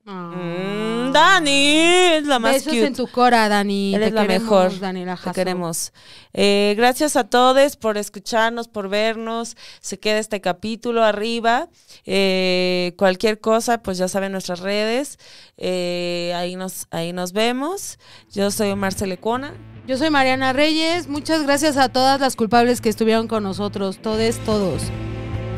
Ah. 0.06 0.32
Mm, 0.36 1.12
Dani, 1.12 1.76
es 1.78 2.26
la 2.26 2.38
más 2.38 2.54
Besos 2.54 2.72
cute. 2.74 2.86
en 2.86 2.94
tu 2.94 3.06
cora, 3.06 3.48
Dani. 3.48 3.94
Eres 3.94 4.10
Te 4.10 4.14
la 4.14 4.22
queremos, 4.22 4.42
mejor. 4.42 4.78
Daniela 4.80 5.16
Te 5.16 5.22
Jasso. 5.22 5.32
queremos. 5.34 5.92
Eh, 6.34 6.74
gracias 6.76 7.16
a 7.16 7.24
todos 7.24 7.76
por 7.76 7.96
escucharnos, 7.96 8.68
por 8.68 8.88
vernos. 8.88 9.56
Se 9.80 9.98
queda 9.98 10.18
este 10.18 10.40
capítulo 10.42 11.02
arriba. 11.04 11.68
Eh, 12.04 12.92
cualquier 12.98 13.40
cosa, 13.40 13.78
pues 13.82 13.96
ya 13.96 14.08
saben 14.08 14.32
nuestras 14.32 14.60
redes. 14.60 15.18
Eh, 15.56 16.32
ahí, 16.36 16.56
nos, 16.56 16.86
ahí 16.90 17.12
nos 17.14 17.32
vemos. 17.32 17.98
Yo 18.32 18.50
soy 18.50 18.74
Marcela 18.74 19.10
Lecona. 19.10 19.54
Yo 19.86 19.96
soy 19.96 20.10
Mariana 20.10 20.52
Reyes. 20.52 21.08
Muchas 21.08 21.44
gracias 21.44 21.76
a 21.78 21.88
todas 21.88 22.20
las 22.20 22.36
culpables 22.36 22.80
que 22.82 22.88
estuvieron 22.90 23.26
con 23.26 23.42
nosotros. 23.42 23.98
Todes, 24.02 24.38
todos. 24.44 24.82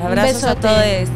Abrazos 0.00 0.44
a 0.44 0.54
todos. 0.54 1.08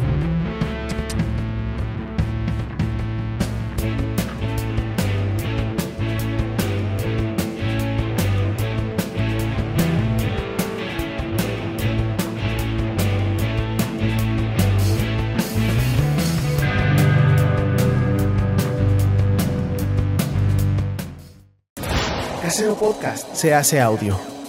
Casero 22.51 22.75
Podcast 22.75 23.33
se 23.33 23.53
hace 23.53 23.79
audio. 23.79 24.40